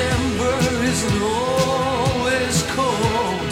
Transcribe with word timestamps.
December 0.00 0.58
isn't 0.84 1.22
always 1.22 2.62
cold. 2.74 3.50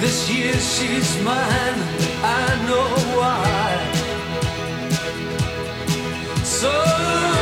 This 0.00 0.30
year 0.30 0.54
she's 0.54 1.22
mine, 1.22 1.78
I 2.22 2.46
know 2.66 2.88
why. 3.18 3.72
So. 6.42 7.33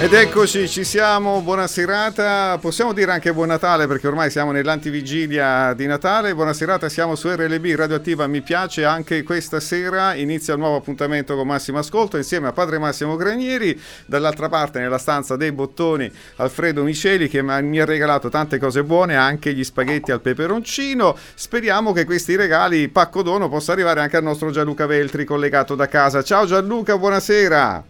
Ed 0.00 0.12
eccoci, 0.12 0.68
ci 0.68 0.84
siamo, 0.84 1.40
buona 1.40 1.66
serata, 1.66 2.56
possiamo 2.60 2.92
dire 2.92 3.10
anche 3.10 3.32
buon 3.32 3.48
Natale 3.48 3.88
perché 3.88 4.06
ormai 4.06 4.30
siamo 4.30 4.52
nell'antivigilia 4.52 5.74
di 5.74 5.86
Natale, 5.86 6.36
buona 6.36 6.52
serata, 6.52 6.88
siamo 6.88 7.16
su 7.16 7.28
RLB 7.28 7.74
Radioattiva, 7.74 8.28
mi 8.28 8.40
piace 8.40 8.84
anche 8.84 9.24
questa 9.24 9.58
sera, 9.58 10.14
inizia 10.14 10.54
il 10.54 10.60
nuovo 10.60 10.76
appuntamento 10.76 11.34
con 11.34 11.48
Massimo 11.48 11.78
Ascolto 11.78 12.16
insieme 12.16 12.46
a 12.46 12.52
padre 12.52 12.78
Massimo 12.78 13.16
Granieri, 13.16 13.78
dall'altra 14.06 14.48
parte 14.48 14.78
nella 14.78 14.98
stanza 14.98 15.34
dei 15.34 15.50
bottoni 15.50 16.08
Alfredo 16.36 16.84
Miceli 16.84 17.28
che 17.28 17.42
mi 17.42 17.80
ha 17.80 17.84
regalato 17.84 18.28
tante 18.28 18.58
cose 18.58 18.84
buone, 18.84 19.16
anche 19.16 19.52
gli 19.52 19.64
spaghetti 19.64 20.12
al 20.12 20.20
peperoncino, 20.20 21.16
speriamo 21.34 21.92
che 21.92 22.04
questi 22.04 22.36
regali 22.36 22.86
pacco 22.88 23.22
dono 23.22 23.48
possa 23.48 23.72
arrivare 23.72 23.98
anche 23.98 24.16
al 24.16 24.22
nostro 24.22 24.52
Gianluca 24.52 24.86
Veltri 24.86 25.24
collegato 25.24 25.74
da 25.74 25.88
casa. 25.88 26.22
Ciao 26.22 26.46
Gianluca, 26.46 26.96
buonasera! 26.96 27.87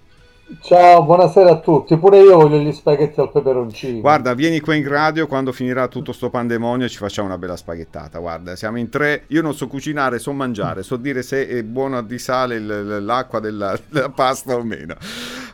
Ciao, 0.63 1.05
buonasera 1.05 1.51
a 1.51 1.61
tutti. 1.61 1.99
Pure 1.99 2.21
io 2.21 2.37
voglio 2.37 2.57
gli 2.57 2.73
spaghetti 2.73 3.21
al 3.21 3.31
peperoncino. 3.31 4.01
Guarda, 4.01 4.33
vieni 4.33 4.61
qua 4.61 4.75
in 4.75 4.89
radio 4.89 5.27
quando 5.27 5.53
finirà 5.53 5.89
tutto 5.89 6.13
sto 6.13 6.31
pandemonio 6.31 6.87
e 6.87 6.89
ci 6.89 6.97
facciamo 6.97 7.29
una 7.29 7.37
bella 7.37 7.57
spaghettata. 7.57 8.19
Guarda, 8.19 8.57
siamo 8.57 8.79
in 8.79 8.89
tre. 8.89 9.25
Io 9.27 9.43
non 9.43 9.53
so 9.53 9.67
cucinare, 9.67 10.19
so 10.19 10.33
mangiare, 10.33 10.83
so 10.83 10.97
dire 10.97 11.23
se 11.23 11.47
è 11.47 11.63
buona 11.65 12.01
di 12.01 12.19
sale 12.19 12.59
l'acqua 12.59 13.41
della, 13.41 13.79
della 13.91 14.09
pasta 14.09 14.57
o 14.57 14.63
meno. 14.63 14.97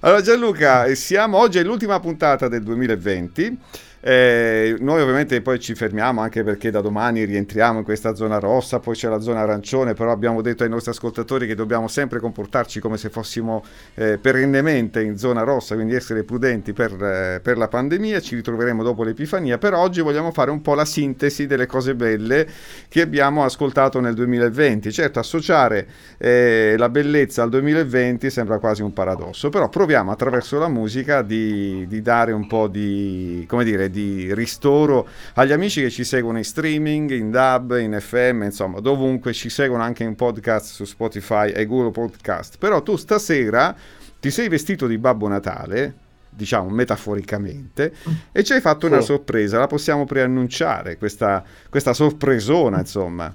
Allora 0.01 0.21
Gianluca, 0.21 0.87
siamo 0.95 1.39
oggi 1.39 1.61
l'ultima 1.65 1.99
puntata 1.99 2.47
del 2.47 2.63
2020. 2.63 3.59
Eh, 4.07 4.77
noi 4.81 5.01
ovviamente 5.01 5.41
poi 5.41 5.59
ci 5.59 5.75
fermiamo 5.75 6.21
anche 6.21 6.45
perché 6.45 6.71
da 6.71 6.83
domani 6.83 7.25
rientriamo 7.25 7.79
in 7.79 7.85
questa 7.85 8.15
zona 8.15 8.39
rossa, 8.39 8.79
poi 8.79 8.95
c'è 8.95 9.09
la 9.09 9.19
zona 9.19 9.41
arancione, 9.41 9.95
però 9.95 10.13
abbiamo 10.13 10.43
detto 10.43 10.63
ai 10.63 10.69
nostri 10.69 10.91
ascoltatori 10.91 11.47
che 11.47 11.55
dobbiamo 11.55 11.89
sempre 11.89 12.21
comportarci 12.21 12.81
come 12.81 12.99
se 12.99 13.09
fossimo 13.09 13.65
eh, 13.95 14.19
perennemente 14.19 15.01
in 15.01 15.17
zona 15.17 15.43
rossa, 15.43 15.75
quindi 15.75 15.95
essere 15.95 16.23
prudenti 16.23 16.75
per, 16.75 16.93
eh, 17.03 17.41
per, 17.43 17.57
la 17.57 17.67
pandemia, 17.67 18.21
ci 18.21 18.35
ritroveremo 18.35 18.83
dopo 18.83 19.05
l'Epifania, 19.05 19.57
però 19.57 19.81
oggi 19.81 20.03
vogliamo 20.03 20.33
fare 20.33 20.51
un 20.51 20.61
po' 20.61 20.75
la 20.75 20.85
sintesi 20.85 21.47
delle 21.47 21.65
cose 21.65 21.95
belle 21.95 22.47
che 22.89 23.01
abbiamo 23.01 23.43
ascoltato 23.43 24.01
nel 24.01 24.13
2020. 24.13 24.93
Certo, 24.93 25.19
associare 25.19 25.87
eh, 26.19 26.75
la 26.77 26.91
bellezza 26.91 27.43
al 27.43 27.49
2020 27.49 28.29
sembra 28.29 28.59
quasi 28.59 28.83
un 28.83 28.93
paradosso, 28.93 29.49
però 29.49 29.71
proviamo 29.71 30.11
attraverso 30.11 30.59
la 30.59 30.69
musica 30.69 31.23
di, 31.23 31.87
di 31.89 32.03
dare 32.03 32.33
un 32.33 32.47
po' 32.47 32.69
di, 32.69 33.47
come 33.49 33.65
dire, 33.65 33.93
di 33.95 34.35
ristoro 34.35 35.09
agli 35.35 35.53
amici 35.53 35.81
che 35.81 35.89
ci 35.89 36.05
seguono 36.05 36.39
in 36.39 36.45
streaming, 36.45 37.11
in 37.13 37.31
DAB, 37.31 37.79
in 37.79 37.97
FM, 37.99 38.43
insomma, 38.43 38.81
dovunque 38.81 39.33
ci 39.33 39.49
seguono 39.49 39.85
anche 39.85 40.03
in 40.03 40.17
podcast 40.17 40.73
su 40.73 40.85
Spotify 40.85 41.51
e 41.51 41.65
Google 41.65 41.93
Podcast. 41.93 42.59
Però 42.59 42.83
tu 42.83 42.97
stasera 42.97 43.75
ti 44.21 44.31
sei 44.31 44.49
vestito 44.49 44.87
di 44.87 44.99
Babbo 44.99 45.29
Natale, 45.29 45.95
diciamo 46.29 46.69
metaforicamente, 46.69 47.95
e 48.33 48.43
ci 48.43 48.53
hai 48.53 48.61
fatto 48.61 48.87
sì. 48.87 48.93
una 48.93 49.01
sorpresa. 49.01 49.59
La 49.59 49.67
possiamo 49.67 50.05
preannunciare, 50.05 50.99
questa, 50.99 51.45
questa 51.71 51.93
sorpresona, 51.93 52.81
insomma. 52.81 53.35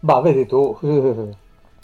Ma 0.00 0.20
vedi 0.20 0.46
tu, 0.46 0.78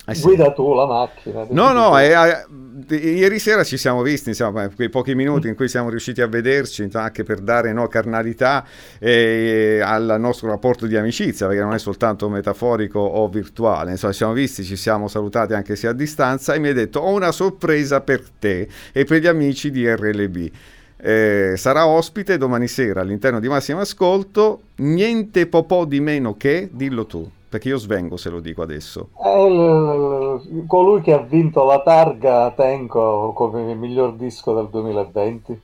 eh 0.04 0.14
sì. 0.14 0.22
guida 0.22 0.50
tu 0.52 0.74
la 0.74 0.86
macchina. 0.86 1.46
No, 1.50 1.72
no, 1.72 1.96
eh, 1.98 2.10
eh, 2.10 2.96
ieri 2.96 3.38
sera 3.38 3.62
ci 3.62 3.76
siamo 3.76 4.02
visti, 4.02 4.30
insomma, 4.30 4.68
quei 4.68 4.88
pochi 4.88 5.14
minuti 5.14 5.46
in 5.46 5.54
cui 5.54 5.68
siamo 5.68 5.90
riusciti 5.90 6.20
a 6.20 6.26
vederci, 6.26 6.88
anche 6.92 7.22
per 7.22 7.38
dare 7.40 7.72
no, 7.72 7.86
carnalità 7.86 8.66
eh, 8.98 9.80
al 9.80 10.16
nostro 10.18 10.48
rapporto 10.48 10.86
di 10.86 10.96
amicizia, 10.96 11.46
perché 11.46 11.62
non 11.62 11.74
è 11.74 11.78
soltanto 11.78 12.28
metaforico 12.28 12.98
o 12.98 13.28
virtuale. 13.28 13.92
Insomma, 13.92 14.12
ci 14.12 14.18
siamo 14.18 14.32
visti, 14.32 14.64
ci 14.64 14.76
siamo 14.76 15.06
salutati 15.06 15.54
anche 15.54 15.76
se 15.76 15.86
a 15.86 15.92
distanza 15.92 16.54
e 16.54 16.58
mi 16.58 16.68
hai 16.68 16.74
detto 16.74 16.98
ho 16.98 17.12
una 17.12 17.30
sorpresa 17.30 18.00
per 18.00 18.22
te 18.38 18.68
e 18.92 19.04
per 19.04 19.20
gli 19.20 19.28
amici 19.28 19.70
di 19.70 19.88
RLB. 19.88 20.50
Eh, 20.96 21.54
sarà 21.56 21.86
ospite 21.86 22.38
domani 22.38 22.68
sera 22.68 23.00
all'interno 23.00 23.38
di 23.38 23.48
Massimo 23.48 23.80
Ascolto, 23.80 24.62
niente 24.76 25.46
po' 25.46 25.84
di 25.84 26.00
meno 26.00 26.36
che, 26.36 26.68
dillo 26.72 27.06
tu. 27.06 27.30
Perché 27.52 27.68
io 27.68 27.76
svengo 27.76 28.16
se 28.16 28.30
lo 28.30 28.40
dico 28.40 28.62
adesso. 28.62 29.10
Il, 29.22 30.64
colui 30.66 31.02
che 31.02 31.12
ha 31.12 31.18
vinto 31.18 31.64
la 31.64 31.82
targa 31.82 32.50
Tenco 32.52 33.34
come 33.34 33.74
miglior 33.74 34.14
disco 34.14 34.54
del 34.54 34.68
2020. 34.70 35.60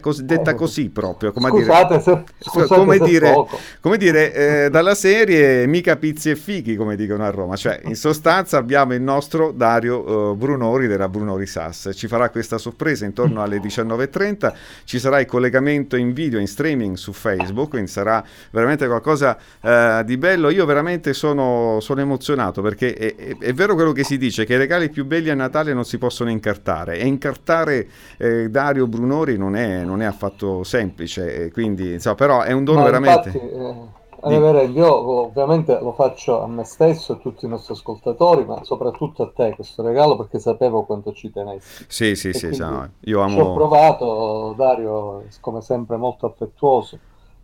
Cos- 0.00 0.20
detta 0.22 0.50
eh, 0.50 0.54
così 0.54 0.88
proprio, 0.90 1.30
come 1.30 1.48
scusate 1.48 1.98
dire, 1.98 2.00
se, 2.00 2.24
scusate 2.40 2.74
come, 2.74 2.98
dire 2.98 3.32
come 3.80 3.96
dire, 3.96 4.64
eh, 4.64 4.68
dalla 4.68 4.96
serie 4.96 5.64
mica 5.68 5.94
pizzi 5.94 6.30
e 6.30 6.34
fichi, 6.34 6.74
come 6.74 6.96
dicono 6.96 7.24
a 7.24 7.30
Roma. 7.30 7.54
Cioè, 7.54 7.82
in 7.84 7.94
sostanza 7.94 8.58
abbiamo 8.58 8.94
il 8.94 9.00
nostro 9.00 9.52
Dario 9.52 10.30
uh, 10.30 10.34
Brunori 10.34 10.88
della 10.88 11.08
Brunori 11.08 11.46
Sass. 11.46 11.90
Ci 11.94 12.08
farà 12.08 12.30
questa 12.30 12.58
sorpresa 12.58 13.04
intorno 13.04 13.42
alle 13.42 13.58
19.30. 13.58 14.52
Ci 14.82 14.98
sarà 14.98 15.20
il 15.20 15.26
collegamento 15.26 15.94
in 15.94 16.12
video, 16.12 16.40
in 16.40 16.48
streaming 16.48 16.96
su 16.96 17.12
Facebook, 17.12 17.70
quindi 17.70 17.88
sarà 17.88 18.24
veramente 18.50 18.88
qualcosa 18.88 19.38
uh, 19.60 20.02
di 20.02 20.16
bello. 20.16 20.50
Io 20.50 20.66
veramente 20.66 21.12
sono, 21.12 21.78
sono 21.80 22.00
emozionato 22.00 22.60
perché 22.60 22.92
è, 22.92 23.14
è, 23.14 23.36
è, 23.38 23.52
vero 23.52 23.74
quello 23.74 23.92
che 23.92 24.02
si 24.02 24.18
dice, 24.18 24.44
che 24.44 24.54
i 24.54 24.58
regali 24.58 24.90
più 24.90 25.04
belli 25.04 25.30
a 25.30 25.34
Natale 25.34 25.72
non 25.72 25.84
si 25.84 25.96
possono 25.96 26.28
incartare. 26.28 26.98
E 26.98 27.06
incartare 27.06 27.86
eh, 28.16 28.50
Dario 28.50 28.88
Brunori 28.88 29.36
non 29.36 29.54
è 29.54 29.75
non 29.84 30.02
è 30.02 30.04
affatto 30.04 30.62
semplice, 30.64 31.50
quindi, 31.52 31.94
insomma, 31.94 32.14
però 32.14 32.42
è 32.42 32.52
un 32.52 32.64
dono 32.64 32.80
Ma 32.80 32.84
veramente... 32.84 33.28
Infatti, 33.28 33.98
eh, 34.24 34.64
io 34.72 35.26
ovviamente 35.26 35.78
lo 35.80 35.92
faccio 35.92 36.42
a 36.42 36.46
me 36.46 36.64
stesso 36.64 37.12
e 37.12 37.16
a 37.16 37.18
tutti 37.18 37.44
i 37.44 37.48
nostri 37.48 37.74
ascoltatori, 37.74 38.44
ma 38.44 38.64
soprattutto 38.64 39.22
a 39.22 39.30
te 39.34 39.54
questo 39.54 39.82
regalo 39.82 40.16
perché 40.16 40.38
sapevo 40.38 40.84
quanto 40.84 41.12
ci 41.12 41.30
tenessi. 41.30 41.84
Sì, 41.88 42.16
sì, 42.16 42.32
sì, 42.32 42.56
no, 42.56 42.90
io 43.00 43.20
amo... 43.20 43.34
Ci 43.34 43.40
ho 43.40 43.54
provato, 43.54 44.54
Dario 44.56 45.24
come 45.40 45.60
sempre 45.60 45.96
molto 45.96 46.26
affettuoso, 46.26 46.98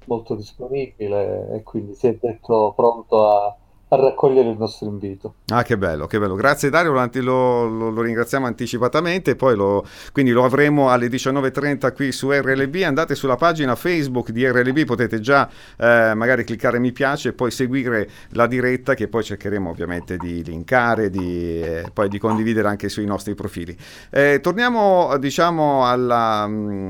molto 0.07 0.35
disponibile 0.35 1.53
e 1.53 1.63
quindi 1.63 1.95
si 1.95 2.09
è 2.09 2.17
detto 2.21 2.73
pronto 2.75 3.29
a 3.29 3.57
a 3.93 3.97
raccogliere 3.97 4.49
il 4.49 4.57
nostro 4.57 4.89
invito. 4.89 5.35
Ah, 5.49 5.63
che 5.63 5.77
bello, 5.77 6.07
che 6.07 6.19
bello. 6.19 6.35
Grazie 6.35 6.71
Dario, 6.71 6.93
lo, 6.93 7.67
lo, 7.69 7.91
lo 7.91 8.01
ringraziamo 8.01 8.47
anticipatamente, 8.47 9.37
poi 9.37 9.55
lo, 9.55 9.85
quindi 10.13 10.31
lo 10.31 10.45
avremo 10.45 10.89
alle 10.89 11.09
19.30 11.09 11.95
qui 11.95 12.11
su 12.11 12.31
RLB. 12.31 12.75
Andate 12.87 13.15
sulla 13.15 13.37
pagina 13.37 13.75
Facebook 13.75 14.31
di 14.31 14.49
RLB, 14.49 14.87
potete 14.87 15.21
già 15.21 15.47
eh, 15.77 16.15
magari 16.15 16.45
cliccare 16.45 16.79
mi 16.79 16.91
piace 16.93 17.31
e 17.31 17.33
poi 17.35 17.51
seguire 17.51 18.09
la 18.31 18.47
diretta 18.47 18.95
che 18.95 19.09
poi 19.09 19.23
cercheremo 19.23 19.69
ovviamente 19.69 20.17
di 20.17 20.43
linkare, 20.43 21.11
di, 21.11 21.61
eh, 21.61 21.85
poi 21.93 22.09
di 22.09 22.19
condividere 22.19 22.69
anche 22.69 22.89
sui 22.89 23.05
nostri 23.05 23.35
profili. 23.35 23.77
Eh, 24.09 24.41
torniamo 24.41 25.19
diciamo 25.19 25.87
alla, 25.87 26.49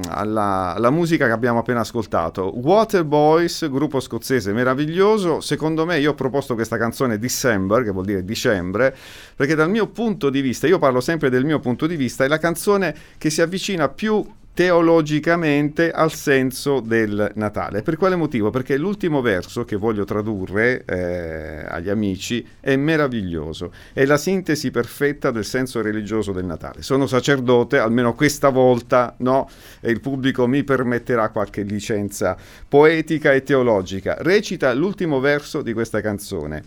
alla, 0.09 0.75
alla 0.77 0.91
musica 0.91 1.27
che 1.27 1.33
abbiamo 1.33 1.59
appena 1.59 1.81
ascoltato. 1.81 2.53
Water 2.61 3.05
Boys, 3.05 3.69
gruppo 3.69 3.99
scozzese 3.99 4.53
meraviglioso, 4.53 5.41
secondo 5.41 5.85
me 5.85 5.99
io 5.99 6.13
ho 6.13 6.15
proposto 6.15 6.55
questa 6.55 6.77
canzone 6.77 6.91
canzone 6.93 7.19
December, 7.19 7.83
che 7.83 7.91
vuol 7.91 8.05
dire 8.05 8.23
dicembre, 8.23 8.95
perché 9.35 9.55
dal 9.55 9.71
mio 9.71 9.89
punto 9.89 10.29
di 10.29 10.43
vista, 10.43 10.67
io 10.67 10.79
parlo 10.79 11.01
sempre 11.01 11.31
del 11.31 11.47
mio 11.47 11.59
punto 11.59 11.87
di 11.87 11.97
vista, 11.97 12.25
è 12.25 12.29
la 12.29 12.39
canzone 12.39 12.95
che 13.17 13.31
si 13.31 13.41
avvicina 13.41 13.89
più 13.89 14.23
teologicamente 14.55 15.91
al 15.91 16.13
senso 16.13 16.81
del 16.81 17.33
Natale. 17.37 17.83
Per 17.83 17.97
quale 17.97 18.17
motivo? 18.17 18.51
Perché 18.51 18.77
l'ultimo 18.77 19.23
verso 19.23 19.65
che 19.65 19.77
voglio 19.77 20.05
tradurre 20.05 20.85
eh, 20.85 21.65
agli 21.67 21.89
amici 21.89 22.47
è 22.61 22.77
meraviglioso, 22.77 23.73
è 23.95 24.05
la 24.05 24.19
sintesi 24.19 24.71
perfetta 24.71 25.31
del 25.31 25.47
senso 25.47 25.81
religioso 25.81 26.33
del 26.33 26.45
Natale. 26.45 26.83
Sono 26.83 27.07
sacerdote, 27.07 27.79
almeno 27.79 28.15
questa 28.15 28.51
volta 28.51 29.15
no, 29.19 29.49
e 29.81 29.91
il 29.91 30.01
pubblico 30.01 30.47
mi 30.47 30.65
permetterà 30.65 31.31
qualche 31.31 31.63
licenza 31.63 32.37
poetica 32.69 33.33
e 33.33 33.43
teologica. 33.43 34.17
Recita 34.19 34.73
l'ultimo 34.75 35.19
verso 35.19 35.63
di 35.63 35.73
questa 35.73 36.03
canzone. 36.03 36.63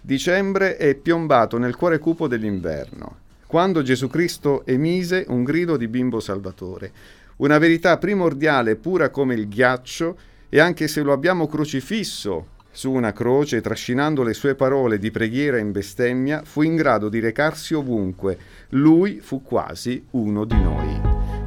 Dicembre 0.00 0.76
è 0.76 0.94
piombato 0.94 1.58
nel 1.58 1.76
cuore 1.76 1.98
cupo 1.98 2.26
dell'inverno 2.26 3.28
quando 3.50 3.82
Gesù 3.82 4.06
Cristo 4.06 4.64
emise 4.64 5.24
un 5.26 5.42
grido 5.42 5.76
di 5.76 5.88
bimbo 5.88 6.20
salvatore 6.20 6.92
una 7.40 7.58
verità 7.58 7.98
primordiale 7.98 8.76
pura 8.76 9.10
come 9.10 9.34
il 9.34 9.48
ghiaccio 9.48 10.16
e 10.48 10.60
anche 10.60 10.88
se 10.88 11.02
lo 11.02 11.12
abbiamo 11.12 11.46
crocifisso 11.46 12.58
su 12.72 12.90
una 12.92 13.12
croce, 13.12 13.60
trascinando 13.60 14.22
le 14.22 14.32
sue 14.32 14.54
parole 14.54 14.98
di 14.98 15.10
preghiera 15.10 15.58
in 15.58 15.72
bestemmia, 15.72 16.42
fu 16.44 16.62
in 16.62 16.76
grado 16.76 17.08
di 17.08 17.18
recarsi 17.18 17.74
ovunque. 17.74 18.38
Lui 18.70 19.20
fu 19.20 19.42
quasi 19.42 20.04
uno 20.10 20.44
di 20.44 20.60
noi. 20.60 21.00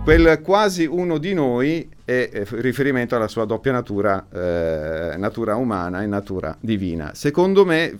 Quel 0.03 0.41
quasi 0.41 0.85
uno 0.85 1.17
di 1.17 1.33
noi 1.33 1.89
è 2.03 2.29
riferimento 2.33 3.15
alla 3.15 3.29
sua 3.29 3.45
doppia 3.45 3.71
natura, 3.71 4.25
eh, 4.29 5.15
natura 5.17 5.55
umana 5.55 6.03
e 6.03 6.07
natura 6.07 6.57
divina. 6.59 7.11
Secondo 7.13 7.63
me 7.65 7.97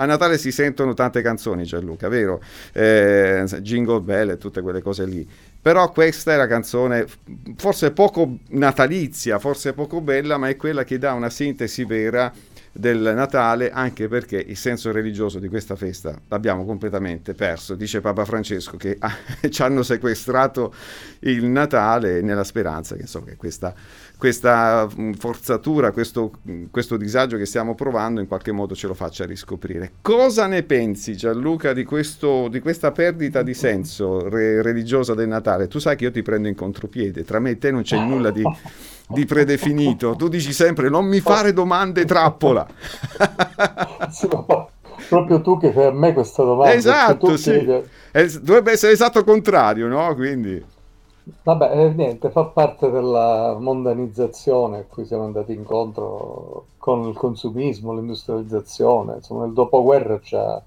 a 0.00 0.04
Natale 0.04 0.38
si 0.38 0.52
sentono 0.52 0.94
tante 0.94 1.22
canzoni, 1.22 1.64
Gianluca, 1.64 2.08
vero? 2.08 2.40
Eh, 2.72 3.44
Jingle 3.62 4.00
Bell 4.00 4.30
e 4.30 4.36
tutte 4.36 4.60
quelle 4.60 4.80
cose 4.80 5.04
lì. 5.04 5.28
Però 5.60 5.90
questa 5.90 6.32
è 6.32 6.36
la 6.36 6.46
canzone 6.46 7.06
forse 7.56 7.90
poco 7.90 8.38
natalizia, 8.50 9.38
forse 9.38 9.72
poco 9.72 10.00
bella, 10.00 10.38
ma 10.38 10.48
è 10.48 10.56
quella 10.56 10.84
che 10.84 10.98
dà 10.98 11.12
una 11.12 11.30
sintesi 11.30 11.84
vera 11.84 12.32
del 12.78 13.12
Natale, 13.14 13.72
anche 13.72 14.06
perché 14.06 14.36
il 14.36 14.56
senso 14.56 14.92
religioso 14.92 15.40
di 15.40 15.48
questa 15.48 15.74
festa 15.74 16.16
l'abbiamo 16.28 16.64
completamente 16.64 17.34
perso. 17.34 17.74
Dice 17.74 18.00
Papa 18.00 18.24
Francesco 18.24 18.76
che 18.76 18.96
ah, 19.00 19.16
ci 19.50 19.62
hanno 19.62 19.82
sequestrato 19.82 20.72
il 21.20 21.44
Natale 21.44 22.22
nella 22.22 22.44
speranza 22.44 22.94
che, 22.94 23.02
insomma, 23.02 23.26
che 23.26 23.36
questa 23.36 23.74
questa 24.18 24.88
mm, 24.98 25.12
forzatura, 25.12 25.92
questo, 25.92 26.32
mm, 26.50 26.64
questo, 26.72 26.96
disagio 26.96 27.36
che 27.36 27.46
stiamo 27.46 27.76
provando 27.76 28.20
in 28.20 28.26
qualche 28.26 28.50
modo 28.50 28.74
ce 28.74 28.88
lo 28.88 28.94
faccia 28.94 29.24
riscoprire. 29.24 29.92
Cosa 30.02 30.48
ne 30.48 30.64
pensi 30.64 31.16
Gianluca 31.16 31.72
di, 31.72 31.84
questo, 31.84 32.48
di 32.48 32.58
questa 32.58 32.90
perdita 32.90 33.42
di 33.42 33.54
senso 33.54 34.28
re, 34.28 34.60
religiosa 34.60 35.14
del 35.14 35.28
Natale? 35.28 35.68
Tu 35.68 35.78
sai 35.78 35.94
che 35.94 36.04
io 36.04 36.10
ti 36.10 36.22
prendo 36.22 36.48
in 36.48 36.56
contropiede, 36.56 37.22
tra 37.22 37.38
me 37.38 37.50
e 37.50 37.58
te 37.58 37.70
non 37.70 37.82
c'è 37.82 37.96
nulla 37.96 38.32
di, 38.32 38.42
di 39.06 39.24
predefinito, 39.24 40.16
tu 40.16 40.26
dici 40.26 40.52
sempre 40.52 40.88
non 40.88 41.06
mi 41.06 41.20
fare 41.20 41.52
domande 41.52 42.04
trappola. 42.04 42.66
sì, 44.10 44.26
proprio 45.08 45.40
tu 45.40 45.58
che 45.58 45.70
fai 45.70 45.86
a 45.86 45.92
me 45.92 46.12
questa 46.12 46.42
domanda. 46.42 46.70
Cioè, 46.70 46.76
esatto, 46.76 47.36
sì. 47.36 47.52
Che... 47.52 48.40
dovrebbe 48.42 48.72
essere 48.72 48.92
esatto 48.92 49.22
contrario, 49.22 49.86
no? 49.86 50.12
Quindi... 50.16 50.76
Vabbè, 51.42 51.78
eh, 51.78 51.90
niente, 51.92 52.30
fa 52.30 52.44
parte 52.46 52.90
della 52.90 53.54
mondanizzazione 53.58 54.78
a 54.78 54.84
cui 54.84 55.04
siamo 55.04 55.24
andati 55.24 55.52
incontro 55.52 56.68
con 56.78 57.06
il 57.06 57.14
consumismo, 57.14 57.92
l'industrializzazione. 57.92 59.16
Insomma, 59.16 59.44
il 59.44 59.52
dopoguerra 59.52 60.18
ci 60.20 60.34
ha 60.36 60.62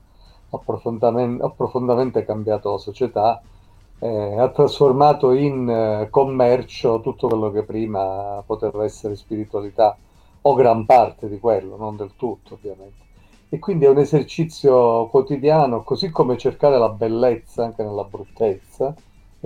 approfondamente, 0.52 1.44
approfondamente 1.44 2.26
cambiato 2.26 2.72
la 2.72 2.78
società, 2.78 3.42
eh, 4.00 4.38
ha 4.38 4.50
trasformato 4.50 5.32
in 5.32 5.68
eh, 5.68 6.10
commercio 6.12 7.02
tutto 7.02 7.28
quello 7.28 7.50
che 7.50 7.64
prima 7.64 8.44
poteva 8.46 8.84
essere 8.84 9.16
spiritualità, 9.16 9.98
o 10.44 10.54
gran 10.54 10.86
parte 10.86 11.28
di 11.28 11.40
quello, 11.40 11.76
non 11.76 11.96
del 11.96 12.12
tutto 12.16 12.54
ovviamente. 12.54 13.10
E 13.50 13.58
quindi 13.58 13.86
è 13.86 13.90
un 13.90 13.98
esercizio 13.98 15.08
quotidiano, 15.08 15.82
così 15.84 16.12
come 16.12 16.38
cercare 16.38 16.78
la 16.78 16.90
bellezza 16.90 17.64
anche 17.64 17.84
nella 17.84 18.04
bruttezza 18.04 18.94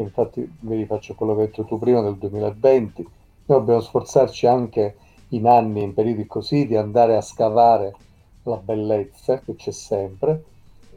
infatti 0.01 0.49
mi 0.61 0.75
rifaccio 0.77 1.15
quello 1.15 1.35
che 1.35 1.41
hai 1.41 1.47
detto 1.47 1.63
tu 1.63 1.79
prima 1.79 2.01
del 2.01 2.15
2020, 2.15 3.01
noi 3.45 3.59
dobbiamo 3.59 3.81
sforzarci 3.81 4.47
anche 4.47 4.95
in 5.29 5.47
anni, 5.47 5.81
in 5.83 5.93
periodi 5.93 6.25
così, 6.25 6.67
di 6.67 6.75
andare 6.75 7.15
a 7.15 7.21
scavare 7.21 7.95
la 8.43 8.57
bellezza 8.57 9.39
che 9.39 9.55
c'è 9.55 9.71
sempre 9.71 10.43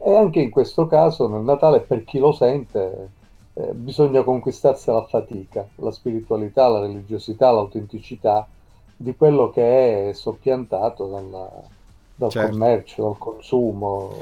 e 0.01 0.15
anche 0.15 0.39
in 0.39 0.49
questo 0.49 0.87
caso 0.87 1.27
nel 1.27 1.41
Natale 1.41 1.81
per 1.81 2.05
chi 2.05 2.19
lo 2.19 2.31
sente 2.31 3.09
eh, 3.53 3.73
bisogna 3.73 4.23
conquistarsela 4.23 4.99
a 4.99 5.05
fatica, 5.05 5.67
la 5.75 5.91
spiritualità, 5.91 6.67
la 6.67 6.79
religiosità, 6.79 7.51
l'autenticità 7.51 8.47
di 8.95 9.15
quello 9.15 9.49
che 9.49 10.09
è 10.09 10.13
soppiantato 10.13 11.07
dalla, 11.07 11.49
dal 12.15 12.29
certo. 12.29 12.49
commercio, 12.49 13.03
dal 13.03 13.17
consumo, 13.17 14.13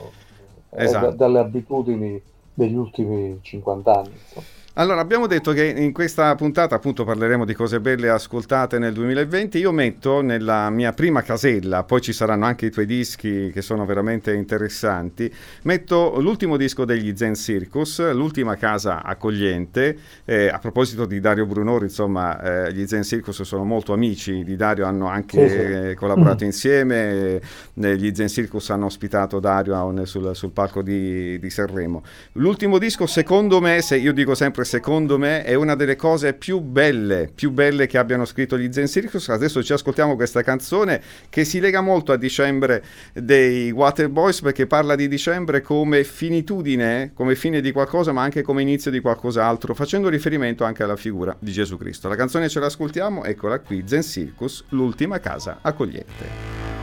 eh, 0.71 0.83
esatto. 0.83 1.05
da, 1.05 1.11
dalle 1.11 1.39
abitudini 1.39 2.21
degli 2.53 2.75
ultimi 2.75 3.39
50 3.41 3.95
anni. 3.95 4.11
Insomma. 4.13 4.56
Allora, 4.79 5.01
abbiamo 5.01 5.25
detto 5.25 5.53
che 5.53 5.65
in 5.65 5.91
questa 5.91 6.35
puntata 6.35 6.75
appunto 6.75 7.03
parleremo 7.03 7.45
di 7.45 7.55
cose 7.55 7.79
belle 7.79 8.09
ascoltate 8.09 8.77
nel 8.77 8.93
2020. 8.93 9.57
Io 9.57 9.71
metto 9.71 10.21
nella 10.21 10.69
mia 10.69 10.93
prima 10.93 11.23
casella, 11.23 11.81
poi 11.81 11.99
ci 11.99 12.13
saranno 12.13 12.45
anche 12.45 12.67
i 12.67 12.69
tuoi 12.69 12.85
dischi 12.85 13.49
che 13.51 13.63
sono 13.63 13.87
veramente 13.87 14.35
interessanti, 14.35 15.33
metto 15.63 16.19
l'ultimo 16.19 16.57
disco 16.57 16.85
degli 16.85 17.11
Zen 17.15 17.33
Circus, 17.33 18.11
l'ultima 18.13 18.55
casa 18.55 19.01
accogliente. 19.01 19.97
Eh, 20.25 20.47
a 20.47 20.59
proposito 20.59 21.07
di 21.07 21.19
Dario 21.19 21.47
Brunori, 21.47 21.85
insomma, 21.85 22.67
eh, 22.67 22.71
gli 22.71 22.85
Zen 22.85 23.01
Circus 23.01 23.41
sono 23.41 23.63
molto 23.63 23.93
amici 23.93 24.43
di 24.43 24.55
Dario, 24.55 24.85
hanno 24.85 25.07
anche 25.07 25.49
sì, 25.49 25.55
sì. 25.55 25.59
Eh, 25.59 25.95
collaborato 25.95 26.43
mm. 26.43 26.45
insieme. 26.53 27.41
Eh, 27.73 27.97
gli 27.97 28.13
Zen 28.13 28.27
Circus 28.27 28.69
hanno 28.69 28.85
ospitato 28.85 29.39
Dario 29.39 30.05
sul, 30.05 30.35
sul 30.35 30.51
palco 30.51 30.83
di, 30.83 31.39
di 31.39 31.49
Sanremo. 31.49 32.03
L'ultimo 32.33 32.77
disco, 32.77 33.07
secondo 33.07 33.59
me, 33.59 33.81
se 33.81 33.97
io 33.97 34.13
dico 34.13 34.35
sempre 34.35 34.65
secondo 34.67 35.17
me 35.17 35.43
è 35.43 35.53
una 35.53 35.75
delle 35.75 35.95
cose 35.95 36.33
più 36.33 36.59
belle, 36.59 37.29
più 37.33 37.51
belle 37.51 37.87
che 37.87 37.97
abbiano 37.97 38.25
scritto 38.25 38.57
gli 38.57 38.69
Zen 38.69 38.87
Circus. 38.87 39.29
Adesso 39.29 39.63
ci 39.63 39.71
ascoltiamo 39.71 40.15
questa 40.15 40.43
canzone 40.43 41.01
che 41.29 41.45
si 41.45 41.61
lega 41.61 41.79
molto 41.79 42.11
a 42.11 42.17
dicembre 42.17 42.83
dei 43.13 43.71
Waterboys 43.71 44.41
perché 44.41 44.67
parla 44.67 44.95
di 44.95 45.07
dicembre 45.07 45.61
come 45.61 46.03
finitudine, 46.03 47.11
come 47.13 47.35
fine 47.35 47.61
di 47.61 47.71
qualcosa, 47.71 48.11
ma 48.11 48.23
anche 48.23 48.41
come 48.41 48.61
inizio 48.61 48.91
di 48.91 48.99
qualcos'altro, 48.99 49.73
facendo 49.73 50.09
riferimento 50.09 50.65
anche 50.65 50.83
alla 50.83 50.97
figura 50.97 51.33
di 51.39 51.53
Gesù 51.53 51.77
Cristo. 51.77 52.09
La 52.09 52.17
canzone 52.17 52.49
ce 52.49 52.59
l'ascoltiamo, 52.59 53.23
eccola 53.23 53.59
qui, 53.59 53.83
Zen 53.85 54.03
Circus, 54.03 54.65
l'ultima 54.69 55.19
casa 55.19 55.59
accogliente. 55.61 56.76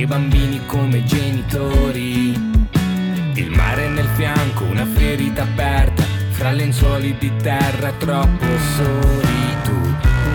Dei 0.00 0.06
bambini 0.06 0.64
come 0.64 1.04
genitori. 1.04 2.32
Il 3.34 3.50
mare 3.50 3.88
nel 3.88 4.08
fianco, 4.14 4.64
una 4.64 4.86
ferita 4.86 5.42
aperta, 5.42 6.02
fra 6.30 6.52
lenzuoli 6.52 7.14
di 7.18 7.30
terra 7.42 7.92
troppo 7.98 8.46
soli. 8.76 9.56
Tu, 9.62 9.78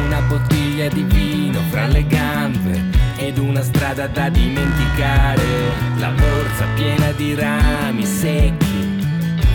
una 0.05 0.21
bottiglia 0.21 0.87
di 0.87 1.01
vino 1.01 1.59
fra 1.71 1.87
le 1.87 2.05
gambe 2.05 2.79
ed 3.17 3.39
una 3.39 3.63
strada 3.63 4.05
da 4.05 4.29
dimenticare. 4.29 5.43
La 5.97 6.09
borsa 6.09 6.65
piena 6.75 7.11
di 7.13 7.33
rami 7.33 8.05
secchi 8.05 8.84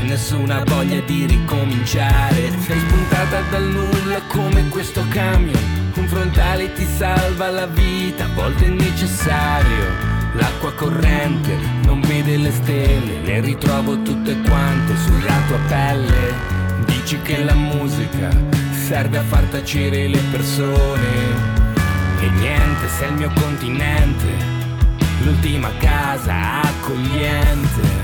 nessuna 0.03 0.63
voglia 0.65 1.01
di 1.01 1.27
ricominciare. 1.27 2.51
Sei 2.59 2.79
spuntata 2.79 3.41
dal 3.51 3.65
nulla 3.65 4.21
come 4.29 4.69
questo 4.69 5.05
camion 5.09 5.81
un 6.01 6.09
frontale 6.09 6.73
ti 6.73 6.87
salva 6.87 7.51
la 7.51 7.67
vita, 7.67 8.25
a 8.25 8.29
volte 8.35 8.67
è 8.67 8.69
necessario. 8.69 10.09
L'acqua 10.35 10.73
corrente 10.73 11.57
non 11.85 12.01
vede 12.01 12.37
le 12.37 12.53
stelle, 12.53 13.21
le 13.23 13.41
ritrovo 13.41 14.01
tutte 14.03 14.41
quante 14.43 14.97
sulla 14.97 15.37
tua 15.47 15.59
pelle. 15.69 16.35
Dici 16.87 17.21
che 17.23 17.43
la 17.43 17.55
musica 17.55 18.31
serve 18.73 19.19
a 19.19 19.23
far 19.23 19.45
tacere 19.45 20.09
le 20.09 20.23
persone. 20.31 21.59
E 22.21 22.31
niente, 22.31 22.89
sei 22.99 23.09
il 23.09 23.15
mio 23.17 23.33
continente, 23.35 24.27
l'ultima 25.23 25.71
casa 25.79 26.63
accogliente. 26.63 28.00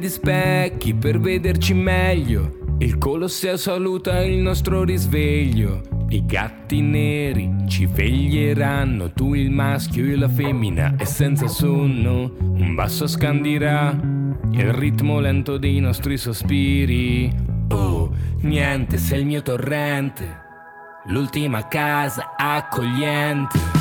Di 0.00 0.08
specchi 0.08 0.94
per 0.94 1.20
vederci 1.20 1.74
meglio. 1.74 2.76
Il 2.78 2.96
Colosseo 2.96 3.58
saluta 3.58 4.22
il 4.22 4.38
nostro 4.38 4.82
risveglio. 4.82 5.82
I 6.08 6.24
gatti 6.24 6.80
neri 6.80 7.66
ci 7.68 7.84
veglieranno, 7.84 9.12
tu 9.12 9.34
il 9.34 9.50
maschio 9.50 10.10
e 10.10 10.16
la 10.16 10.28
femmina 10.28 10.96
e 10.96 11.04
senza 11.04 11.46
sonno 11.48 12.32
un 12.38 12.74
basso 12.74 13.06
scandirà 13.06 13.90
il 14.52 14.72
ritmo 14.72 15.20
lento 15.20 15.58
dei 15.58 15.78
nostri 15.80 16.16
sospiri. 16.16 17.30
Oh, 17.68 18.10
niente, 18.40 18.96
sei 18.96 19.20
il 19.20 19.26
mio 19.26 19.42
torrente, 19.42 20.26
l'ultima 21.08 21.68
casa 21.68 22.34
accogliente. 22.38 23.79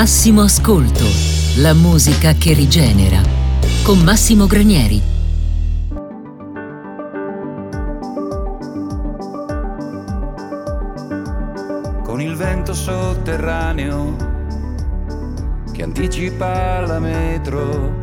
Massimo 0.00 0.42
Ascolto, 0.42 1.04
la 1.56 1.74
musica 1.74 2.32
che 2.34 2.52
rigenera. 2.52 3.20
Con 3.82 3.98
Massimo 3.98 4.46
Granieri. 4.46 5.02
Con 12.04 12.20
il 12.20 12.36
vento 12.36 12.74
sotterraneo 12.74 14.14
che 15.72 15.82
anticipa 15.82 16.86
la 16.86 17.00
metro. 17.00 17.98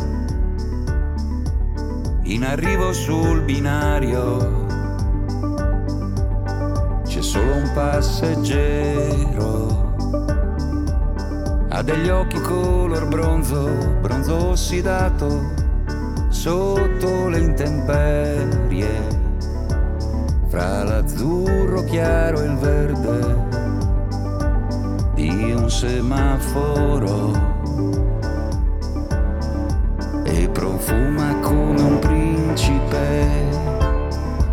In 2.24 2.44
arrivo 2.44 2.92
sul 2.92 3.42
binario 3.44 4.66
c'è 7.06 7.22
solo 7.22 7.54
un 7.54 7.72
passeggero 7.74 9.85
ha 11.75 11.82
degli 11.82 12.08
occhi 12.08 12.39
color 12.39 13.05
bronzo, 13.10 13.70
bronzo 14.00 14.51
ossidato, 14.51 15.51
sotto 16.29 17.27
le 17.27 17.39
intemperie, 17.39 18.88
fra 20.48 20.84
l'azzurro 20.84 21.84
chiaro 21.84 22.39
e 22.39 22.46
il 22.46 22.55
verde 22.55 23.48
di 25.15 25.51
un 25.51 25.70
semaforo. 25.70 27.34
E 30.24 30.48
profuma 30.48 31.39
come 31.41 31.82
un 31.82 32.00
principe, 32.00 33.50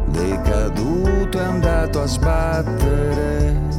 decaduto 0.06 1.38
e 1.38 1.42
andato 1.42 2.02
a 2.02 2.06
sbattere, 2.06 3.71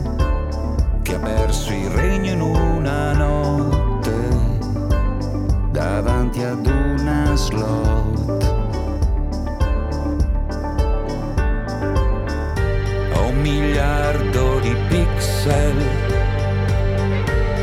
davanti 6.33 6.41
ad 6.41 6.65
una 6.65 7.35
slot. 7.35 8.41
Ho 13.13 13.27
un 13.27 13.41
miliardo 13.41 14.59
di 14.59 14.75
pixel 14.89 15.75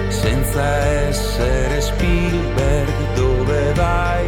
senza 0.08 0.62
essere 1.08 1.80
Spielberg 1.80 3.14
dove 3.14 3.72
vai 3.74 4.26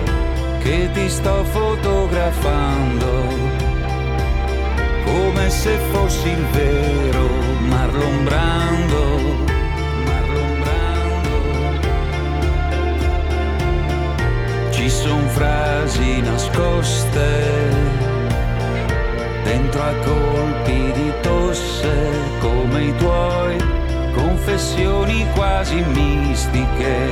che 0.61 0.91
ti 0.93 1.09
sto 1.09 1.45
fotografando 1.45 3.11
come 5.05 5.51
se 5.51 5.77
fossi 5.91 6.29
il 6.29 6.47
vero 6.53 7.29
Marlon 7.69 8.25
Brando 8.25 9.42
Ci 14.83 14.91
son 14.91 15.29
frasi 15.29 16.21
nascoste 16.23 17.71
dentro 19.45 19.81
a 19.81 19.95
colpi 20.05 20.91
di 20.93 21.13
tosse 21.21 22.11
come 22.41 22.87
i 22.87 22.97
tuoi, 22.97 23.59
confessioni 24.13 25.25
quasi 25.37 25.85
mistiche. 25.95 27.11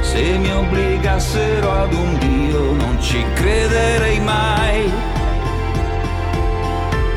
Se 0.00 0.38
mi 0.38 0.52
obbligassero 0.52 1.72
ad 1.72 1.92
un 1.92 2.16
Dio 2.18 2.72
non 2.72 3.00
ci 3.00 3.20
crederei 3.34 4.20
mai. 4.20 4.92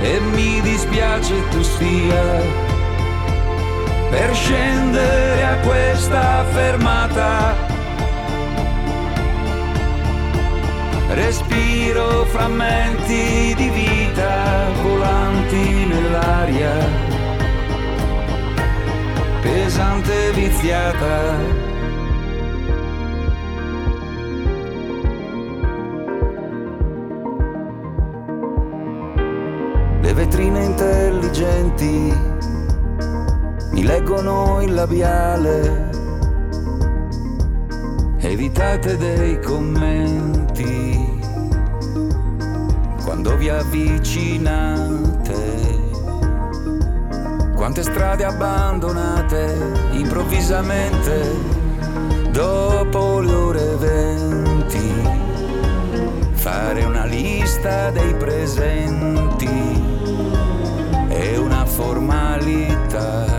E 0.01 0.20
mi 0.34 0.62
dispiace 0.62 1.48
tu 1.51 1.62
stia 1.62 2.42
per 4.10 4.34
scendere 4.34 5.44
a 5.44 5.57
questa 5.57 6.44
fermata 6.50 7.71
Respiro 11.13 12.24
frammenti 12.25 13.53
di 13.55 13.69
vita 13.69 14.71
volanti 14.81 15.85
nell'aria, 15.85 16.71
pesante 19.41 20.31
viziata. 20.31 21.37
Le 30.00 30.13
vetrine 30.13 30.63
intelligenti 30.63 32.13
mi 33.71 33.83
leggono 33.83 34.61
il 34.61 34.74
labiale 34.74 35.91
evitate 38.22 38.98
dei 38.98 39.40
commenti 39.42 41.20
quando 43.03 43.36
vi 43.36 43.50
avvicinate. 43.50 45.10
Quante 47.55 47.84
strade 47.84 48.24
abbandonate 48.24 49.90
improvvisamente 49.92 51.36
dopo 52.31 53.20
le 53.20 53.34
ore 53.34 53.75
venti. 53.75 55.10
Fare 56.34 56.84
una 56.86 57.05
lista 57.05 57.92
dei 57.92 58.16
presenti 58.16 59.48
è 61.07 61.38
una 61.38 61.66
formalità 61.66 63.30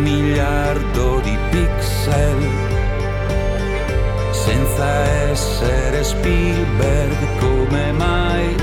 miliardo 0.00 1.20
di 1.20 1.36
pixel 1.50 2.38
senza 4.30 4.86
essere 5.30 6.02
Spielberg 6.02 7.38
come 7.38 7.92
mai 7.92 8.56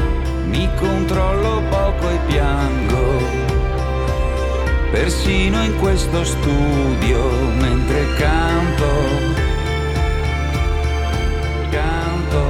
mi 0.45 0.69
controllo 0.76 1.62
poco 1.69 2.10
e 2.10 2.19
piango? 2.26 3.19
Persino 4.91 5.63
in 5.63 5.78
questo 5.78 6.23
studio 6.23 7.30
mentre 7.60 8.13
canto 8.15 9.45
canto 11.69 12.45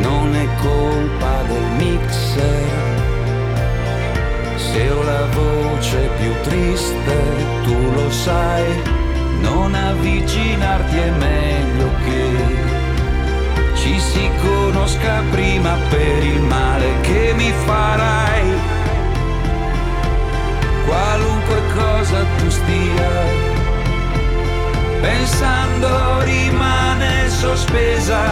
non 0.00 0.34
è 0.34 0.48
colpa 0.60 1.42
del 1.46 1.62
mixer 1.76 2.93
se 4.74 4.90
ho 4.90 5.02
la 5.04 5.26
voce 5.26 6.10
più 6.18 6.32
triste, 6.42 7.16
tu 7.62 7.92
lo 7.92 8.10
sai, 8.10 8.64
non 9.40 9.72
avvicinarti 9.72 10.96
è 10.96 11.10
meglio 11.10 11.88
che 12.04 12.24
ci 13.74 14.00
si 14.00 14.28
conosca 14.42 15.22
prima 15.30 15.76
per 15.90 16.24
il 16.24 16.40
male 16.40 16.88
che 17.02 17.34
mi 17.36 17.52
farai. 17.66 18.46
Qualunque 20.86 21.58
cosa 21.74 22.18
tu 22.38 22.50
stia 22.50 23.12
pensando 25.00 26.20
rimane 26.22 27.28
sospesa 27.28 28.22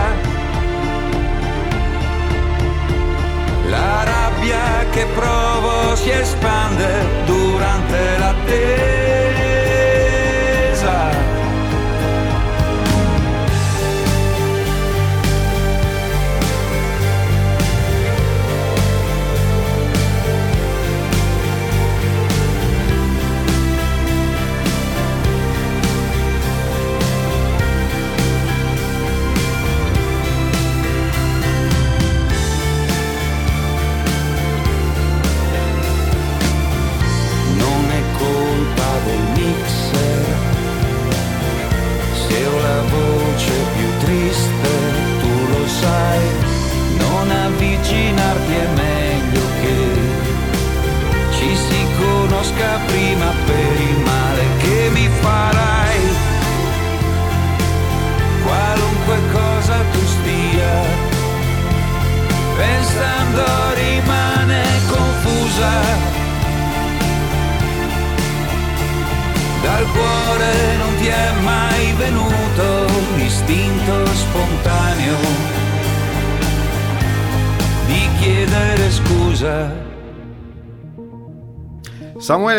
La 3.69 4.05
rabbia 4.43 4.89
che 4.91 5.07
provo 5.15 5.95
si 5.95 6.11
espande 6.11 7.07
durante 7.25 8.19
l'attesa. 8.19 9.02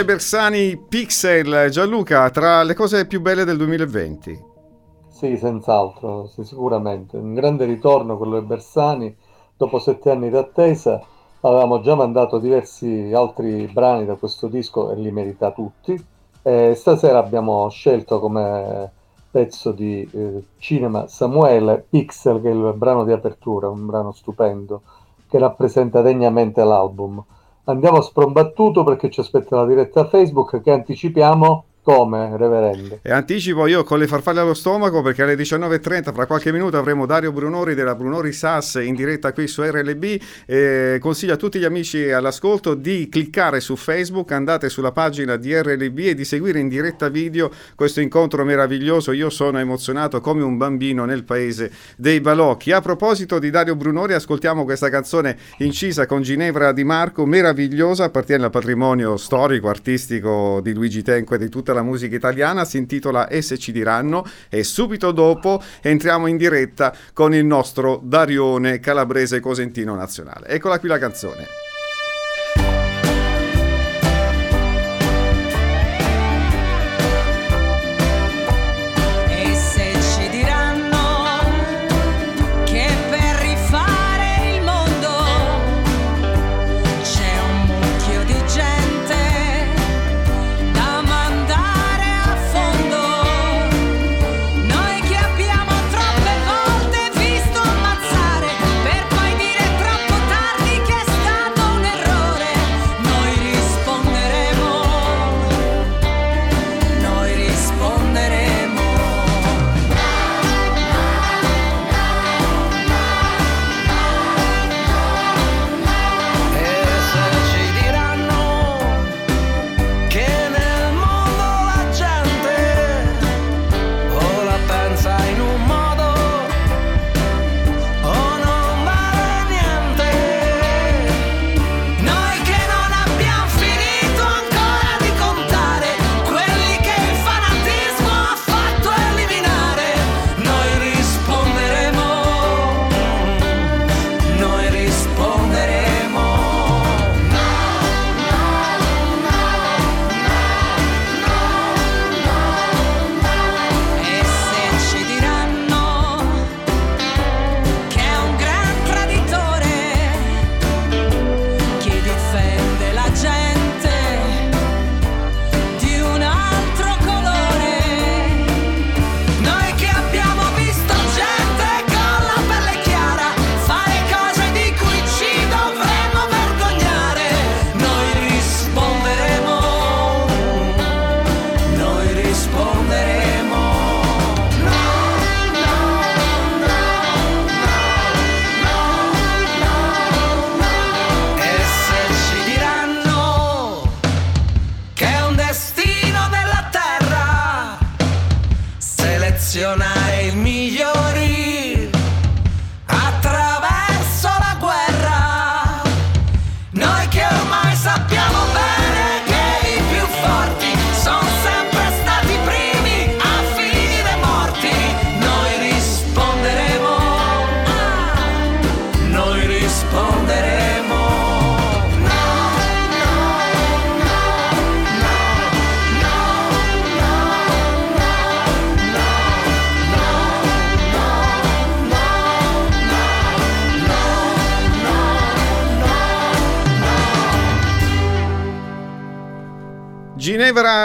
Bersani, 0.04 0.78
Pixel, 0.78 1.70
Gianluca, 1.70 2.30
tra 2.30 2.64
le 2.64 2.74
cose 2.74 3.06
più 3.08 3.22
belle 3.22 3.46
del 3.46 3.58
2020. 3.58 4.52
Sì, 5.10 5.38
senz'altro, 5.38 6.28
sì, 6.28 6.44
sicuramente. 6.44 7.18
Un 7.18 7.34
grande 7.34 7.66
ritorno 7.66 8.18
quello 8.18 8.40
di 8.40 8.46
Bersani, 8.46 9.16
dopo 9.56 9.80
sette 9.80 10.12
anni 10.12 10.30
di 10.30 10.36
attesa. 10.36 11.02
Avevamo 11.42 11.82
già 11.82 11.96
mandato 11.96 12.40
diversi 12.40 13.12
altri 13.14 13.68
brani 13.68 14.06
da 14.06 14.16
questo 14.16 14.48
disco 14.48 14.92
e 14.92 14.96
li 14.96 15.12
merita 15.12 15.52
tutti. 15.52 16.02
E 16.42 16.74
stasera 16.76 17.20
abbiamo 17.20 17.70
scelto 17.70 18.20
come 18.20 18.92
pezzo 19.32 19.72
di 19.72 20.08
eh, 20.12 20.44
cinema 20.58 21.08
Samuele 21.08 21.86
Pixel, 21.90 22.42
che 22.42 22.50
è 22.50 22.54
il 22.54 22.74
brano 22.76 23.04
di 23.04 23.12
apertura, 23.12 23.70
un 23.70 23.86
brano 23.86 24.12
stupendo 24.12 24.82
che 25.34 25.40
rappresenta 25.40 26.02
degnamente 26.02 26.64
l'album. 26.64 27.24
Andiamo 27.66 28.02
sprombattuto 28.02 28.84
perché 28.84 29.10
ci 29.10 29.22
aspetta 29.22 29.56
la 29.56 29.66
diretta 29.66 30.06
Facebook 30.10 30.62
che 30.62 30.72
anticipiamo 30.72 31.66
come, 31.84 32.38
reverendo? 32.38 33.00
E 33.02 33.12
anticipo 33.12 33.68
io 33.68 33.84
con 33.84 34.00
le 34.00 34.08
farfalle 34.08 34.40
allo 34.40 34.54
stomaco 34.54 35.02
perché 35.02 35.24
alle 35.24 35.36
19.30, 35.36 36.14
fra 36.14 36.26
qualche 36.26 36.54
minuto, 36.54 36.78
avremo 36.78 37.06
Dario 37.06 37.34
Brunori 37.34 37.76
della 37.76 37.94
Brunori 37.94 38.32
SAS 38.32 38.80
in 38.82 38.96
diretta 38.96 39.34
qui 39.34 39.48
su 39.48 39.62
RLB. 39.62 40.22
Eh, 40.46 40.98
consiglio 41.02 41.34
a 41.34 41.36
tutti 41.36 41.60
gli 41.60 41.66
amici 41.66 42.10
all'ascolto 42.10 42.74
di 42.74 43.10
cliccare 43.10 43.60
su 43.60 43.76
Facebook, 43.76 44.32
andate 44.32 44.70
sulla 44.70 44.94
pagina 44.94 45.36
di 45.36 45.54
RLB 45.54 46.00
e 46.00 46.16
di 46.16 46.24
seguire 46.24 46.60
in 46.60 46.70
diretta 46.70 47.10
video 47.10 47.52
questo 47.76 48.00
incontro 48.00 48.46
meraviglioso. 48.46 49.12
Io 49.12 49.30
sono 49.30 49.60
emozionato 49.60 50.22
come 50.22 50.42
un 50.42 50.56
bambino 50.56 51.04
nel 51.04 51.26
paese 51.26 51.70
dei 51.98 52.22
balocchi. 52.22 52.72
A 52.72 52.80
proposito 52.80 53.40
di 53.40 53.50
Dario 53.50 53.76
Brunori, 53.76 54.14
ascoltiamo 54.14 54.64
questa 54.64 54.90
canzone 54.90 55.38
incisa 55.58 56.06
con 56.06 56.22
Ginevra 56.22 56.72
Di 56.72 56.86
Marco, 56.86 57.26
meravigliosa, 57.26 58.06
appartiene 58.06 58.46
al 58.46 58.52
patrimonio 58.52 59.18
storico, 59.18 59.68
artistico 59.68 60.62
di 60.62 60.74
Luigi 60.74 61.02
Tenco 61.02 61.36
e 61.36 61.38
di 61.38 61.50
tutta 61.50 61.73
la 61.74 61.84
musica 61.84 62.16
italiana, 62.16 62.66
si 62.66 62.78
intitola 62.78 63.28
E 63.28 63.42
se 63.42 63.58
ci 63.58 63.72
diranno 63.72 64.26
e 64.50 64.64
subito 64.64 65.12
dopo 65.12 65.62
entriamo 65.82 66.28
in 66.28 66.38
diretta 66.38 66.94
con 67.14 67.34
il 67.34 67.46
nostro 67.46 68.00
Darione 68.04 68.80
Calabrese 68.80 69.40
Cosentino 69.40 69.96
Nazionale. 69.96 70.48
Eccola 70.48 70.80
qui 70.80 70.88
la 70.88 71.00
canzone. 71.00 71.63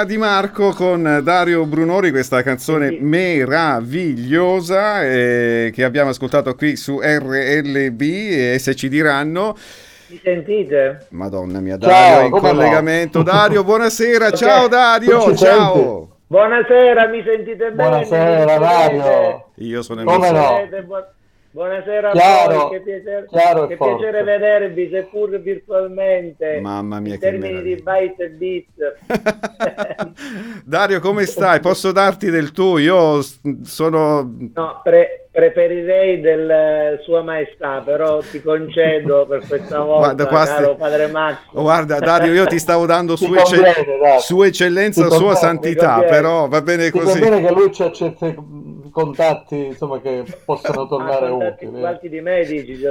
Di 0.04 0.16
Marco 0.16 0.70
con 0.70 1.20
Dario 1.24 1.66
Brunori, 1.66 2.10
questa 2.10 2.42
canzone 2.42 2.90
sì. 2.90 2.98
meravigliosa 3.00 5.04
eh, 5.04 5.72
che 5.74 5.82
abbiamo 5.82 6.10
ascoltato 6.10 6.54
qui 6.54 6.76
su 6.76 7.00
RLB 7.02 8.00
e 8.00 8.58
se 8.60 8.76
ci 8.76 8.88
diranno... 8.88 9.56
Mi 10.06 10.20
sentite? 10.22 11.08
Madonna 11.10 11.58
mia, 11.60 11.76
Dario 11.76 11.96
ciao, 11.96 12.26
in 12.26 12.30
collegamento. 12.30 13.18
No? 13.18 13.24
Dario, 13.24 13.64
buonasera, 13.64 14.26
okay. 14.26 14.38
ciao 14.38 14.68
Dario, 14.68 15.36
ciao. 15.36 15.74
Senti? 15.74 16.16
Buonasera, 16.28 17.08
mi 17.08 17.22
sentite 17.24 17.72
bene? 17.72 17.74
Buonasera 17.74 18.58
Dario. 18.58 19.48
Io 19.56 19.82
sono 19.82 20.02
emozionato. 20.02 20.68
No? 20.86 21.06
Buonasera 21.50 22.10
chiaro, 22.10 22.50
a 22.50 22.68
voi, 22.68 22.70
che 22.70 22.80
piacere, 22.82 23.66
che 23.68 23.76
piacere 23.78 24.22
vedervi, 24.22 24.90
seppur 24.92 25.40
virtualmente. 25.40 26.60
Mamma 26.60 27.00
mia, 27.00 27.14
in 27.14 27.20
termini 27.20 27.62
di 27.62 27.74
byte 27.74 28.22
e 28.24 28.28
bit. 28.28 28.68
Dario, 30.64 31.00
come 31.00 31.24
stai? 31.24 31.60
Posso 31.60 31.90
darti 31.90 32.28
del 32.28 32.52
tu? 32.52 32.76
Io 32.76 33.20
sono... 33.62 34.30
No, 34.54 34.80
pre- 34.84 35.28
preferirei 35.30 36.20
del 36.20 37.00
Sua 37.02 37.22
Maestà, 37.22 37.80
però 37.80 38.18
ti 38.20 38.42
concedo 38.42 39.24
per 39.26 39.46
questa 39.46 39.80
volta, 39.80 40.24
guarda, 40.24 40.54
caro 40.54 40.76
padre 40.76 41.06
Max. 41.06 41.38
Guarda, 41.50 41.98
Dario, 41.98 42.34
io 42.34 42.44
ti 42.46 42.58
stavo 42.58 42.84
dando 42.84 43.16
sua, 43.16 43.38
ecce- 43.38 43.74
sua 44.20 44.46
eccellenza, 44.48 45.08
sua 45.08 45.34
santità, 45.34 46.02
però 46.02 46.46
va 46.46 46.60
bene 46.60 46.90
ti 46.90 46.98
così. 46.98 47.20
Va 47.20 47.28
bene 47.30 47.46
che 47.46 47.52
lui 47.54 47.72
ci 47.72 47.82
accetta 47.82 48.34
contatti 48.90 49.66
insomma, 49.66 50.00
che 50.00 50.24
possono 50.44 50.86
tornare 50.86 51.26
ah, 51.26 51.32
utili. 51.32 51.80
Quanti 51.80 52.08
di 52.08 52.20
medici, 52.20 52.78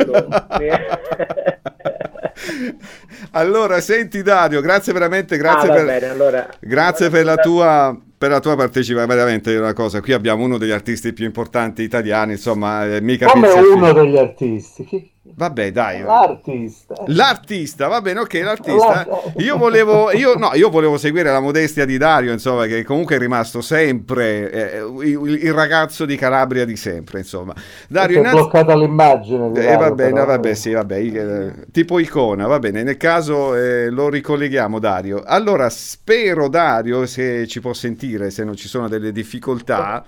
allora, 3.32 3.80
senti 3.80 4.22
Dario, 4.22 4.62
grazie 4.62 4.94
veramente, 4.94 5.38
grazie, 5.38 5.70
ah, 5.70 5.74
per, 5.74 5.86
bene, 5.86 6.08
allora, 6.10 6.48
grazie 6.60 7.10
per, 7.10 7.26
la 7.26 7.36
tua, 7.36 7.98
per 8.18 8.30
la 8.30 8.40
tua 8.40 8.56
partecipazione. 8.56 9.14
Veramente 9.14 9.56
una 9.56 9.74
cosa, 9.74 10.02
qui 10.02 10.14
abbiamo 10.14 10.44
uno 10.44 10.58
degli 10.58 10.72
artisti 10.72 11.14
più 11.14 11.26
importanti 11.26 11.82
italiani, 11.82 12.34
insomma, 12.34 12.86
mica 13.00 13.28
Come 13.28 13.50
uno 13.50 13.94
degli 13.94 14.18
artisti. 14.18 15.16
Vabbè, 15.38 15.71
dai. 15.71 16.02
L'artista. 16.02 16.95
L'artista, 17.06 17.88
va 17.88 18.02
bene, 18.02 18.21
ok, 18.21 18.34
l'artista. 18.43 19.06
Io 19.38 19.56
volevo, 19.56 20.12
io, 20.12 20.36
no, 20.36 20.50
io 20.56 20.71
volevo 20.71 20.97
seguire 20.97 21.32
la 21.32 21.39
modestia 21.39 21.86
di 21.86 21.97
Dario, 21.97 22.32
insomma, 22.32 22.65
che 22.65 22.84
comunque 22.84 23.17
è 23.17 23.19
rimasto 23.19 23.62
sempre 23.62 24.50
eh, 24.50 24.78
il, 24.80 25.43
il, 25.43 25.54
ragazzo 25.54 26.06
di 26.06 26.15
Calabria 26.15 26.65
di 26.65 26.76
sempre, 26.76 27.19
insomma. 27.19 27.54
Dario, 27.88 28.17
innanzi... 28.17 28.36
bloccata 28.36 28.76
l'immagine. 28.76 29.52
Di 29.52 29.60
eh, 29.60 29.63
Dario, 29.63 29.73
eh, 29.73 29.89
va 29.89 29.91
bene, 29.91 30.26
vabbè, 30.26 30.54
sì, 30.56 30.71
vabbè, 30.71 30.97
eh, 30.97 31.54
tipo 31.71 32.00
icona, 32.00 32.47
va 32.47 32.58
bene. 32.58 32.82
Nel 32.82 32.97
caso 32.97 33.54
eh, 33.54 33.91
lo 33.91 34.10
ricolleghiamo, 34.10 34.80
Dario. 34.80 35.21
Allora, 35.23 35.69
spero, 35.69 36.47
Dario, 36.47 37.06
se 37.06 37.45
ci 37.45 37.60
può 37.60 37.73
sentire, 37.73 38.32
se 38.32 38.43
non 38.43 38.56
ci 38.56 38.67
sono 38.67 38.88
delle 38.88 39.12
difficoltà. 39.12 40.04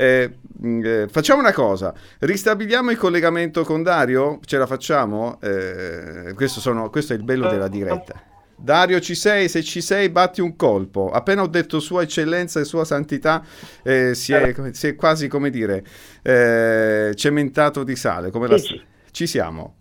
Eh, 0.00 0.30
mm, 0.64 0.84
eh, 0.84 1.08
facciamo 1.08 1.40
una 1.40 1.52
cosa, 1.52 1.92
ristabiliamo 2.20 2.92
il 2.92 2.96
collegamento 2.96 3.64
con 3.64 3.82
Dario? 3.82 4.38
Ce 4.44 4.56
la 4.56 4.66
facciamo? 4.66 5.40
Eh, 5.42 6.34
questo, 6.36 6.60
sono, 6.60 6.88
questo, 6.88 7.14
è 7.14 7.16
il 7.16 7.24
bello 7.24 7.48
della 7.48 7.66
diretta. 7.66 8.22
Dario, 8.54 9.00
ci 9.00 9.16
sei? 9.16 9.48
Se 9.48 9.60
ci 9.64 9.80
sei, 9.80 10.08
batti 10.08 10.40
un 10.40 10.54
colpo. 10.54 11.10
Appena 11.10 11.42
ho 11.42 11.48
detto 11.48 11.80
Sua 11.80 12.02
Eccellenza 12.02 12.60
e 12.60 12.64
Sua 12.64 12.84
Santità, 12.84 13.42
eh, 13.82 14.14
si 14.14 14.32
è, 14.32 14.54
si, 14.70 14.86
è, 14.86 14.94
quasi, 14.94 15.26
come 15.26 15.50
dire, 15.50 15.82
eh, 16.22 17.12
cementato 17.16 17.82
di 17.82 17.96
sale. 17.96 18.30
Come 18.30 18.46
la... 18.46 18.56
Ci 18.56 19.26
siamo. 19.26 19.74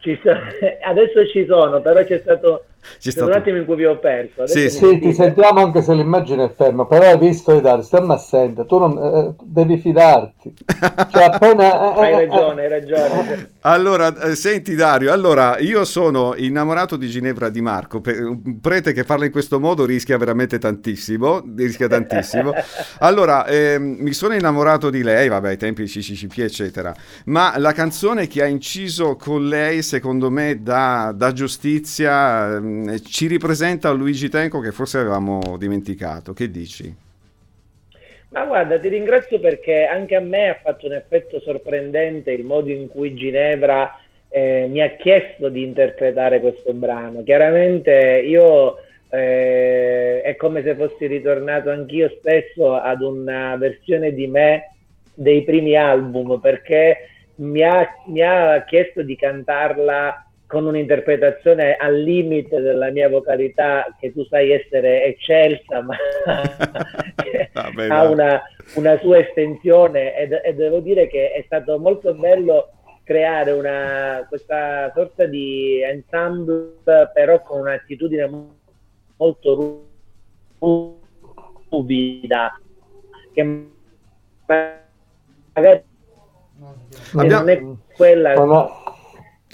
Ci 0.00 0.18
so... 0.20 0.30
Adesso 0.84 1.26
ci 1.28 1.46
sono, 1.46 1.80
però 1.80 2.04
c'è 2.04 2.18
stato 2.22 2.64
c'è 2.98 3.10
stato... 3.10 3.30
un 3.30 3.36
attimo 3.36 3.56
in 3.58 3.64
cui 3.64 3.76
vi 3.76 3.84
ho 3.84 3.98
perso. 3.98 4.46
Sì, 4.46 4.68
sì, 4.68 4.98
ti 4.98 5.12
sentiamo 5.12 5.60
anche 5.60 5.82
se 5.82 5.94
l'immagine 5.94 6.44
è 6.44 6.52
ferma, 6.54 6.86
però 6.86 7.06
hai 7.08 7.18
visto 7.18 7.58
Dario, 7.60 7.82
stiamo 7.82 8.12
assente, 8.12 8.66
tu 8.66 8.78
non, 8.78 8.98
eh, 8.98 9.18
eh, 9.18 9.34
devi 9.42 9.78
fidarti. 9.78 10.54
Cioè, 11.12 11.24
appena, 11.24 11.94
eh, 11.96 12.00
hai 12.00 12.12
eh, 12.12 12.26
ragione, 12.26 12.62
hai 12.62 12.68
ragione. 12.68 13.50
Allora, 13.60 14.14
eh, 14.22 14.34
senti 14.34 14.74
Dario, 14.74 15.12
allora 15.12 15.58
io 15.58 15.84
sono 15.84 16.34
innamorato 16.36 16.96
di 16.96 17.08
Ginevra 17.08 17.48
Di 17.48 17.60
Marco, 17.60 18.00
un 18.04 18.60
prete 18.60 18.92
che 18.92 19.04
parla 19.04 19.24
in 19.24 19.30
questo 19.30 19.60
modo 19.60 19.84
rischia 19.84 20.18
veramente 20.18 20.58
tantissimo, 20.58 21.44
rischia 21.56 21.88
tantissimo. 21.88 22.52
Allora, 22.98 23.46
ehm, 23.46 23.96
mi 24.00 24.12
sono 24.12 24.34
innamorato 24.34 24.90
di 24.90 25.02
lei, 25.02 25.28
vabbè, 25.28 25.48
ai 25.48 25.56
tempi 25.56 25.84
di 25.84 25.88
CCCP, 25.88 26.38
eccetera, 26.38 26.94
ma 27.26 27.54
la 27.58 27.72
canzone 27.72 28.26
che 28.26 28.42
ha 28.42 28.46
inciso 28.46 29.16
con 29.16 29.46
lei, 29.46 29.82
secondo 29.82 30.30
me, 30.30 30.60
da, 30.62 31.12
da 31.14 31.32
giustizia 31.32 32.60
ehm, 32.80 33.02
ci 33.02 33.26
ripresenta 33.26 33.90
Luigi 33.90 34.28
Tenco 34.28 34.60
che 34.60 34.72
forse 34.72 34.98
avevamo 34.98 35.56
dimenticato. 35.58 36.32
Che 36.32 36.50
dici? 36.50 36.94
Ma 38.30 38.44
guarda, 38.46 38.78
ti 38.78 38.88
ringrazio 38.88 39.38
perché 39.40 39.84
anche 39.84 40.14
a 40.16 40.20
me 40.20 40.48
ha 40.48 40.58
fatto 40.62 40.86
un 40.86 40.94
effetto 40.94 41.38
sorprendente 41.40 42.32
il 42.32 42.44
modo 42.44 42.70
in 42.70 42.88
cui 42.88 43.14
Ginevra 43.14 43.98
eh, 44.28 44.66
mi 44.70 44.80
ha 44.80 44.88
chiesto 44.96 45.50
di 45.50 45.62
interpretare 45.62 46.40
questo 46.40 46.72
brano. 46.72 47.22
Chiaramente 47.22 48.22
io 48.24 48.76
eh, 49.10 50.22
è 50.22 50.34
come 50.36 50.62
se 50.62 50.74
fossi 50.74 51.06
ritornato 51.06 51.68
anch'io 51.68 52.10
stesso 52.18 52.74
ad 52.74 53.02
una 53.02 53.54
versione 53.56 54.14
di 54.14 54.26
me 54.26 54.74
dei 55.12 55.44
primi 55.44 55.76
album 55.76 56.40
perché 56.40 57.08
mi 57.36 57.62
ha, 57.62 57.86
mi 58.06 58.22
ha 58.22 58.64
chiesto 58.64 59.02
di 59.02 59.14
cantarla 59.14 60.31
con 60.52 60.66
un'interpretazione 60.66 61.76
al 61.76 61.98
limite 61.98 62.60
della 62.60 62.90
mia 62.90 63.08
vocalità, 63.08 63.86
che 63.98 64.12
tu 64.12 64.22
sai 64.26 64.50
essere 64.50 65.02
eccelsa, 65.06 65.80
ma 65.80 65.96
Vabbè, 67.54 67.88
ha 67.88 68.06
una, 68.06 68.42
una, 68.74 68.98
sua 68.98 69.20
estensione. 69.20 70.14
E, 70.14 70.40
e, 70.44 70.54
devo 70.54 70.80
dire 70.80 71.06
che 71.06 71.32
è 71.32 71.42
stato 71.46 71.78
molto 71.78 72.12
bello 72.12 72.68
creare 73.02 73.52
una, 73.52 74.26
questa 74.28 74.92
sorta 74.94 75.24
di 75.24 75.80
ensemble, 75.82 76.80
però 77.14 77.40
con 77.40 77.60
un'attitudine 77.60 78.30
molto 79.16 79.86
ruvida, 81.70 82.60
che 83.32 83.42
magari 85.54 85.82
Abbiamo... 87.14 87.38
non 87.38 87.48
è 87.48 87.62
quella 87.96 88.34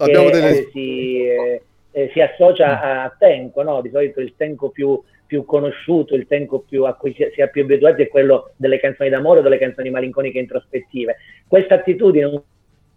delle... 0.07 0.59
eh, 0.59 0.69
si, 0.73 1.27
eh, 1.27 1.63
eh, 1.91 2.11
si, 2.13 2.21
associa 2.21 3.03
a 3.03 3.15
Tenco, 3.19 3.63
no? 3.63 3.81
di 3.81 3.91
solito 3.91 4.21
il 4.21 4.35
Tenco 4.37 4.71
più, 4.71 5.01
più 5.27 5.45
conosciuto, 5.45 6.15
il 6.15 6.27
Tenco 6.27 6.61
più, 6.61 6.85
a 6.85 6.95
cui 6.95 7.15
si, 7.15 7.29
si 7.35 7.41
è 7.41 7.51
più 7.51 7.63
abituati 7.63 8.03
è 8.03 8.09
quello 8.09 8.53
delle 8.57 8.79
canzoni 8.79 9.11
d'amore 9.11 9.41
o 9.41 9.43
delle 9.43 9.59
canzoni 9.59 9.91
malinconiche 9.91 10.39
introspettive. 10.39 11.17
Questa 11.47 11.75
attitudine 11.75 12.25
un, 12.25 12.41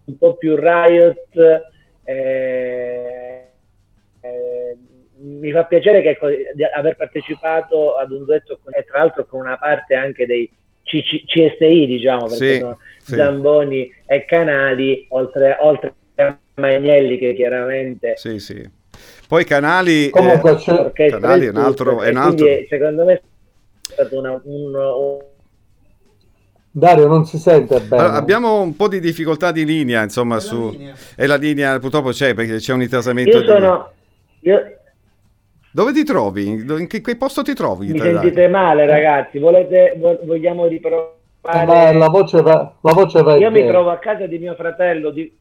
un 0.05 0.17
po' 0.17 0.35
più 0.35 0.55
riot 0.55 1.27
eh, 2.03 3.47
eh, 4.21 4.77
mi 5.21 5.51
fa 5.51 5.65
piacere 5.65 6.01
che, 6.01 6.17
di 6.53 6.63
aver 6.63 6.95
partecipato 6.95 7.95
ad 7.95 8.11
un 8.11 8.25
duetto 8.25 8.59
con, 8.63 8.73
e 8.73 8.83
tra 8.83 8.99
l'altro 8.99 9.25
con 9.25 9.39
una 9.39 9.57
parte 9.57 9.95
anche 9.95 10.25
dei 10.25 10.49
C- 10.83 11.23
CSI, 11.25 11.85
diciamo, 11.85 12.25
perché 12.27 12.53
sì, 12.53 12.59
sono 12.59 12.79
sì. 13.01 13.15
Zamboni 13.15 13.93
e 14.05 14.25
Canali, 14.25 15.05
oltre, 15.09 15.57
oltre 15.59 15.93
Magnelli 16.55 17.17
che 17.17 17.33
chiaramente... 17.33 18.13
Sì, 18.17 18.39
sì. 18.39 18.69
Poi 19.27 19.45
Canali, 19.45 20.09
Comunque, 20.09 20.57
eh, 20.93 21.09
Canali 21.09 21.45
è 21.45 21.49
un 21.49 21.57
altro... 21.57 22.01
È 22.01 22.09
un 22.09 22.17
altro... 22.17 22.45
secondo 22.67 23.05
me 23.05 23.13
è 23.13 23.21
stato 23.93 24.19
una, 24.19 24.41
un, 24.43 25.19
Dario 26.73 27.07
non 27.07 27.25
si 27.25 27.37
sente 27.37 27.79
bene. 27.81 28.01
Allora, 28.01 28.17
abbiamo 28.17 28.61
un 28.61 28.75
po' 28.75 28.87
di 28.87 29.01
difficoltà 29.01 29.51
di 29.51 29.65
linea, 29.65 30.03
insomma, 30.03 30.37
è 30.37 30.39
su... 30.39 30.65
La 30.65 30.71
linea. 30.71 30.93
E 31.15 31.27
la 31.27 31.35
linea 31.35 31.79
purtroppo 31.79 32.09
c'è 32.09 32.33
perché 32.33 32.57
c'è 32.57 32.73
un 32.73 32.81
intasamento. 32.81 33.37
Io 33.37 33.43
sono... 33.45 33.91
Di... 34.39 34.49
Io... 34.49 34.75
Dove 35.73 35.93
ti 35.93 36.03
trovi? 36.03 36.47
In 36.47 36.87
che, 36.87 37.01
che 37.01 37.15
posto 37.15 37.41
ti 37.41 37.53
trovi? 37.53 37.91
Mi 37.91 37.99
sentite 37.99 38.47
male, 38.47 38.85
ragazzi? 38.85 39.39
Volete, 39.39 39.97
vogliamo 40.23 40.65
riprovare? 40.67 41.19
Ma 41.41 41.91
la 41.93 42.07
voce 42.07 42.41
va, 42.41 42.75
la 42.81 42.93
voce 42.93 43.23
va 43.23 43.35
Io 43.35 43.49
mi 43.49 43.65
trovo 43.65 43.89
a 43.89 43.97
casa 43.97 44.27
di 44.27 44.37
mio 44.37 44.53
fratello, 44.53 45.09
di, 45.09 45.31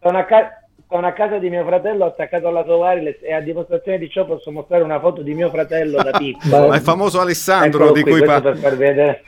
sono 0.00 0.18
a, 0.18 0.24
ca- 0.24 0.62
sono 0.88 1.06
a, 1.06 1.12
casa 1.12 1.38
di 1.38 1.50
mio 1.50 1.64
fratello 1.64 2.04
attaccato 2.04 2.48
alla 2.48 2.64
sua 2.64 2.76
wireless 2.76 3.16
e 3.20 3.32
a 3.32 3.40
dimostrazione 3.40 3.98
di 3.98 4.08
ciò 4.08 4.24
posso 4.24 4.50
mostrare 4.50 4.82
una 4.82 5.00
foto 5.00 5.22
di 5.22 5.34
mio 5.34 5.50
fratello 5.50 6.02
da 6.02 6.16
piccolo. 6.16 6.68
Ma 6.68 6.76
è 6.76 6.80
famoso 6.80 7.20
Alessandro 7.20 7.92
di 7.92 8.02
cui 8.02 8.22
parli. 8.22 8.60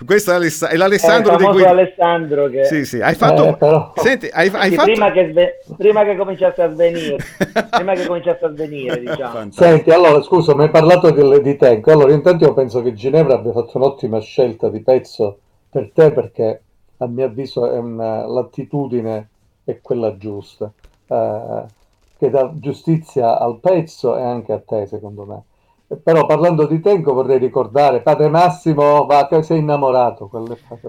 Questo 0.04 0.30
è, 0.30 0.34
Aless- 0.34 0.66
è 0.66 0.76
l'Alessandro 0.76 1.34
è 1.34 1.36
di 1.36 1.44
cui 1.44 1.64
Alessandro 1.64 2.48
che... 2.48 2.64
Sì, 2.64 2.84
sì, 2.84 3.00
hai 3.00 3.14
fatto 3.14 3.48
eh, 3.48 3.56
però... 3.56 3.92
Senti, 3.96 4.28
hai, 4.32 4.50
hai 4.52 4.70
sì, 4.70 4.76
fatto 4.76 4.90
prima 4.90 5.10
che, 5.12 5.28
sve... 5.30 5.60
prima 5.76 6.04
che 6.04 6.16
cominciasse 6.16 6.62
a 6.62 6.72
svenire. 6.72 7.16
prima 7.70 7.94
che 7.94 8.06
cominciasse 8.06 8.44
a 8.44 8.50
svenire, 8.52 9.00
diciamo. 9.00 9.50
Senti, 9.50 9.90
allora, 9.90 10.22
scusa, 10.22 10.54
mi 10.54 10.62
hai 10.62 10.70
parlato 10.70 11.10
di, 11.10 11.42
di 11.42 11.56
Tenco. 11.56 11.90
Allora, 11.90 12.12
intanto 12.12 12.44
io 12.44 12.54
penso 12.54 12.82
che 12.82 12.94
Ginevra 12.94 13.34
abbia 13.34 13.52
fatto 13.52 13.76
un'ottima 13.76 14.20
scelta 14.20 14.68
di 14.68 14.80
pezzo 14.80 15.38
per 15.68 15.90
te 15.92 16.12
perché 16.12 16.62
a 16.98 17.06
mio 17.06 17.26
avviso 17.26 17.70
è 17.70 17.78
una 17.78 18.26
l'attitudine 18.26 19.29
è 19.64 19.80
quella 19.80 20.16
giusta, 20.16 20.70
eh, 21.06 21.64
che 22.18 22.30
dà 22.30 22.52
giustizia 22.54 23.38
al 23.38 23.58
pezzo 23.60 24.16
e 24.16 24.22
anche 24.22 24.52
a 24.52 24.60
te, 24.60 24.86
secondo 24.86 25.24
me. 25.24 25.42
Però 26.02 26.24
parlando 26.24 26.66
di 26.66 26.80
Tenco 26.80 27.12
vorrei 27.12 27.38
ricordare, 27.38 28.00
Padre 28.00 28.28
Massimo, 28.28 29.06
va, 29.06 29.28
sei 29.42 29.58
innamorato, 29.58 30.30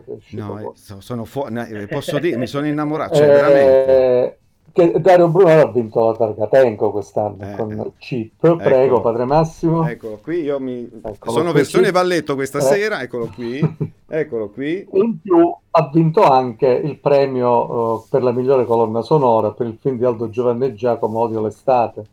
uscita 0.05 0.45
No, 0.45 0.73
sono 0.75 1.25
fuori, 1.25 1.87
posso 1.87 2.19
dire, 2.19 2.37
mi 2.37 2.45
sono 2.45 2.67
innamorato, 2.67 3.15
cioè, 3.15 3.23
eh, 3.23 3.27
veramente. 3.27 4.39
Che 4.73 5.01
Dario 5.01 5.27
Bruno 5.27 5.49
ha 5.49 5.69
vinto 5.69 6.05
la 6.05 6.15
targa 6.15 6.47
Tenco 6.47 6.91
quest'anno 6.91 7.51
eh, 7.51 7.55
con 7.57 7.71
il 7.71 7.91
Chip. 7.97 8.55
Prego, 8.57 8.95
ecco, 8.95 9.01
Padre 9.01 9.25
Massimo. 9.25 9.85
Eccolo 9.85 10.19
qui, 10.21 10.43
io 10.43 10.59
mi... 10.59 10.89
sono 11.23 11.45
qui, 11.45 11.53
versione 11.53 11.87
sì. 11.87 11.91
balletto 11.91 12.35
questa 12.35 12.59
eh. 12.59 12.61
sera, 12.61 13.01
eccolo 13.01 13.29
qui. 13.33 13.59
Eccolo 14.13 14.49
qui. 14.49 14.85
In 14.91 15.21
più 15.21 15.55
ha 15.69 15.89
vinto 15.89 16.23
anche 16.23 16.67
il 16.67 16.99
premio 16.99 17.93
uh, 17.93 18.03
per 18.09 18.23
la 18.23 18.33
migliore 18.33 18.65
colonna 18.65 19.01
sonora 19.01 19.51
per 19.51 19.67
il 19.67 19.77
film 19.79 19.97
di 19.97 20.03
Aldo 20.03 20.29
Giovanni 20.29 20.65
e 20.65 20.73
Giacomo 20.73 21.19
Odio 21.19 21.41
l'estate. 21.41 22.05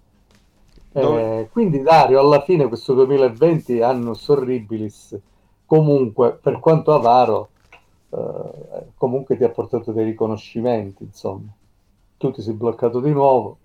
Eh, 0.93 1.49
quindi 1.51 1.83
Dario, 1.83 2.21
alla 2.21 2.41
fine 2.43 2.69
questo 2.69 2.95
2020 2.95 3.83
annus 3.83 4.29
horribilis, 4.29 5.19
comunque 5.67 6.39
per 6.41 6.61
quanto 6.61 6.95
avaro, 6.95 7.49
uh, 8.11 8.93
comunque 8.97 9.37
ti 9.37 9.43
ha 9.43 9.51
portato 9.51 9.91
dei 9.91 10.05
riconoscimenti, 10.05 11.03
insomma. 11.03 11.53
Tu 12.17 12.31
ti 12.31 12.43
sei 12.43 12.55
bloccato 12.55 13.01
di 13.01 13.11
nuovo. 13.11 13.59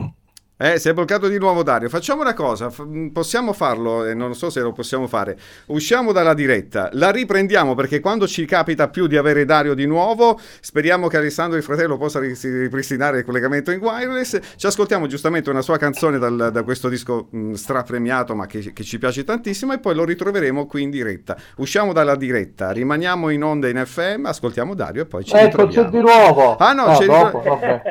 Eh, 0.63 0.79
si 0.79 0.87
è 0.87 0.93
bloccato 0.93 1.27
di 1.27 1.37
nuovo 1.37 1.61
Dario. 1.61 1.89
Facciamo 1.89 2.21
una 2.21 2.33
cosa, 2.33 2.69
f- 2.69 2.85
mm, 2.85 3.07
possiamo 3.09 3.51
farlo, 3.51 4.05
e 4.05 4.13
non 4.13 4.33
so 4.33 4.49
se 4.49 4.61
lo 4.61 4.71
possiamo 4.71 5.07
fare. 5.07 5.37
Usciamo 5.65 6.13
dalla 6.13 6.33
diretta, 6.33 6.87
la 6.93 7.11
riprendiamo 7.11 7.75
perché 7.75 7.99
quando 7.99 8.27
ci 8.27 8.45
capita 8.45 8.87
più 8.87 9.07
di 9.07 9.17
avere 9.17 9.43
Dario 9.43 9.73
di 9.73 9.85
nuovo, 9.85 10.39
speriamo 10.61 11.09
che 11.09 11.17
Alessandro 11.17 11.57
il 11.57 11.63
fratello 11.63 11.97
possa 11.97 12.21
ripristinare 12.21 13.17
il 13.17 13.25
collegamento 13.25 13.71
in 13.71 13.81
wireless. 13.81 14.39
Ci 14.55 14.65
ascoltiamo 14.65 15.05
giustamente 15.05 15.49
una 15.49 15.61
sua 15.61 15.75
canzone 15.75 16.17
dal, 16.17 16.49
da 16.49 16.63
questo 16.63 16.87
disco 16.87 17.27
mh, 17.29 17.37
mm, 17.37 17.53
strapremiato, 17.55 18.33
ma 18.33 18.45
che, 18.45 18.71
che, 18.71 18.83
ci 18.85 18.97
piace 18.97 19.25
tantissimo, 19.25 19.73
e 19.73 19.79
poi 19.79 19.95
lo 19.95 20.05
ritroveremo 20.05 20.65
qui 20.65 20.83
in 20.83 20.91
diretta. 20.91 21.35
Usciamo 21.57 21.91
dalla 21.91 22.15
diretta, 22.15 22.71
rimaniamo 22.71 23.27
in 23.31 23.43
onda 23.43 23.67
in 23.67 23.83
FM, 23.85 24.27
ascoltiamo 24.27 24.75
Dario 24.75 25.01
e 25.01 25.05
poi 25.07 25.25
ci 25.25 25.35
ecco, 25.35 25.65
ritroviamo. 25.65 25.87
Ecco, 25.87 25.91
c'è 25.91 25.97
di 25.97 26.01
nuovo. 26.01 26.55
Ah 26.55 26.71
no, 26.71 26.85
no 26.85 26.97
c'è 26.97 27.05
dopo. 27.05 27.81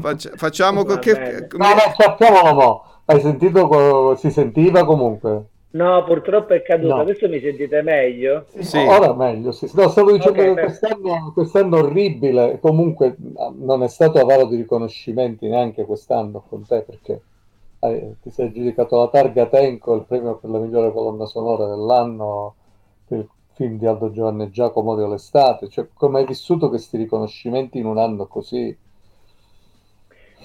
Faccia, 0.00 0.30
facciamo... 0.36 0.84
Che, 0.84 1.48
no, 1.52 1.68
no, 1.74 2.16
sappiamo 2.22 2.54
mo. 2.54 2.84
Hai 3.04 3.20
sentito? 3.20 4.14
Si 4.16 4.30
sentiva 4.30 4.84
comunque? 4.84 5.46
No, 5.70 6.04
purtroppo 6.04 6.52
è 6.52 6.62
caduto. 6.62 6.94
No. 6.94 7.00
Adesso 7.00 7.28
mi 7.28 7.40
sentite 7.40 7.82
meglio? 7.82 8.44
Sì. 8.58 8.78
Ora 8.78 9.14
meglio, 9.14 9.52
sì. 9.52 9.70
No, 9.74 9.88
stavo 9.88 10.12
dicendo 10.12 10.40
okay, 10.40 10.54
che 10.54 10.60
quest'anno, 10.60 11.32
quest'anno 11.32 11.76
orribile, 11.78 12.58
comunque 12.60 13.16
non 13.56 13.82
è 13.82 13.88
stato 13.88 14.18
avaro 14.18 14.46
di 14.46 14.56
riconoscimenti 14.56 15.48
neanche 15.48 15.84
quest'anno 15.84 16.44
con 16.46 16.66
te 16.66 16.82
perché 16.82 17.22
hai, 17.80 18.16
ti 18.20 18.30
sei 18.30 18.52
giudicato 18.52 18.98
la 18.98 19.08
targa 19.08 19.46
Tenco, 19.46 19.94
il 19.94 20.04
premio 20.06 20.36
per 20.36 20.50
la 20.50 20.58
migliore 20.58 20.92
colonna 20.92 21.24
sonora 21.24 21.66
dell'anno 21.66 22.54
per 23.06 23.18
il 23.18 23.28
film 23.54 23.78
di 23.78 23.86
Aldo 23.86 24.10
Giovanni 24.10 24.50
Giacomo 24.50 24.94
di 24.94 25.08
l'estate. 25.08 25.68
Cioè, 25.68 25.88
come 25.94 26.20
hai 26.20 26.26
vissuto 26.26 26.68
questi 26.68 26.98
riconoscimenti 26.98 27.78
in 27.78 27.86
un 27.86 27.96
anno 27.96 28.26
così? 28.26 28.76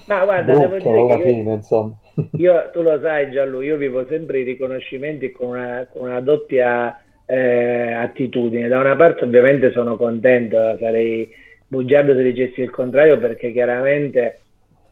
Ma 0.08 0.24
guarda, 0.24 0.52
Brutto, 0.52 0.68
devo 0.68 0.78
dire 0.78 1.00
alla 1.00 1.22
fine, 1.22 1.52
insomma. 1.52 1.94
Io, 2.38 2.70
tu 2.72 2.82
lo 2.82 2.98
sai 3.00 3.30
Gianlu, 3.30 3.60
io 3.60 3.76
vivo 3.76 4.04
sempre 4.06 4.40
i 4.40 4.42
riconoscimenti 4.42 5.30
con 5.30 5.50
una, 5.50 5.86
con 5.88 6.08
una 6.08 6.20
doppia 6.20 6.98
eh, 7.26 7.92
attitudine. 7.92 8.66
Da 8.68 8.80
una 8.80 8.96
parte 8.96 9.24
ovviamente 9.24 9.70
sono 9.70 9.96
contento, 9.96 10.76
sarei 10.80 11.28
bugiardo 11.68 12.14
se 12.14 12.22
dicessi 12.22 12.62
il 12.62 12.70
contrario 12.70 13.18
perché 13.18 13.52
chiaramente 13.52 14.40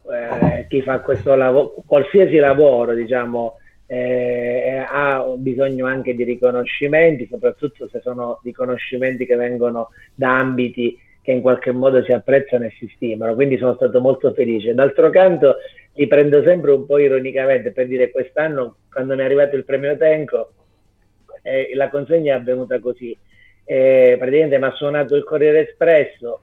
eh, 0.03 0.67
chi 0.69 0.83
fa 0.83 1.01
questo 1.01 1.35
lavoro, 1.35 1.75
qualsiasi 1.85 2.37
lavoro, 2.37 2.95
diciamo, 2.95 3.59
eh, 3.87 4.85
ha 4.87 5.25
bisogno 5.37 5.87
anche 5.87 6.15
di 6.15 6.25
riconoscimenti, 6.25 7.27
soprattutto 7.29 7.89
se 7.89 8.01
sono 8.01 8.39
riconoscimenti 8.45 9.27
che 9.27 9.37
vengono 9.37 9.89
da 10.15 10.37
ambiti 10.37 10.97
che 11.27 11.33
in 11.33 11.41
qualche 11.41 11.73
modo 11.73 12.05
si 12.05 12.13
apprezzano 12.13 12.67
e 12.67 12.75
si 12.79 12.89
stimano, 12.95 13.35
quindi 13.35 13.59
sono 13.59 13.75
stato 13.75 14.01
molto 14.01 14.33
felice. 14.33 14.75
D'altro 14.75 15.11
canto 15.11 15.57
li 15.95 16.07
prendo 16.07 16.41
sempre 16.45 16.71
un 16.71 16.87
po' 16.87 16.99
ironicamente 16.99 17.73
per 17.73 17.89
dire 17.89 18.13
quest'anno 18.13 18.77
quando 18.89 19.17
mi 19.17 19.23
è 19.23 19.25
arrivato 19.25 19.57
il 19.57 19.65
premio 19.65 19.97
Tenco 19.97 20.53
eh, 21.43 21.73
la 21.75 21.89
consegna 21.89 22.35
è 22.35 22.39
avvenuta 22.39 22.79
così. 22.79 23.17
Eh, 23.65 24.15
praticamente 24.17 24.57
mi 24.57 24.67
ha 24.67 24.71
suonato 24.71 25.17
il 25.17 25.25
Corriere 25.25 25.69
Espresso 25.69 26.43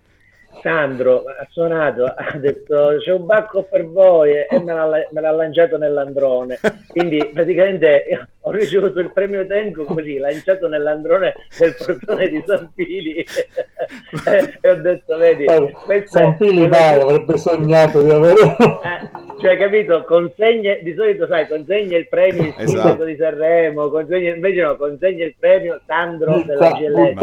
Sandro 0.61 1.23
ha 1.25 1.47
suonato, 1.49 2.05
ha 2.05 2.37
detto 2.37 2.97
c'è 2.99 3.11
un 3.11 3.25
bacco 3.25 3.63
per 3.63 3.85
voi 3.85 4.31
e 4.31 4.47
me 4.59 4.73
l'ha, 4.73 5.07
me 5.11 5.21
l'ha 5.21 5.31
lanciato 5.31 5.77
nell'androne. 5.77 6.59
Quindi 6.87 7.29
praticamente 7.33 8.27
ho 8.41 8.51
ricevuto 8.51 8.99
il 8.99 9.11
premio 9.11 9.45
Tenco 9.45 9.85
così, 9.85 10.17
lanciato 10.17 10.67
nell'androne 10.67 11.33
del 11.57 11.75
portone 11.77 12.27
di 12.27 12.43
San 12.45 12.69
Fili 12.75 13.15
e 14.61 14.69
ho 14.69 14.75
detto, 14.75 15.17
vedi, 15.17 15.45
San 16.05 16.35
Fili 16.37 16.67
mai 16.67 16.99
avrebbe 16.99 17.37
sognato 17.37 18.01
di 18.01 18.09
avere... 18.09 18.55
Eh, 18.83 19.23
cioè, 19.39 19.57
capito, 19.57 20.03
consegne, 20.05 20.79
di 20.83 20.93
solito 20.93 21.27
sai, 21.27 21.47
consegna 21.47 21.97
il 21.97 22.07
premio 22.07 22.43
il 22.43 22.53
esatto. 22.63 23.03
di 23.03 23.15
Sanremo, 23.15 23.89
consegna, 23.89 24.33
invece 24.33 24.61
no, 24.61 24.75
consegna 24.77 25.25
il 25.25 25.35
premio 25.37 25.81
Sandro 25.85 26.43
della 26.45 26.71
GLS. 26.71 27.13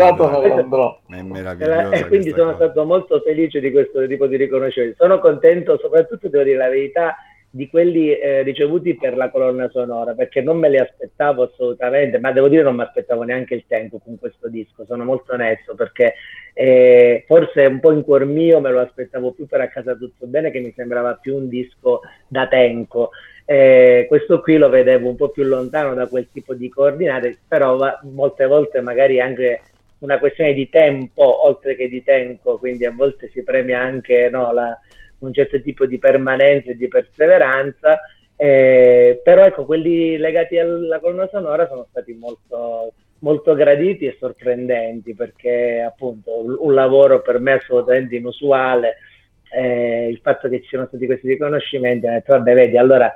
È 1.08 1.22
meraviglioso. 1.22 1.92
E 1.92 2.06
quindi 2.08 2.30
sono 2.30 2.52
cosa. 2.52 2.64
stato 2.64 2.84
molto 2.84 3.19
felice 3.20 3.60
di 3.60 3.70
questo 3.70 4.06
tipo 4.06 4.26
di 4.26 4.36
riconoscimento. 4.36 4.96
Sono 4.98 5.18
contento, 5.18 5.78
soprattutto 5.78 6.28
devo 6.28 6.44
dire 6.44 6.56
la 6.56 6.68
verità, 6.68 7.16
di 7.52 7.68
quelli 7.68 8.12
eh, 8.12 8.42
ricevuti 8.42 8.94
per 8.94 9.16
la 9.16 9.28
colonna 9.28 9.68
sonora, 9.70 10.14
perché 10.14 10.40
non 10.40 10.58
me 10.58 10.70
li 10.70 10.78
aspettavo 10.78 11.42
assolutamente, 11.42 12.20
ma 12.20 12.30
devo 12.30 12.48
dire 12.48 12.62
non 12.62 12.76
mi 12.76 12.82
aspettavo 12.82 13.24
neanche 13.24 13.54
il 13.54 13.64
tempo 13.66 13.98
con 13.98 14.18
questo 14.18 14.48
disco, 14.48 14.84
sono 14.84 15.02
molto 15.02 15.32
onesto, 15.32 15.74
perché 15.74 16.14
eh, 16.54 17.24
forse 17.26 17.66
un 17.66 17.80
po' 17.80 17.90
in 17.90 18.04
cuor 18.04 18.24
mio 18.24 18.60
me 18.60 18.70
lo 18.70 18.78
aspettavo 18.78 19.32
più 19.32 19.46
per 19.46 19.62
A 19.62 19.68
Casa 19.68 19.96
Tutto 19.96 20.26
Bene, 20.26 20.52
che 20.52 20.60
mi 20.60 20.72
sembrava 20.76 21.14
più 21.14 21.34
un 21.34 21.48
disco 21.48 22.02
da 22.28 22.46
tempo. 22.46 23.10
Eh, 23.44 24.04
questo 24.06 24.40
qui 24.40 24.56
lo 24.56 24.68
vedevo 24.68 25.08
un 25.08 25.16
po' 25.16 25.30
più 25.30 25.42
lontano 25.42 25.94
da 25.94 26.06
quel 26.06 26.28
tipo 26.32 26.54
di 26.54 26.68
coordinate, 26.68 27.36
però 27.48 27.76
va, 27.76 27.98
molte 28.04 28.46
volte 28.46 28.80
magari 28.80 29.20
anche 29.20 29.60
una 30.00 30.18
questione 30.18 30.52
di 30.52 30.68
tempo 30.68 31.46
oltre 31.46 31.76
che 31.76 31.88
di 31.88 32.02
tempo, 32.02 32.58
quindi 32.58 32.84
a 32.84 32.92
volte 32.92 33.30
si 33.32 33.42
premia 33.42 33.80
anche 33.80 34.28
no, 34.30 34.52
la, 34.52 34.78
un 35.18 35.32
certo 35.32 35.60
tipo 35.60 35.86
di 35.86 35.98
permanenza 35.98 36.70
e 36.70 36.76
di 36.76 36.88
perseveranza, 36.88 38.00
eh, 38.36 39.20
però 39.22 39.44
ecco, 39.44 39.64
quelli 39.64 40.16
legati 40.16 40.58
alla 40.58 40.98
colonna 41.00 41.28
sonora 41.28 41.66
sono 41.66 41.86
stati 41.90 42.14
molto, 42.14 42.92
molto 43.18 43.54
graditi 43.54 44.06
e 44.06 44.16
sorprendenti 44.18 45.14
perché 45.14 45.82
appunto 45.86 46.62
un 46.62 46.74
lavoro 46.74 47.20
per 47.20 47.38
me 47.38 47.52
assolutamente 47.52 48.16
inusuale, 48.16 48.96
eh, 49.52 50.08
il 50.08 50.20
fatto 50.22 50.48
che 50.48 50.62
ci 50.62 50.68
siano 50.68 50.86
stati 50.86 51.06
questi 51.06 51.28
riconoscimenti, 51.28 52.06
ho 52.06 52.10
detto 52.10 52.32
vabbè 52.32 52.54
vedi 52.54 52.78
allora 52.78 53.12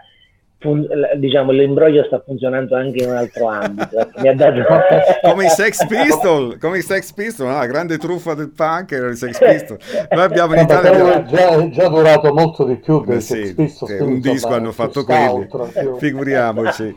fun- 0.64 0.88
diciamo 1.16 1.50
l'imbroglio 1.53 2.05
sta 2.05 2.22
funzionando 2.24 2.74
anche 2.74 3.03
in 3.03 3.11
un 3.11 3.16
altro 3.16 3.48
ambito 3.48 3.98
ecco, 3.98 4.20
mi 4.20 4.29
ha 4.29 4.35
dato... 4.35 4.62
come 5.22 5.44
i 5.44 5.48
Sex 5.50 5.85
Pistol 5.87 6.59
come 6.59 6.79
i 6.79 6.83
Sex 6.83 7.12
Pistol 7.12 7.53
la 7.53 7.66
grande 7.66 7.98
truffa 7.98 8.33
del 8.33 8.50
punk 8.50 8.92
era 8.92 9.11
i 9.11 9.16
Sex 9.16 9.38
Pistol 9.38 9.79
noi 10.11 10.22
abbiamo 10.22 10.55
in 10.55 10.61
Italia 10.62 10.90
abbiamo... 10.90 11.27
già, 11.27 11.68
già, 11.68 11.88
durato 11.88 12.33
molto 12.33 12.64
di 12.64 12.77
più 12.77 13.05
dei 13.05 13.20
sì, 13.20 13.44
Sex 13.44 13.55
Pistol 13.55 14.00
un 14.00 14.20
disco 14.20 14.55
hanno 14.55 14.72
fatto 14.72 15.05
quelli. 15.05 15.48
figuriamoci. 15.98 16.94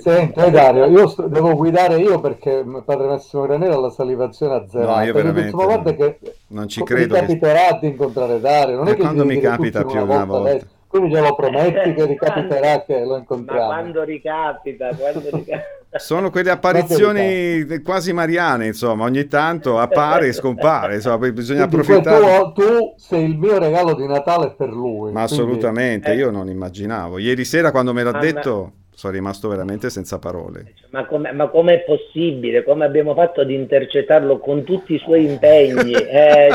Senti 0.00 0.50
Dario 0.50 0.86
io 0.86 1.06
sto, 1.08 1.26
devo 1.28 1.54
guidare 1.54 1.96
io 1.96 2.20
perché 2.20 2.64
padre 2.84 3.06
Massimo 3.06 3.42
Granero 3.42 3.74
ha 3.74 3.80
la 3.80 3.90
salivazione 3.90 4.54
a 4.54 4.66
zero. 4.68 4.94
No 4.94 5.02
io 5.02 5.12
veramente 5.12 5.50
guarda 5.50 5.94
che 5.94 6.18
non 6.48 6.68
ci 6.68 6.82
credo 6.82 7.14
mi 7.14 7.20
capiterà 7.20 7.66
che... 7.68 7.78
di 7.80 7.86
incontrare 7.88 8.40
Dario 8.40 8.76
non 8.76 8.88
è 8.88 8.94
che 8.94 9.00
quando 9.00 9.24
mi 9.24 9.38
capita 9.40 9.84
più 9.84 10.00
una 10.00 10.24
volta, 10.24 10.50
volta 10.50 10.66
quindi 10.94 11.12
glielo 11.12 11.34
prometti 11.34 11.92
che 11.92 12.06
ricapiterà 12.06 12.84
che 12.84 13.04
lo 13.04 13.16
incontriamo. 13.16 13.66
Ma 13.66 13.74
quando 13.80 14.04
ricapita, 14.04 14.94
quando 14.94 15.22
ricapita. 15.24 15.98
Sono 15.98 16.30
quelle 16.30 16.50
apparizioni 16.50 17.66
quasi 17.82 18.12
mariane, 18.12 18.66
insomma, 18.66 19.02
ogni 19.02 19.26
tanto 19.26 19.80
appare 19.80 20.28
e 20.28 20.32
scompare, 20.32 20.94
insomma, 20.94 21.18
bisogna 21.32 21.66
quindi 21.66 21.86
approfittare. 21.88 22.52
Tu, 22.52 22.62
tu, 22.62 22.94
sei 22.96 23.24
il 23.24 23.36
mio 23.36 23.58
regalo 23.58 23.94
di 23.94 24.06
Natale 24.06 24.54
per 24.56 24.68
lui. 24.68 25.10
Ma 25.10 25.24
quindi... 25.26 25.32
assolutamente, 25.32 26.12
io 26.12 26.30
non 26.30 26.48
immaginavo. 26.48 27.18
Ieri 27.18 27.44
sera 27.44 27.72
quando 27.72 27.92
me 27.92 28.04
l'ha 28.04 28.10
ah, 28.10 28.18
detto 28.20 28.72
sono 28.94 29.12
rimasto 29.12 29.48
veramente 29.48 29.90
senza 29.90 30.18
parole. 30.18 30.74
Ma, 30.90 31.04
com- 31.06 31.30
ma 31.32 31.48
com'è 31.48 31.84
possibile? 31.84 32.62
Come 32.62 32.84
abbiamo 32.84 33.14
fatto 33.14 33.40
ad 33.40 33.50
intercettarlo 33.50 34.38
con 34.38 34.64
tutti 34.64 34.94
i 34.94 34.98
suoi 34.98 35.24
impegni? 35.24 35.92
Eh, 36.14 36.48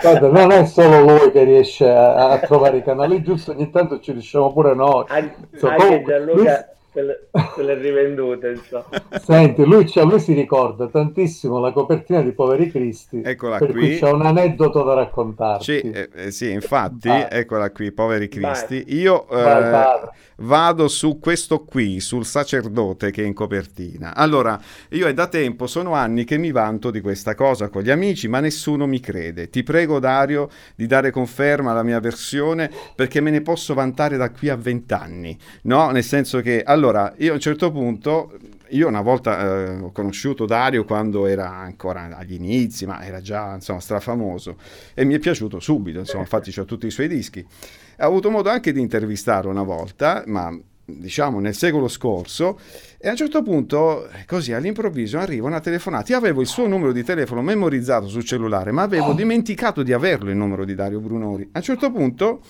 Guarda, 0.00 0.28
non 0.28 0.50
è 0.52 0.64
solo 0.64 1.00
lui 1.00 1.30
che 1.32 1.42
riesce 1.44 1.88
a, 1.88 2.30
a, 2.30 2.38
trovare 2.38 2.78
i 2.78 2.82
canali 2.82 3.22
giusti, 3.22 3.50
ogni 3.50 3.70
tanto 3.70 4.00
ci 4.00 4.12
riusciamo 4.12 4.52
pure 4.52 4.74
noi. 4.74 5.04
An- 5.08 5.32
so, 5.56 5.68
anche 5.68 5.84
comunque, 5.84 6.12
Gianluca 6.12 6.75
se 6.96 7.02
le, 7.02 7.28
se 7.54 7.62
le 7.62 7.74
rivendute, 7.74 8.50
insomma. 8.52 8.86
Senti, 9.22 9.64
lui, 9.64 9.90
lui, 9.94 10.18
si 10.18 10.32
ricorda 10.32 10.88
tantissimo 10.88 11.60
la 11.60 11.70
copertina 11.72 12.22
di 12.22 12.32
Poveri 12.32 12.70
Cristi. 12.70 13.20
Eccola 13.22 13.58
per 13.58 13.72
qui. 13.72 13.80
Cui 13.80 13.98
c'è 13.98 14.10
un 14.10 14.24
aneddoto 14.24 14.82
da 14.82 14.94
raccontarci. 14.94 15.80
Sì, 15.80 15.90
eh, 15.90 16.08
eh, 16.14 16.30
sì 16.30 16.50
infatti, 16.50 17.08
Vai. 17.08 17.26
eccola 17.28 17.70
qui, 17.70 17.92
Poveri 17.92 18.28
Cristi. 18.28 18.82
Vai. 18.82 18.96
Io 18.96 19.28
eh, 19.28 20.08
vado 20.36 20.88
su 20.88 21.18
questo 21.18 21.64
qui, 21.64 22.00
sul 22.00 22.24
sacerdote 22.24 23.10
che 23.10 23.22
è 23.22 23.26
in 23.26 23.34
copertina. 23.34 24.14
Allora, 24.14 24.58
io 24.90 25.06
è 25.06 25.12
da 25.14 25.26
tempo, 25.26 25.66
sono 25.66 25.92
anni 25.92 26.24
che 26.24 26.38
mi 26.38 26.50
vanto 26.50 26.90
di 26.90 27.00
questa 27.00 27.34
cosa 27.34 27.68
con 27.68 27.82
gli 27.82 27.90
amici, 27.90 28.28
ma 28.28 28.40
nessuno 28.40 28.86
mi 28.86 29.00
crede. 29.00 29.50
Ti 29.50 29.62
prego, 29.62 29.98
Dario, 29.98 30.48
di 30.74 30.86
dare 30.86 31.10
conferma 31.10 31.72
alla 31.72 31.82
mia 31.82 32.00
versione 32.00 32.70
perché 32.94 33.20
me 33.20 33.30
ne 33.30 33.42
posso 33.42 33.74
vantare 33.74 34.16
da 34.16 34.30
qui 34.30 34.48
a 34.48 34.56
vent'anni. 34.56 35.36
No? 35.62 35.90
Nel 35.90 36.04
senso 36.04 36.40
che, 36.40 36.62
allora, 36.62 36.84
allora, 36.88 37.12
io 37.18 37.32
a 37.32 37.34
un 37.34 37.40
certo 37.40 37.72
punto, 37.72 38.32
io 38.68 38.86
una 38.86 39.00
volta 39.00 39.40
eh, 39.40 39.80
ho 39.80 39.90
conosciuto 39.90 40.46
Dario 40.46 40.84
quando 40.84 41.26
era 41.26 41.50
ancora 41.50 42.16
agli 42.16 42.34
inizi, 42.34 42.86
ma 42.86 43.04
era 43.04 43.20
già 43.20 43.54
insomma 43.54 43.80
strafamoso 43.80 44.56
e 44.94 45.04
mi 45.04 45.14
è 45.14 45.18
piaciuto 45.18 45.58
subito, 45.58 45.98
insomma, 45.98 46.22
infatti 46.22 46.56
ho 46.58 46.64
tutti 46.64 46.86
i 46.86 46.90
suoi 46.90 47.08
dischi. 47.08 47.44
Ho 47.98 48.04
avuto 48.04 48.30
modo 48.30 48.50
anche 48.50 48.72
di 48.72 48.80
intervistarlo 48.80 49.50
una 49.50 49.64
volta, 49.64 50.22
ma 50.26 50.56
diciamo 50.88 51.40
nel 51.40 51.56
secolo 51.56 51.88
scorso 51.88 52.60
e 52.96 53.08
a 53.08 53.10
un 53.10 53.16
certo 53.16 53.42
punto 53.42 54.08
così 54.24 54.52
all'improvviso 54.52 55.18
arriva 55.18 55.48
una 55.48 55.58
telefonata. 55.58 56.12
Io 56.12 56.18
avevo 56.18 56.40
il 56.40 56.46
suo 56.46 56.68
numero 56.68 56.92
di 56.92 57.02
telefono 57.02 57.42
memorizzato 57.42 58.06
sul 58.06 58.24
cellulare 58.24 58.70
ma 58.70 58.82
avevo 58.82 59.12
dimenticato 59.12 59.82
di 59.82 59.92
averlo 59.92 60.30
il 60.30 60.36
numero 60.36 60.64
di 60.64 60.76
Dario 60.76 61.00
Brunori. 61.00 61.42
A 61.52 61.58
un 61.58 61.62
certo 61.62 61.90
punto 61.90 62.42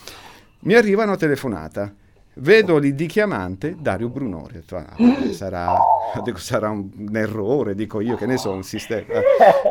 mi 0.61 0.74
arriva 0.74 1.05
una 1.05 1.16
telefonata 1.16 1.95
Vedo 2.39 2.76
lì 2.76 2.95
di 2.95 3.07
chiamante 3.07 3.76
Dario 3.78 4.11
Brunori. 4.11 4.62
Ah, 4.72 5.32
sarà, 5.32 5.74
sarà, 6.34 6.68
un, 6.68 6.91
errore, 7.14 7.74
dico 7.74 8.03
io 8.03 8.14
che 8.16 8.26
ne 8.26 8.37
so, 8.37 8.51
un 8.51 8.62
sistema. 8.62 9.20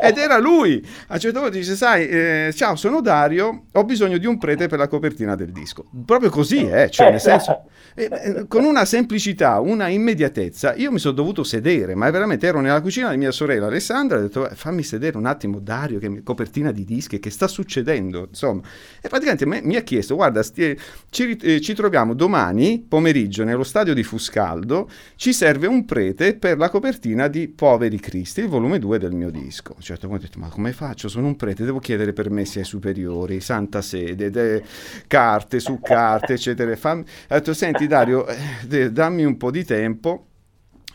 Ed 0.02 0.18
era 0.18 0.40
lui. 0.40 0.84
A 1.10 1.14
un 1.14 1.20
certo 1.20 1.42
punto 1.42 1.56
dice: 1.56 1.76
Sai, 1.76 2.08
eh, 2.08 2.52
ciao, 2.56 2.76
sono 2.76 3.02
Dario, 3.02 3.66
ho 3.72 3.84
bisogno 3.84 4.18
di 4.18 4.26
un 4.26 4.40
prete 4.40 4.68
per 4.68 4.80
la 4.80 4.88
copertina 4.88 5.36
del 5.36 5.52
disco. 5.52 5.86
Proprio 6.06 6.32
così, 6.32 6.68
eh, 6.68 6.90
cioè, 6.90 7.12
nel 7.12 7.22
senso, 7.22 7.66
eh, 7.96 8.10
eh, 8.12 8.48
con 8.48 8.66
una 8.66 8.84
semplicità, 8.84 9.60
una 9.60 9.88
immediatezza. 9.88 10.76
Io 10.76 10.92
mi 10.92 11.00
sono 11.00 11.14
dovuto 11.14 11.44
sedere, 11.44 11.96
ma 11.96 12.10
veramente 12.10 12.46
ero 12.46 12.60
nella 12.60 12.82
cucina 12.82 13.10
di 13.10 13.18
mia 13.18 13.32
sorella 13.32 13.68
Alessandra. 13.68 14.18
Ho 14.18 14.22
detto: 14.22 14.50
Fammi 14.54 14.84
sedere 14.84 15.18
un 15.18 15.26
attimo, 15.26 15.60
Dario, 15.60 16.00
che 16.00 16.22
copertina 16.22 16.72
di 16.72 16.84
dischi, 16.84 17.20
che 17.20 17.30
sta 17.30 17.48
succedendo? 17.48 18.26
Insomma, 18.28 18.62
e 19.02 19.08
praticamente 19.08 19.46
me, 19.46 19.62
mi 19.64 19.78
ha 19.78 19.82
chiesto: 19.82 20.16
Guarda, 20.16 20.44
stie, 20.44 20.78
ci, 21.10 21.38
eh, 21.38 21.62
ci 21.62 21.74
troviamo 21.74 22.14
domani 22.14 22.86
pomeriggio 22.88 23.46
nello 23.46 23.64
stadio 23.64 23.94
di 23.94 24.04
Fuscaldo 24.04 24.90
ci 25.16 25.34
serve 25.34 25.68
un 25.68 25.86
prete 25.86 26.36
per 26.36 26.58
la 26.58 26.70
copertina 26.70 27.28
di 27.28 27.48
Poveri 27.48 28.00
Cristi, 28.00 28.42
il 28.42 28.48
volume 28.48 28.80
2 28.80 29.00
del 29.00 29.14
mio 29.14 29.30
disco. 29.30 29.72
A 29.72 29.76
un 29.78 29.82
certo 29.82 30.08
punto 30.08 30.24
ho 30.24 30.28
detto, 30.28 30.40
ma 30.40 30.50
come 30.50 30.74
faccio? 30.74 31.08
Sono 31.08 31.28
un 31.28 31.36
prete, 31.36 31.64
devo 31.64 31.80
chiedere 31.80 32.14
permessi 32.14 32.60
ai 32.60 32.66
superiori, 32.66 33.40
santa 33.40 33.82
sede, 33.82 34.30
de, 34.30 34.64
carte 35.08 35.60
su 35.60 35.80
carte, 35.82 36.34
eccetera. 36.34 36.76
Fammi... 36.76 37.02
Ho 37.02 37.34
detto, 37.34 37.54
senti 37.86 37.88
Dario, 37.88 38.26
eh, 38.28 38.92
dammi 38.92 39.24
un 39.24 39.38
po' 39.38 39.52
di 39.52 39.64
tempo 39.64 40.28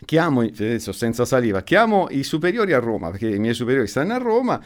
chiamo, 0.05 0.41
adesso 0.41 0.93
senza 0.93 1.25
saliva, 1.25 1.63
chiamo 1.63 2.09
i 2.11 2.23
superiori 2.23 2.73
a 2.73 2.79
Roma, 2.79 3.11
perché 3.11 3.29
i 3.29 3.39
miei 3.39 3.55
superiori 3.55 3.87
stanno 3.87 4.15
a 4.15 4.19
Roma, 4.19 4.61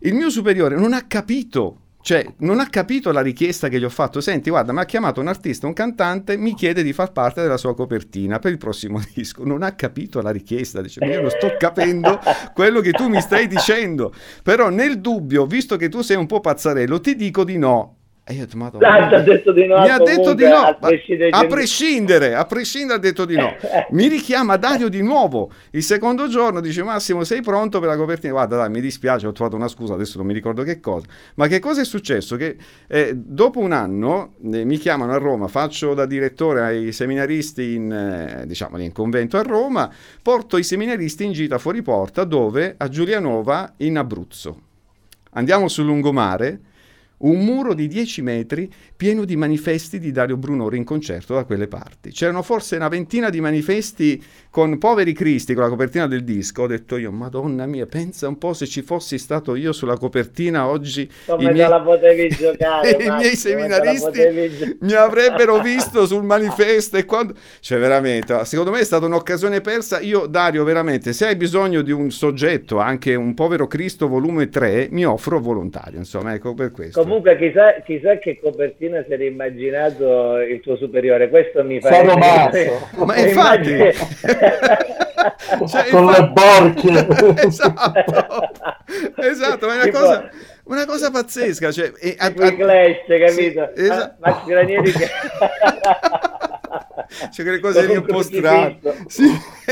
il 0.00 0.14
mio 0.14 0.30
superiore 0.30 0.76
non 0.76 0.92
ha 0.92 1.06
capito 1.06 1.82
cioè, 2.02 2.26
non 2.38 2.60
ha 2.60 2.68
capito 2.70 3.12
la 3.12 3.20
richiesta 3.20 3.68
che 3.68 3.78
gli 3.78 3.84
ho 3.84 3.90
fatto. 3.90 4.22
Senti, 4.22 4.48
guarda, 4.48 4.72
mi 4.72 4.78
ha 4.78 4.86
chiamato 4.86 5.20
un 5.20 5.28
artista, 5.28 5.66
un 5.66 5.74
cantante, 5.74 6.38
mi 6.38 6.54
chiede 6.54 6.82
di 6.82 6.94
far 6.94 7.12
parte 7.12 7.42
della 7.42 7.58
sua 7.58 7.74
copertina 7.74 8.38
per 8.38 8.52
il 8.52 8.56
prossimo 8.56 8.98
disco. 9.14 9.44
Non 9.44 9.62
ha 9.62 9.74
capito 9.74 10.22
la 10.22 10.30
richiesta. 10.30 10.80
Dice, 10.80 11.04
io 11.04 11.20
non 11.20 11.28
sto 11.28 11.56
capendo 11.58 12.18
quello 12.54 12.80
che 12.80 12.92
tu 12.92 13.08
mi 13.08 13.20
stai 13.20 13.46
dicendo. 13.46 14.14
Però 14.42 14.70
nel 14.70 15.02
dubbio, 15.02 15.44
visto 15.44 15.76
che 15.76 15.90
tu 15.90 16.00
sei 16.00 16.16
un 16.16 16.24
po' 16.24 16.40
pazzarello, 16.40 17.02
ti 17.02 17.14
dico 17.16 17.44
di 17.44 17.58
no. 17.58 17.99
E 18.30 18.34
io 18.34 18.42
ho 18.42 18.44
detto, 18.44 18.56
Madonna, 18.56 19.08
ha 19.08 19.20
detto 19.22 19.50
di 19.50 19.66
no, 19.66 19.80
mi 19.80 19.88
ha 19.88 19.98
detto 19.98 20.34
di 20.34 20.44
no, 20.44 20.54
a 20.54 20.74
prescindere, 20.74 21.30
a 21.30 21.46
prescindere, 21.46 22.34
a 22.36 22.44
prescindere 22.44 22.98
ha 22.98 23.00
detto 23.00 23.24
di 23.24 23.34
no. 23.34 23.56
mi 23.90 24.06
richiama 24.06 24.56
Dario 24.56 24.88
di 24.88 25.02
nuovo. 25.02 25.50
Il 25.72 25.82
secondo 25.82 26.28
giorno 26.28 26.60
dice 26.60 26.84
Massimo 26.84 27.24
sei 27.24 27.42
pronto 27.42 27.80
per 27.80 27.88
la 27.88 27.96
copertina? 27.96 28.32
Guarda 28.32 28.58
dai, 28.58 28.70
mi 28.70 28.80
dispiace, 28.80 29.26
ho 29.26 29.32
trovato 29.32 29.56
una 29.56 29.66
scusa, 29.66 29.94
adesso 29.94 30.18
non 30.18 30.28
mi 30.28 30.32
ricordo 30.32 30.62
che 30.62 30.78
cosa. 30.78 31.06
Ma 31.34 31.48
che 31.48 31.58
cosa 31.58 31.80
è 31.80 31.84
successo? 31.84 32.36
Che 32.36 32.56
eh, 32.86 33.14
dopo 33.16 33.58
un 33.58 33.72
anno 33.72 34.34
eh, 34.52 34.64
mi 34.64 34.76
chiamano 34.76 35.12
a 35.12 35.18
Roma, 35.18 35.48
faccio 35.48 35.92
da 35.94 36.06
direttore 36.06 36.62
ai 36.62 36.92
seminaristi 36.92 37.74
in, 37.74 37.90
eh, 37.90 38.46
diciamo, 38.46 38.78
in 38.80 38.92
convento 38.92 39.38
a 39.38 39.42
Roma, 39.42 39.92
porto 40.22 40.56
i 40.56 40.62
seminaristi 40.62 41.24
in 41.24 41.32
gita 41.32 41.58
fuori 41.58 41.82
porta 41.82 42.22
dove? 42.22 42.76
A 42.76 42.86
Giulianova 42.86 43.72
in 43.78 43.98
Abruzzo. 43.98 44.60
Andiamo 45.32 45.66
sul 45.66 45.86
lungomare 45.86 46.60
un 47.20 47.44
muro 47.44 47.74
di 47.74 47.86
10 47.86 48.22
metri 48.22 48.72
pieno 48.96 49.24
di 49.24 49.36
manifesti 49.36 49.98
di 49.98 50.10
Dario 50.12 50.36
Brunori 50.36 50.76
in 50.76 50.84
concerto 50.84 51.34
da 51.34 51.44
quelle 51.44 51.66
parti. 51.66 52.10
C'erano 52.10 52.42
forse 52.42 52.76
una 52.76 52.88
ventina 52.88 53.30
di 53.30 53.40
manifesti 53.40 54.22
con 54.50 54.78
Poveri 54.78 55.12
Cristi, 55.12 55.54
con 55.54 55.64
la 55.64 55.68
copertina 55.68 56.06
del 56.06 56.24
disco. 56.24 56.62
Ho 56.62 56.66
detto 56.66 56.96
io, 56.96 57.10
madonna 57.10 57.66
mia, 57.66 57.86
pensa 57.86 58.28
un 58.28 58.38
po' 58.38 58.52
se 58.52 58.66
ci 58.66 58.82
fossi 58.82 59.18
stato 59.18 59.54
io 59.54 59.72
sulla 59.72 59.96
copertina 59.96 60.66
oggi. 60.66 61.10
Come 61.26 61.52
miei... 61.52 61.68
la 61.68 61.80
potevi 61.80 62.28
giocare? 62.28 62.90
I 63.00 63.10
miei 63.10 63.36
seminaristi 63.36 64.76
mi 64.80 64.92
avrebbero 64.92 65.60
visto 65.60 66.06
sul 66.06 66.24
manifesto 66.24 66.96
e 66.96 67.04
quando... 67.04 67.34
Cioè 67.60 67.78
veramente, 67.78 68.44
secondo 68.44 68.70
me 68.70 68.80
è 68.80 68.84
stata 68.84 69.06
un'occasione 69.06 69.60
persa. 69.60 70.00
Io, 70.00 70.26
Dario, 70.26 70.64
veramente, 70.64 71.12
se 71.12 71.26
hai 71.26 71.36
bisogno 71.36 71.82
di 71.82 71.92
un 71.92 72.10
soggetto, 72.10 72.78
anche 72.78 73.14
un 73.14 73.34
Povero 73.34 73.66
Cristo 73.66 74.08
volume 74.08 74.48
3, 74.48 74.88
mi 74.90 75.04
offro 75.04 75.38
volontario, 75.40 75.98
insomma, 75.98 76.34
ecco 76.34 76.54
per 76.54 76.70
questo. 76.70 77.08
Comunque 77.10 77.36
chissà, 77.38 77.80
chissà 77.84 78.18
che 78.18 78.38
copertina 78.40 79.02
si 79.04 79.12
era 79.12 79.24
immaginato 79.24 80.38
il 80.38 80.60
tuo 80.60 80.76
superiore, 80.76 81.28
questo 81.28 81.64
mi 81.64 81.80
fa... 81.80 81.92
Sono! 81.92 82.14
Ma 82.14 83.16
infatti... 83.18 83.70
cioè, 85.66 85.88
Con 85.90 86.04
infatti... 86.04 86.20
le 86.20 86.28
borchie! 86.28 87.08
esatto, 87.48 88.52
esatto, 89.16 89.66
ma 89.66 89.72
è 89.72 89.74
una 89.74 89.84
tipo... 89.84 89.98
cosa... 89.98 90.30
Una 90.62 90.86
cosa 90.86 91.10
pazzesca, 91.10 91.72
cioè, 91.72 91.90
e, 91.98 92.14
a, 92.16 92.26
a, 92.26 92.30
Clash, 92.32 93.04
capito? 93.08 93.70
Sì, 93.74 93.82
esatto. 93.82 94.14
Max 94.20 94.44
Granieri 94.44 94.92
che... 94.92 95.08
cioè 97.32 97.44
quelle 97.44 97.58
cose 97.58 97.86
lì 97.86 97.96
un 97.96 98.04
po' 98.04 98.22
strane. 98.22 98.78
Sì, 99.08 99.24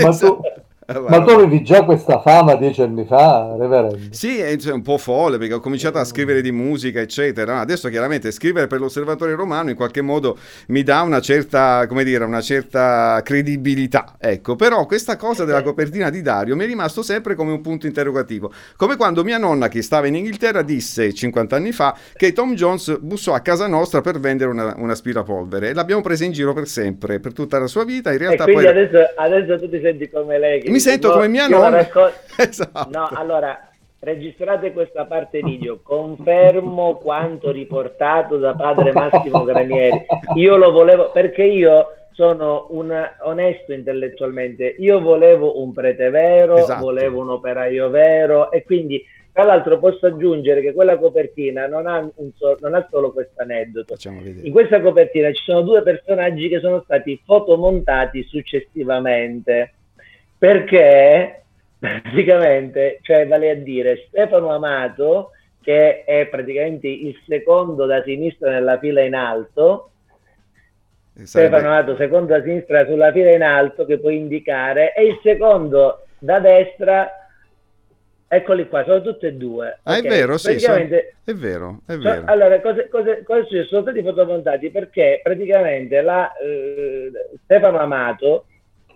ma 0.03 0.09
esatto. 0.09 0.41
tu 0.41 0.67
eh, 0.91 0.99
Ma 1.01 1.23
tu 1.23 1.29
avevi 1.29 1.63
già 1.63 1.85
questa 1.85 2.19
fama 2.21 2.55
dieci 2.55 2.81
anni 2.81 3.05
fa, 3.05 3.55
reverendo? 3.59 3.99
Sì, 4.09 4.39
è 4.39 4.57
un 4.73 4.81
po' 4.81 4.97
folle 4.97 5.37
perché 5.37 5.53
ho 5.53 5.61
cominciato 5.61 5.99
a 5.99 6.05
scrivere 6.05 6.41
di 6.41 6.51
musica, 6.51 6.99
eccetera. 6.99 7.61
Adesso 7.61 7.91
chiaramente 7.91 8.31
scrivere 8.31 8.69
per 8.69 8.81
l'osservatorio 8.81 9.37
romano 9.37 9.69
in 9.69 9.77
qualche 9.77 10.01
modo 10.01 10.39
mi 10.69 10.83
dà 10.83 11.03
una 11.03 11.21
certa, 11.21 11.87
come 11.87 12.05
dire, 12.05 12.25
una 12.25 12.41
certa 12.41 13.21
credibilità. 13.23 14.15
Ecco, 14.19 14.57
però 14.57 14.87
questa 14.87 15.17
cosa 15.17 15.45
della 15.45 15.61
copertina 15.61 16.09
di 16.09 16.23
Dario 16.23 16.57
mi 16.57 16.65
è 16.65 16.67
rimasto 16.67 17.03
sempre 17.03 17.35
come 17.35 17.53
un 17.53 17.61
punto 17.61 17.87
interrogativo. 17.87 18.51
Come 18.75 18.97
quando 18.97 19.23
mia 19.23 19.37
nonna, 19.37 19.69
che 19.69 19.83
stava 19.83 20.07
in 20.07 20.15
Inghilterra, 20.15 20.63
disse 20.63 21.13
50 21.13 21.55
anni 21.55 21.73
fa 21.73 21.95
che 22.15 22.33
Tom 22.33 22.55
Jones 22.55 22.99
bussò 23.01 23.35
a 23.35 23.41
casa 23.41 23.67
nostra 23.67 24.01
per 24.01 24.19
vendere 24.19 24.49
una, 24.49 24.75
un 24.79 24.89
aspirapolvere 24.89 25.69
e 25.69 25.75
l'abbiamo 25.75 26.01
presa 26.01 26.25
in 26.25 26.33
giro 26.33 26.55
per 26.55 26.67
sempre, 26.67 27.21
per 27.21 27.35
tutta 27.35 27.59
la 27.59 27.67
sua 27.67 27.85
vita. 27.85 28.11
In 28.11 28.19
realtà 28.19 28.45
e 28.45 28.53
quindi 28.53 28.65
poi... 28.65 28.73
adesso, 28.73 28.99
adesso 29.17 29.59
tu 29.59 29.69
ti 29.69 29.81
senti 29.83 30.09
come 30.09 30.39
lei. 30.39 30.63
Che 30.63 30.71
mi 30.71 30.78
sento 30.79 31.13
come 31.13 31.29
mia 31.29 31.47
nonna. 31.47 31.69
Racco... 31.69 32.11
esatto. 32.37 32.89
No, 32.91 33.09
allora, 33.13 33.69
registrate 34.01 34.73
questa 34.73 35.07
parte 35.07 35.41
video, 35.41 35.81
confermo 35.83 36.97
quanto 36.97 37.51
riportato 37.51 38.37
da 38.39 38.55
padre 38.55 38.93
Massimo 38.93 39.45
Granieri. 39.45 40.07
Io 40.35 40.57
lo 40.57 40.71
volevo, 40.71 41.11
perché 41.11 41.45
io 41.45 41.93
sono 42.13 42.67
un 42.71 42.93
onesto 43.23 43.73
intellettualmente, 43.73 44.75
io 44.79 45.01
volevo 45.01 45.63
un 45.63 45.73
prete 45.73 46.11
vero, 46.11 46.57
esatto. 46.57 46.85
volevo 46.85 47.21
un 47.21 47.31
operaio 47.31 47.89
vero 47.91 48.51
e 48.51 48.65
quindi 48.65 49.01
tra 49.33 49.45
l'altro 49.45 49.79
posso 49.79 50.07
aggiungere 50.07 50.61
che 50.61 50.73
quella 50.73 50.99
copertina 50.99 51.69
non 51.69 51.87
ha, 51.87 52.05
so, 52.35 52.57
non 52.61 52.75
ha 52.75 52.85
solo 52.91 53.13
questo 53.13 53.41
aneddoto. 53.41 53.95
In 54.43 54.51
questa 54.51 54.81
copertina 54.81 55.31
ci 55.31 55.45
sono 55.45 55.61
due 55.61 55.83
personaggi 55.83 56.49
che 56.49 56.59
sono 56.59 56.83
stati 56.83 57.23
fotomontati 57.25 58.25
successivamente 58.25 59.75
perché 60.39 61.43
praticamente, 61.79 62.99
cioè 63.03 63.27
vale 63.27 63.51
a 63.51 63.55
dire 63.55 64.07
Stefano 64.09 64.51
Amato, 64.51 65.33
che 65.61 66.05
è 66.05 66.27
praticamente 66.27 66.89
il 66.89 67.19
secondo 67.27 67.85
da 67.87 68.03
sinistra 68.03 68.51
nella 68.51 68.79
fila 68.79 69.03
in 69.03 69.15
alto. 69.15 69.91
Stefano 71.21 71.67
Amato 71.67 71.97
secondo 71.97 72.37
da 72.37 72.43
sinistra 72.43 72.87
sulla 72.87 73.11
fila 73.13 73.33
in 73.33 73.43
alto 73.43 73.85
che 73.85 73.99
puoi 73.99 74.17
indicare, 74.17 74.95
e 74.95 75.07
il 75.07 75.21
secondo 75.23 76.05
da 76.19 76.39
destra 76.39 77.13
Eccoli 78.31 78.69
qua, 78.69 78.85
sono 78.85 79.01
tutti 79.01 79.25
e 79.25 79.33
due. 79.33 79.79
Ah, 79.85 79.97
okay. 79.97 80.05
è 80.05 80.09
vero, 80.09 80.37
sì, 80.37 80.59
sono... 80.59 80.77
è 80.77 81.33
vero, 81.33 81.81
è 81.87 81.97
vero. 81.97 82.25
Allora, 82.27 82.61
cosa, 82.61 82.87
cosa, 82.89 83.23
cosa 83.25 83.47
Sono 83.67 83.81
stati 83.81 84.03
fotomontati 84.03 84.71
perché 84.71 85.21
praticamente 85.23 86.03
la, 86.03 86.31
eh, 86.37 87.11
Stefano 87.45 87.79
Amato 87.79 88.45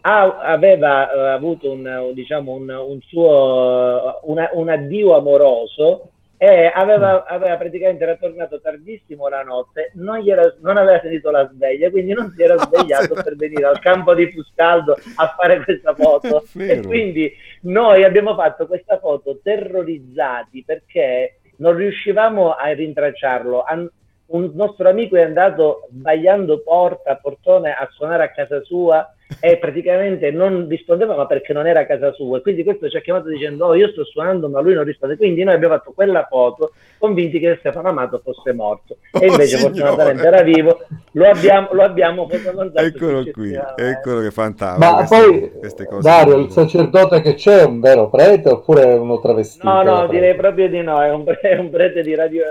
ha, 0.02 0.38
aveva 0.38 1.10
uh, 1.12 1.18
avuto 1.34 1.70
un, 1.70 2.10
diciamo, 2.14 2.52
un, 2.52 2.68
un 2.68 3.00
suo 3.02 4.20
una, 4.24 4.50
un 4.52 4.68
addio 4.68 5.16
amoroso 5.16 6.10
e 6.42 6.72
aveva, 6.74 7.20
mm. 7.22 7.32
aveva, 7.32 7.56
praticamente 7.56 8.02
era 8.02 8.16
tornato 8.16 8.60
tardissimo 8.60 9.28
la 9.28 9.42
notte, 9.42 9.92
non, 9.94 10.28
era, 10.28 10.52
non, 10.60 10.76
aveva 10.76 10.98
sentito 11.00 11.30
la 11.30 11.48
sveglia, 11.52 11.88
quindi 11.88 12.14
non 12.14 12.32
si 12.34 12.42
era 12.42 12.58
svegliato 12.66 13.14
per 13.14 13.36
venire 13.36 13.64
al 13.64 13.78
campo 13.78 14.12
di 14.12 14.28
Fuscaldo 14.32 14.96
a 15.16 15.34
fare 15.38 15.62
questa 15.62 15.94
foto. 15.94 16.42
E 16.58 16.82
quindi 16.82 17.32
noi 17.60 18.02
abbiamo 18.02 18.34
fatto 18.34 18.66
questa 18.66 18.98
foto 18.98 19.38
terrorizzati 19.40 20.64
perché 20.66 21.38
non 21.58 21.76
riuscivamo 21.76 22.54
a 22.54 22.72
rintracciarlo. 22.72 23.64
Un 24.26 24.50
nostro 24.54 24.88
amico 24.88 25.14
è 25.14 25.22
andato 25.22 25.86
sbagliando 25.92 26.62
porta, 26.64 27.20
portone 27.22 27.70
a 27.70 27.86
suonare 27.92 28.24
a 28.24 28.30
casa 28.32 28.60
sua 28.62 29.08
e 29.40 29.56
praticamente 29.58 30.30
non 30.30 30.66
rispondeva 30.68 31.16
ma 31.16 31.26
perché 31.26 31.52
non 31.52 31.66
era 31.66 31.80
a 31.80 31.86
casa 31.86 32.12
sua. 32.12 32.38
E 32.38 32.42
quindi 32.42 32.64
questo 32.64 32.88
ci 32.88 32.96
ha 32.96 33.00
chiamato 33.00 33.28
dicendo 33.28 33.66
oh 33.66 33.74
io 33.74 33.88
sto 33.88 34.04
suonando 34.04 34.48
ma 34.48 34.60
lui 34.60 34.74
non 34.74 34.84
risponde. 34.84 35.16
Quindi 35.16 35.44
noi 35.44 35.54
abbiamo 35.54 35.74
fatto 35.74 35.92
quella 35.92 36.26
foto 36.28 36.72
convinti 36.98 37.38
che 37.38 37.56
Stefano 37.58 37.88
Amato 37.88 38.20
fosse 38.22 38.52
morto. 38.52 38.96
E 39.12 39.26
oh, 39.26 39.30
invece 39.30 39.56
oh, 39.56 39.60
fortunatamente 39.60 40.26
era 40.26 40.42
vivo. 40.42 40.80
Lo 41.12 41.28
abbiamo, 41.28 41.68
lo 41.72 41.82
abbiamo 41.82 42.28
fotomontato 42.28 42.86
eccolo 42.86 43.24
qui 43.32 43.58
eccolo 43.76 44.20
che 44.20 44.30
fantastico. 44.30 44.90
Ma 44.90 44.96
queste, 44.96 45.16
poi 45.16 45.52
queste 45.58 45.86
cose. 45.86 46.08
Dario 46.08 46.36
il 46.36 46.50
sacerdote 46.50 47.20
che 47.20 47.34
c'è 47.34 47.60
è 47.60 47.64
un 47.64 47.80
vero 47.80 48.08
prete 48.08 48.48
oppure 48.50 48.82
è 48.82 48.98
uno 48.98 49.20
travestito? 49.20 49.68
No 49.68 49.82
no 49.82 50.06
direi 50.08 50.34
proprio 50.34 50.68
di 50.68 50.80
no 50.80 51.02
è 51.02 51.10
un, 51.10 51.24
è 51.40 51.56
un 51.56 51.70
prete 51.70 52.02
di 52.02 52.14
radio 52.14 52.44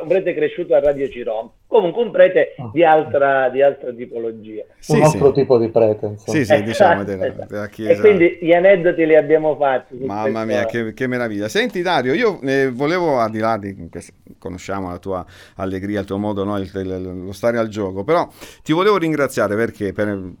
un 0.00 0.06
prete 0.06 0.34
cresciuto 0.34 0.74
a 0.74 0.80
Radio 0.80 1.08
Ciron 1.08 1.50
comunque 1.66 2.02
un 2.02 2.10
prete 2.10 2.54
di 2.72 2.84
altra, 2.84 3.48
di 3.48 3.62
altra 3.62 3.92
tipologia. 3.92 4.64
Sì, 4.78 4.96
un 4.96 5.02
altro 5.02 5.28
sì. 5.28 5.32
tipo 5.40 5.58
di 5.58 5.68
prete, 5.68 6.15
insomma. 6.16 6.38
Sì, 6.38 6.44
sì, 6.44 6.62
diciamo 6.62 7.04
della, 7.04 7.26
esatto. 7.26 7.46
della 7.48 7.68
Chiesa. 7.68 7.92
E 7.92 8.00
quindi 8.00 8.38
gli 8.40 8.52
aneddoti 8.52 9.06
li 9.06 9.16
abbiamo 9.16 9.56
fatti. 9.56 9.96
Mamma 10.04 10.44
mia, 10.44 10.64
che, 10.66 10.92
che, 10.92 11.06
meraviglia. 11.06 11.48
Senti 11.48 11.82
Dario, 11.82 12.14
io 12.14 12.40
eh, 12.42 12.70
volevo, 12.70 13.18
al 13.18 13.30
di 13.30 13.38
là 13.38 13.56
di, 13.56 13.88
conosciamo 14.38 14.90
la 14.90 14.98
tua 14.98 15.24
allegria, 15.56 16.00
il 16.00 16.06
tuo 16.06 16.18
modo, 16.18 16.44
no, 16.44 16.58
il, 16.58 16.70
il, 16.74 17.22
lo 17.24 17.32
stare 17.32 17.58
al 17.58 17.68
gioco, 17.68 18.04
però 18.04 18.28
ti 18.62 18.72
volevo 18.72 18.98
ringraziare 18.98 19.54
perché, 19.54 19.92
per, 19.92 20.32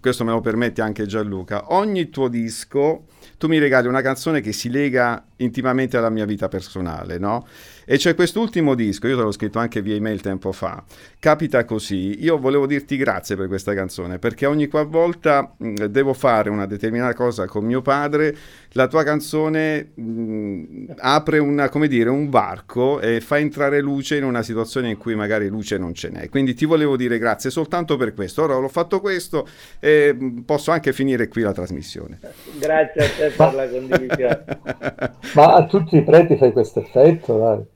questo 0.00 0.24
me 0.24 0.30
lo 0.30 0.40
permette 0.40 0.82
anche 0.82 1.06
Gianluca, 1.06 1.72
ogni 1.74 2.08
tuo 2.10 2.28
disco 2.28 3.04
tu 3.38 3.48
mi 3.48 3.58
regali 3.58 3.88
una 3.88 4.00
canzone 4.00 4.40
che 4.40 4.52
si 4.52 4.70
lega 4.70 5.24
intimamente 5.36 5.96
alla 5.96 6.10
mia 6.10 6.24
vita 6.24 6.48
personale, 6.48 7.18
no? 7.18 7.46
E 7.84 7.96
c'è 7.96 8.14
quest'ultimo 8.14 8.74
disco, 8.74 9.06
io 9.06 9.16
te 9.16 9.22
l'ho 9.22 9.32
scritto 9.32 9.58
anche 9.58 9.82
via 9.82 9.94
email 9.94 10.20
tempo 10.20 10.52
fa, 10.52 10.82
Capita 11.24 11.64
così, 11.64 12.22
io 12.22 12.36
volevo 12.36 12.66
dirti 12.66 12.98
grazie 12.98 13.34
per 13.34 13.46
questa 13.46 13.72
canzone, 13.72 14.18
perché 14.18 14.44
ogni 14.44 14.68
qualvolta 14.68 15.54
mh, 15.56 15.86
devo 15.86 16.12
fare 16.12 16.50
una 16.50 16.66
determinata 16.66 17.14
cosa 17.14 17.46
con 17.46 17.64
mio 17.64 17.80
padre, 17.80 18.36
la 18.72 18.88
tua 18.88 19.04
canzone 19.04 19.92
mh, 19.94 20.96
apre 20.98 21.38
una, 21.38 21.70
come 21.70 21.88
dire, 21.88 22.10
un 22.10 22.28
varco 22.28 23.00
e 23.00 23.22
fa 23.22 23.38
entrare 23.38 23.80
luce 23.80 24.18
in 24.18 24.24
una 24.24 24.42
situazione 24.42 24.90
in 24.90 24.98
cui 24.98 25.14
magari 25.14 25.48
luce 25.48 25.78
non 25.78 25.94
ce 25.94 26.10
n'è. 26.10 26.28
Quindi 26.28 26.52
ti 26.52 26.66
volevo 26.66 26.94
dire 26.94 27.16
grazie 27.16 27.48
soltanto 27.48 27.96
per 27.96 28.12
questo. 28.12 28.42
Ora 28.42 28.58
ho 28.58 28.68
fatto 28.68 29.00
questo 29.00 29.48
e 29.80 30.14
posso 30.44 30.72
anche 30.72 30.92
finire 30.92 31.28
qui 31.28 31.40
la 31.40 31.52
trasmissione. 31.52 32.20
Grazie 32.58 33.02
a 33.02 33.08
te 33.08 33.34
per 33.34 33.54
la 33.54 33.66
condivisione. 33.66 34.44
Ma 35.32 35.54
a 35.54 35.64
tutti 35.64 35.96
i 35.96 36.04
preti 36.04 36.36
fai 36.36 36.52
questo 36.52 36.80
effetto, 36.80 37.38
dai. 37.38 37.73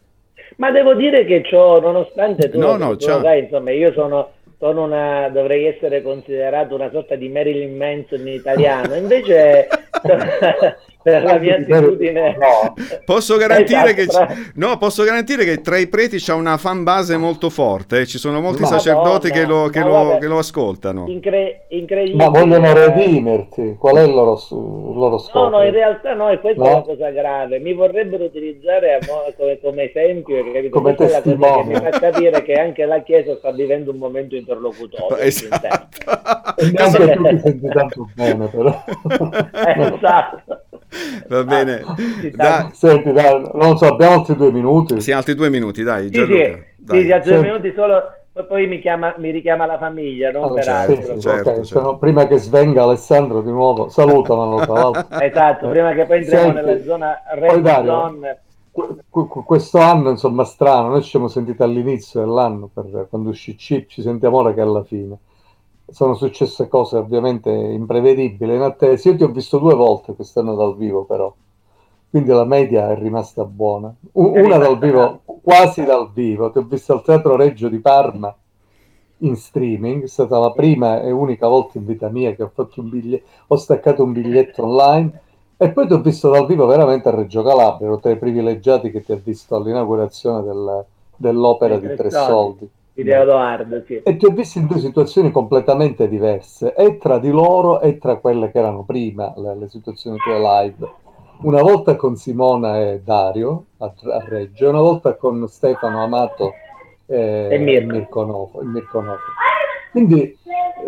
Ma 0.56 0.70
devo 0.70 0.94
dire 0.94 1.24
che 1.24 1.42
ciò, 1.44 1.80
nonostante 1.80 2.48
tu, 2.50 2.58
no, 2.58 2.76
no, 2.76 2.96
tu 2.96 3.06
sai, 3.06 3.44
insomma, 3.44 3.70
io 3.70 3.92
sono, 3.92 4.30
sono 4.58 4.84
una, 4.84 5.28
dovrei 5.28 5.66
essere 5.66 6.02
considerato 6.02 6.74
una 6.74 6.90
sorta 6.90 7.14
di 7.14 7.28
Marilyn 7.28 7.76
Manson 7.76 8.26
in 8.26 8.34
italiano, 8.34 8.94
invece 8.94 9.68
per 11.02 11.22
la 11.22 11.38
mia 11.38 11.56
attitudine. 11.56 12.36
No. 12.36 12.74
Posso, 13.04 13.36
garantire 13.36 13.96
esatto. 13.96 14.34
che, 14.34 14.40
no, 14.54 14.76
posso 14.78 15.04
garantire 15.04 15.44
che 15.44 15.60
tra 15.60 15.78
i 15.78 15.86
preti 15.86 16.18
c'è 16.18 16.34
una 16.34 16.56
fan 16.56 16.82
base 16.82 17.16
molto 17.16 17.50
forte, 17.50 18.00
eh. 18.00 18.06
ci 18.06 18.18
sono 18.18 18.40
molti 18.40 18.62
Madonna, 18.62 18.80
sacerdoti 18.80 19.30
che 19.30 19.46
lo, 19.46 19.68
che, 19.68 19.80
lo, 19.80 20.18
che 20.20 20.26
lo, 20.26 20.38
ascoltano. 20.38 21.06
Incre- 21.08 21.66
incredibile. 21.68 22.22
Ma 22.22 22.28
vogliono 22.30 22.72
redimerti, 22.72 23.76
qual 23.78 23.96
è 23.96 24.02
il 24.02 24.12
loro, 24.12 24.34
il 24.34 24.98
loro 24.98 25.18
scopo? 25.18 25.48
No, 25.48 25.58
no, 25.58 25.64
in 25.64 25.72
realtà 25.72 26.14
no, 26.14 26.30
e 26.30 26.40
questa 26.40 26.62
no? 26.62 26.68
è 26.68 26.72
una 26.72 26.82
cosa 26.82 27.10
grave. 27.10 27.58
Mi 27.58 27.72
vorrebbero 27.72 28.24
utilizzare 28.24 28.98
come, 29.36 29.60
come 29.60 29.82
esempio, 29.84 30.44
capito? 30.52 30.70
come 30.70 30.94
testimone. 30.94 31.62
Che 31.62 31.68
mi 31.68 31.90
fa 31.90 31.98
capire 31.98 32.42
che 32.42 32.54
anche 32.54 32.84
la 32.84 33.02
Chiesa 33.02 33.36
sta 33.36 33.52
vivendo 33.52 33.90
un 33.92 33.98
momento 33.98 34.34
interlocutorio. 34.36 35.16
Esatto. 35.28 36.56
E 36.56 36.70
neanche 36.72 37.12
tu 37.12 37.22
ti 37.22 37.38
senti 37.44 37.68
tanto 37.68 38.08
bene, 38.14 38.46
però. 38.48 38.84
esatto. 39.76 40.62
Va 41.28 41.44
bene. 41.44 41.82
Da... 42.34 42.70
Senti, 42.72 43.12
dai, 43.12 43.50
non 43.54 43.76
so, 43.76 43.86
abbiamo 43.86 44.14
altri 44.14 44.36
due 44.36 44.52
minuti. 44.52 45.00
Sì, 45.00 45.12
altri 45.12 45.34
due 45.34 45.50
minuti, 45.50 45.82
dai. 45.82 46.08
Sì, 46.12 46.24
sì, 46.24 46.62
dai. 46.76 47.04
sì, 47.04 47.12
altri 47.12 47.32
due 47.32 47.42
minuti 47.42 47.72
solo 47.74 48.02
poi 48.46 48.68
mi, 48.68 48.78
chiama, 48.80 49.14
mi, 49.18 49.30
richiama 49.30 49.66
la 49.66 49.78
famiglia, 49.78 50.30
non 50.30 50.44
allora, 50.44 50.54
per 50.54 50.64
certo, 50.64 50.92
altro. 50.92 51.18
Certo, 51.18 51.50
okay. 51.50 51.64
certo. 51.64 51.96
prima 51.98 52.26
che 52.26 52.38
svenga 52.38 52.84
Alessandro 52.84 53.42
di 53.42 53.50
nuovo, 53.50 53.88
salutamelo 53.88 54.64
tra 54.64 54.72
l'altro. 54.72 55.18
esatto, 55.18 55.68
prima 55.68 55.92
che 55.92 56.06
poi 56.06 56.18
entriamo 56.18 56.52
Senti, 56.52 56.64
nella 56.64 56.82
zona 56.82 57.22
red 57.34 57.84
zone. 57.84 58.40
Questo 59.44 59.78
anno, 59.78 60.10
insomma, 60.10 60.44
strano, 60.44 60.88
noi 60.88 61.02
ci 61.02 61.10
siamo 61.10 61.26
sentiti 61.26 61.62
all'inizio 61.62 62.20
dell'anno, 62.20 62.70
per, 62.72 63.06
quando 63.08 63.30
uscì 63.30 63.56
Chip, 63.56 63.88
ci 63.88 64.02
sentiamo 64.02 64.36
ora 64.36 64.52
che 64.54 64.60
è 64.60 64.62
alla 64.62 64.84
fine 64.84 65.18
sono 65.90 66.14
successe 66.14 66.68
cose 66.68 66.96
ovviamente 66.96 67.50
imprevedibili 67.50 68.54
in 68.54 68.62
attesa. 68.62 69.08
Io 69.08 69.16
ti 69.16 69.22
ho 69.22 69.28
visto 69.28 69.58
due 69.58 69.74
volte 69.74 70.14
quest'anno 70.14 70.54
dal 70.54 70.76
vivo, 70.76 71.04
però. 71.04 71.34
Quindi 72.10 72.30
la 72.30 72.44
media 72.44 72.90
è 72.90 72.98
rimasta 72.98 73.44
buona. 73.44 73.94
una 74.12 74.56
dal 74.56 74.78
vivo, 74.78 75.22
quasi 75.42 75.84
dal 75.84 76.10
vivo. 76.12 76.50
Ti 76.50 76.58
ho 76.58 76.62
visto 76.62 76.92
al 76.92 77.02
Teatro 77.02 77.36
Reggio 77.36 77.68
di 77.68 77.78
Parma 77.78 78.34
in 79.18 79.36
streaming. 79.36 80.04
È 80.04 80.08
stata 80.08 80.38
la 80.38 80.52
prima 80.52 81.00
e 81.02 81.10
unica 81.10 81.48
volta 81.48 81.78
in 81.78 81.86
vita 81.86 82.08
mia 82.08 82.34
che 82.34 82.42
ho 82.42 82.50
fatto 82.52 82.80
un 82.80 82.88
biglietto, 82.88 83.26
ho 83.48 83.56
staccato 83.56 84.02
un 84.02 84.12
biglietto 84.12 84.64
online. 84.64 85.20
E 85.56 85.72
poi 85.72 85.86
ti 85.86 85.92
ho 85.92 86.00
visto 86.00 86.30
dal 86.30 86.46
vivo 86.46 86.66
veramente 86.66 87.08
a 87.08 87.14
Reggio 87.14 87.42
Calabria, 87.42 87.88
ero 87.88 87.98
tra 87.98 88.10
i 88.10 88.16
privilegiati 88.16 88.90
che 88.90 89.02
ti 89.02 89.10
ha 89.10 89.20
visto 89.22 89.56
all'inaugurazione 89.56 90.42
del, 90.42 90.84
dell'opera 91.16 91.78
di 91.78 91.94
Tre 91.96 92.10
Soldi 92.10 92.70
di 92.98 93.04
Leodoardo. 93.04 93.82
Sì. 93.86 94.02
E 94.02 94.16
ti 94.16 94.26
ho 94.26 94.30
visto 94.30 94.58
in 94.58 94.66
due 94.66 94.80
situazioni 94.80 95.30
completamente 95.30 96.08
diverse, 96.08 96.74
e 96.74 96.98
tra 96.98 97.18
di 97.18 97.30
loro 97.30 97.80
e 97.80 97.96
tra 97.98 98.16
quelle 98.16 98.50
che 98.50 98.58
erano 98.58 98.82
prima, 98.82 99.32
le, 99.36 99.56
le 99.56 99.68
situazioni 99.68 100.16
tue 100.18 100.38
live. 100.38 100.90
Una 101.42 101.62
volta 101.62 101.94
con 101.94 102.16
Simona 102.16 102.80
e 102.80 103.00
Dario 103.04 103.66
a, 103.78 103.84
a 103.86 104.24
Reggio, 104.26 104.68
una 104.68 104.80
volta 104.80 105.14
con 105.14 105.46
Stefano 105.46 106.02
Amato 106.02 106.52
e, 107.06 107.48
e 107.52 107.58
Mirko. 107.58 107.92
Mirko, 107.92 108.24
Nofo, 108.24 108.60
Mirko 108.62 109.00
Nofo. 109.00 109.30
Quindi 109.92 110.36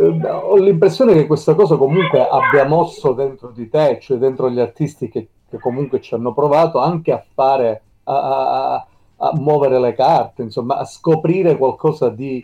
eh, 0.01 0.29
ho 0.29 0.57
l'impressione 0.57 1.13
che 1.13 1.29
questa 1.29 1.55
cosa 1.55 1.77
comunque 1.77 2.27
abbia 2.29 2.65
mosso 2.67 3.13
dentro 3.13 3.53
di 3.55 3.69
te, 3.69 3.99
cioè 4.01 4.19
dentro 4.19 4.51
gli 4.51 4.59
artisti 4.59 5.09
che, 5.09 5.29
che 5.49 5.59
comunque 5.59 6.01
ci 6.01 6.15
hanno 6.15 6.35
provato 6.35 6.81
anche 6.81 7.13
a 7.13 7.25
fare, 7.33 7.83
a, 8.03 8.75
a, 8.75 8.87
a 9.23 9.33
muovere 9.35 9.79
le 9.79 9.95
carte, 9.95 10.43
insomma, 10.43 10.79
a 10.79 10.85
scoprire 10.85 11.57
qualcosa 11.57 12.09
di 12.09 12.43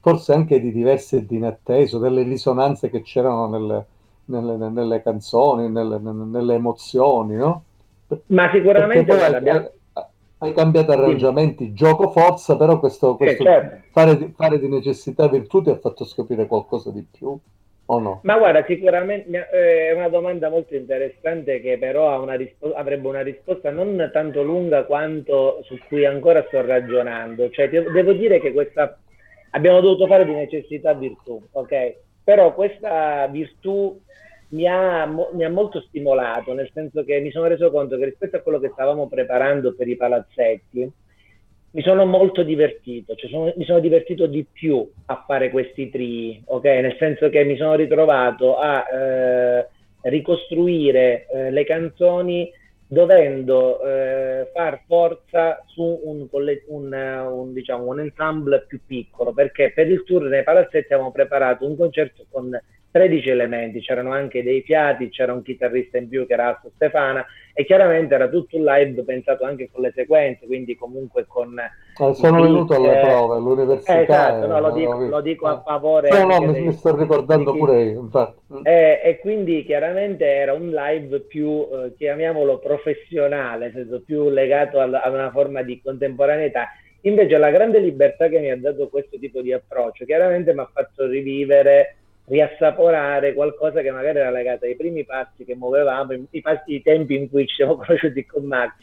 forse 0.00 0.32
anche 0.32 0.60
di 0.60 0.72
diverso 0.72 1.16
e 1.16 1.26
di 1.26 1.36
inatteso, 1.36 1.98
delle 1.98 2.22
risonanze 2.22 2.88
che 2.88 3.02
c'erano 3.02 3.48
nelle, 3.48 3.86
nelle, 4.26 4.56
nelle 4.68 5.02
canzoni, 5.02 5.68
nelle, 5.68 5.98
nelle, 5.98 6.54
emozioni, 6.54 7.34
no? 7.34 7.62
Ma 8.26 8.50
sicuramente 8.50 9.12
hai, 9.12 9.68
hai, 10.38 10.52
cambiato 10.54 10.92
arrangiamenti, 10.92 11.66
sì. 11.66 11.72
gioco 11.74 12.10
forza, 12.10 12.56
però 12.56 12.78
questo, 12.78 13.16
questo 13.16 13.44
certo. 13.44 13.86
fare, 13.90 14.32
fare, 14.34 14.58
di 14.58 14.68
necessità 14.68 15.28
virtù 15.28 15.62
ti 15.62 15.70
ha 15.70 15.76
fatto 15.76 16.04
scoprire 16.04 16.46
qualcosa 16.46 16.90
di 16.90 17.04
più 17.08 17.38
o 17.90 17.98
no? 17.98 18.20
Ma 18.22 18.36
guarda, 18.36 18.64
sicuramente 18.66 19.48
eh, 19.50 19.88
è 19.88 19.92
una 19.92 20.08
domanda 20.08 20.48
molto 20.48 20.74
interessante 20.74 21.60
che 21.60 21.78
però 21.78 22.20
una 22.22 22.34
rispo- 22.34 22.74
avrebbe 22.74 23.08
una 23.08 23.22
risposta 23.22 23.70
non 23.70 24.10
tanto 24.12 24.42
lunga 24.42 24.84
quanto 24.84 25.60
su 25.64 25.78
cui 25.88 26.04
ancora 26.04 26.44
sto 26.46 26.64
ragionando. 26.64 27.50
Cioè, 27.50 27.68
devo 27.68 28.12
dire 28.12 28.40
che 28.40 28.52
questa 28.52 28.98
abbiamo 29.50 29.80
dovuto 29.80 30.06
fare 30.06 30.24
di 30.24 30.34
necessità 30.34 30.92
virtù, 30.92 31.42
ok? 31.52 31.96
Però 32.24 32.54
questa 32.54 33.26
virtù 33.28 33.98
mi 34.50 34.66
ha, 34.66 35.06
mi 35.06 35.44
ha, 35.44 35.50
molto 35.50 35.80
stimolato, 35.80 36.52
nel 36.52 36.70
senso 36.72 37.04
che 37.04 37.20
mi 37.20 37.30
sono 37.30 37.46
reso 37.46 37.70
conto 37.70 37.96
che 37.96 38.04
rispetto 38.04 38.36
a 38.36 38.40
quello 38.40 38.58
che 38.58 38.70
stavamo 38.72 39.08
preparando 39.08 39.74
per 39.74 39.88
i 39.88 39.96
palazzetti, 39.96 40.90
mi 41.70 41.82
sono 41.82 42.06
molto 42.06 42.42
divertito, 42.42 43.14
cioè 43.14 43.28
sono, 43.28 43.52
mi 43.56 43.64
sono 43.64 43.80
divertito 43.80 44.26
di 44.26 44.44
più 44.50 44.90
a 45.06 45.24
fare 45.26 45.50
questi 45.50 45.90
tri, 45.90 46.40
ok? 46.44 46.64
Nel 46.64 46.96
senso 46.98 47.28
che 47.28 47.44
mi 47.44 47.56
sono 47.56 47.74
ritrovato 47.74 48.56
a 48.56 48.84
eh, 48.88 49.68
ricostruire 50.02 51.26
eh, 51.26 51.50
le 51.50 51.64
canzoni 51.64 52.50
dovendo 52.90 53.82
eh, 53.82 54.50
far 54.54 54.80
forza 54.86 55.62
su 55.66 55.82
un, 56.04 56.26
un, 56.30 57.26
un, 57.28 57.52
diciamo, 57.52 57.84
un 57.84 58.00
ensemble 58.00 58.64
più 58.66 58.80
piccolo, 58.86 59.32
perché 59.32 59.72
per 59.74 59.90
il 59.90 60.04
tour 60.04 60.22
nei 60.22 60.42
palazzetti 60.42 60.94
abbiamo 60.94 61.12
preparato 61.12 61.66
un 61.66 61.76
concerto 61.76 62.24
con 62.30 62.58
13 62.98 63.30
elementi, 63.30 63.78
c'erano 63.78 64.10
anche 64.10 64.42
dei 64.42 64.60
fiati, 64.62 65.08
c'era 65.08 65.32
un 65.32 65.42
chitarrista 65.42 65.98
in 65.98 66.08
più 66.08 66.26
che 66.26 66.32
era 66.32 66.48
Asso 66.48 66.72
Stefana 66.74 67.24
e 67.54 67.64
chiaramente 67.64 68.12
era 68.12 68.28
tutto 68.28 68.56
un 68.56 68.64
live 68.64 69.04
pensato 69.04 69.44
anche 69.44 69.70
con 69.70 69.82
le 69.82 69.92
sequenze, 69.94 70.46
quindi 70.46 70.74
comunque 70.74 71.24
con... 71.28 71.56
Eh, 71.60 72.14
sono 72.14 72.42
venuto 72.42 72.74
alle 72.74 72.98
prove 72.98 73.36
all'università. 73.36 73.98
Eh, 74.00 74.02
esatto, 74.02 74.46
no, 74.48 74.58
lo, 74.58 74.72
dico, 74.72 74.98
lo, 74.98 75.20
dico, 75.20 75.46
a 75.46 75.62
favore... 75.64 76.10
No, 76.10 76.24
no, 76.24 76.40
mi, 76.40 76.52
dei, 76.52 76.72
sto 76.72 76.96
ricordando 76.96 77.52
pure 77.52 77.82
io, 77.84 78.00
infatti. 78.00 78.40
Eh, 78.64 79.00
e 79.04 79.18
quindi 79.20 79.64
chiaramente 79.64 80.26
era 80.26 80.54
un 80.54 80.70
live 80.70 81.20
più, 81.20 81.68
eh, 81.70 81.94
chiamiamolo 81.96 82.58
professionale, 82.58 83.66
nel 83.66 83.74
senso 83.74 84.02
più 84.04 84.28
legato 84.28 84.80
alla, 84.80 85.02
a 85.02 85.10
una 85.10 85.30
forma 85.30 85.62
di 85.62 85.80
contemporaneità. 85.80 86.66
Invece 87.02 87.38
la 87.38 87.50
grande 87.50 87.78
libertà 87.78 88.26
che 88.26 88.40
mi 88.40 88.50
ha 88.50 88.58
dato 88.58 88.88
questo 88.88 89.18
tipo 89.20 89.40
di 89.40 89.52
approccio 89.52 90.04
chiaramente 90.04 90.52
mi 90.52 90.58
ha 90.58 90.70
fatto 90.72 91.06
rivivere 91.06 91.97
riassaporare 92.28 93.34
qualcosa 93.34 93.80
che 93.80 93.90
magari 93.90 94.18
era 94.18 94.30
legato 94.30 94.64
ai 94.64 94.76
primi 94.76 95.04
passi 95.04 95.44
che 95.44 95.54
muovevamo, 95.54 96.12
i, 96.30 96.40
passi, 96.40 96.74
i 96.74 96.82
tempi 96.82 97.16
in 97.16 97.28
cui 97.28 97.46
ci 97.46 97.56
siamo 97.56 97.76
conosciuti 97.84 98.24
con 98.26 98.44
Max. 98.44 98.74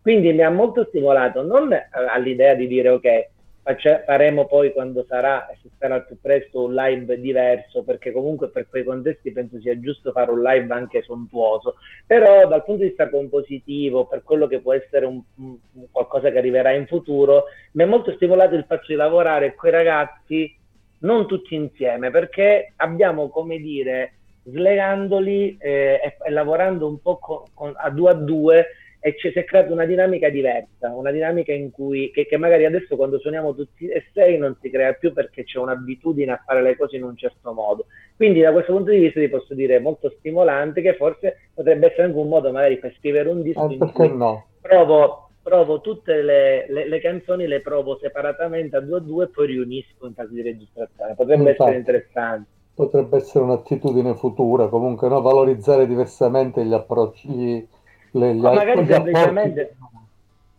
Quindi 0.00 0.32
mi 0.32 0.42
ha 0.42 0.50
molto 0.50 0.84
stimolato, 0.88 1.42
non 1.42 1.72
all'idea 1.90 2.54
di 2.54 2.66
dire 2.66 2.88
ok, 2.88 3.28
Face- 3.64 4.02
faremo 4.04 4.46
poi 4.46 4.72
quando 4.72 5.04
sarà, 5.06 5.48
e 5.48 5.56
si 5.62 5.70
spera 5.72 5.94
al 5.94 6.04
più 6.04 6.18
presto, 6.20 6.64
un 6.64 6.74
live 6.74 7.20
diverso, 7.20 7.84
perché 7.84 8.10
comunque 8.10 8.48
per 8.48 8.66
quei 8.68 8.82
contesti 8.82 9.30
penso 9.30 9.60
sia 9.60 9.78
giusto 9.78 10.10
fare 10.10 10.32
un 10.32 10.42
live 10.42 10.74
anche 10.74 11.02
sontuoso, 11.02 11.76
però 12.04 12.48
dal 12.48 12.64
punto 12.64 12.82
di 12.82 12.88
vista 12.88 13.08
compositivo, 13.08 14.06
per 14.06 14.24
quello 14.24 14.48
che 14.48 14.60
può 14.60 14.72
essere 14.72 15.06
un, 15.06 15.22
un, 15.36 15.56
qualcosa 15.92 16.32
che 16.32 16.38
arriverà 16.38 16.72
in 16.72 16.88
futuro, 16.88 17.44
mi 17.74 17.84
è 17.84 17.86
molto 17.86 18.10
stimolato 18.14 18.56
il 18.56 18.64
fatto 18.66 18.86
di 18.88 18.94
lavorare 18.94 19.54
con 19.54 19.68
i 19.68 19.72
ragazzi 19.72 20.56
non 21.02 21.26
tutti 21.26 21.54
insieme, 21.54 22.10
perché 22.10 22.72
abbiamo, 22.76 23.28
come 23.28 23.58
dire, 23.58 24.14
slegandoli 24.44 25.56
eh, 25.58 26.00
e, 26.02 26.16
e, 26.24 26.30
lavorando 26.30 26.88
un 26.88 27.00
po' 27.00 27.18
con, 27.18 27.42
con, 27.54 27.72
a 27.76 27.90
due 27.90 28.10
a 28.10 28.14
due, 28.14 28.66
e 29.04 29.16
ci 29.18 29.32
si 29.32 29.38
è 29.40 29.44
creata 29.44 29.72
una 29.72 29.84
dinamica 29.84 30.28
diversa, 30.28 30.94
una 30.94 31.10
dinamica 31.10 31.52
in 31.52 31.72
cui, 31.72 32.12
che, 32.12 32.24
che, 32.24 32.36
magari 32.36 32.64
adesso 32.64 32.94
quando 32.94 33.18
suoniamo 33.18 33.52
tutti 33.52 33.88
e 33.88 34.04
sei 34.12 34.38
non 34.38 34.56
si 34.60 34.70
crea 34.70 34.92
più 34.92 35.12
perché 35.12 35.42
c'è 35.42 35.58
un'abitudine 35.58 36.30
a 36.30 36.42
fare 36.46 36.62
le 36.62 36.76
cose 36.76 36.96
in 36.96 37.02
un 37.02 37.16
certo 37.16 37.52
modo. 37.52 37.86
Quindi 38.14 38.40
da 38.40 38.52
questo 38.52 38.72
punto 38.72 38.92
di 38.92 39.00
vista 39.00 39.18
ti 39.18 39.28
posso 39.28 39.54
dire 39.54 39.80
molto 39.80 40.08
stimolante 40.18 40.82
che 40.82 40.94
forse 40.94 41.48
potrebbe 41.52 41.86
essere 41.88 42.04
anche 42.04 42.18
un 42.18 42.28
modo 42.28 42.52
magari 42.52 42.78
per 42.78 42.94
scrivere 42.98 43.28
un 43.28 43.42
disco 43.42 43.68
eh, 43.68 43.74
in 43.74 43.90
cui 43.92 44.16
no? 44.16 44.46
provo, 44.60 45.31
provo 45.42 45.80
tutte 45.80 46.22
le, 46.22 46.66
le, 46.68 46.88
le, 46.88 47.00
canzoni, 47.00 47.46
le 47.46 47.60
provo 47.60 47.98
separatamente 48.00 48.76
a 48.76 48.80
due 48.80 48.98
a 48.98 49.00
due 49.00 49.24
e 49.24 49.28
poi 49.28 49.46
riunisco 49.46 50.06
in 50.06 50.14
caso 50.14 50.32
di 50.32 50.42
registrazione. 50.42 51.14
Potrebbe 51.14 51.50
Infatti. 51.50 51.62
essere 51.62 51.78
interessante 51.78 52.46
potrebbe 52.74 53.18
essere 53.18 53.44
un'attitudine 53.44 54.14
futura, 54.14 54.68
comunque 54.68 55.06
no? 55.06 55.20
valorizzare 55.20 55.86
diversamente 55.86 56.64
gli 56.64 56.72
approcci, 56.72 57.68
le, 58.12 58.34
gli, 58.34 58.44
o 58.44 58.52
magari 58.52 58.86
semplicemente 58.86 59.74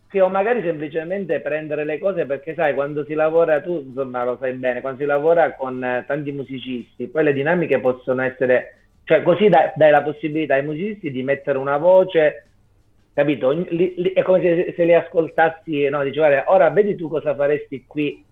sì, 0.10 0.20
o 0.20 0.30
magari 0.30 0.62
semplicemente 0.62 1.40
prendere 1.40 1.84
le 1.86 1.98
cose 1.98 2.28
perché 2.28 2.54
sai 2.54 2.76
quando 2.76 3.04
si 3.04 3.16
lavora 3.16 3.62
tu 3.62 3.84
insomma 3.88 4.24
lo 4.24 4.38
sai 4.40 4.54
bene 4.54 4.80
quando 4.80 5.00
si 5.00 5.06
lavora 5.06 5.56
con 5.56 5.84
eh, 5.84 6.04
tanti 6.06 6.32
musicisti 6.32 7.08
poi 7.08 7.24
le 7.24 7.34
dinamiche 7.34 7.80
possono 7.80 8.22
essere 8.22 8.76
cioè 9.06 9.24
così 9.24 9.50
dai, 9.50 9.72
dai 9.76 9.90
la 9.90 10.04
possibilità 10.04 10.54
ai 10.54 10.64
musicisti 10.64 11.10
di 11.10 11.24
mettere 11.24 11.58
una 11.58 11.78
voce 11.78 12.46
capito 13.14 13.52
li, 13.52 13.94
li, 13.98 14.14
è 14.14 14.22
come 14.24 14.42
se, 14.42 14.74
se 14.76 14.84
li 14.86 14.94
ascoltassi 14.94 15.88
no 15.90 16.04
dici 16.04 16.18
guarda 16.18 16.46
ora 16.48 16.70
vedi 16.70 16.96
tu 16.96 17.08
cosa 17.08 17.36
faresti 17.36 17.86
qui 17.86 18.24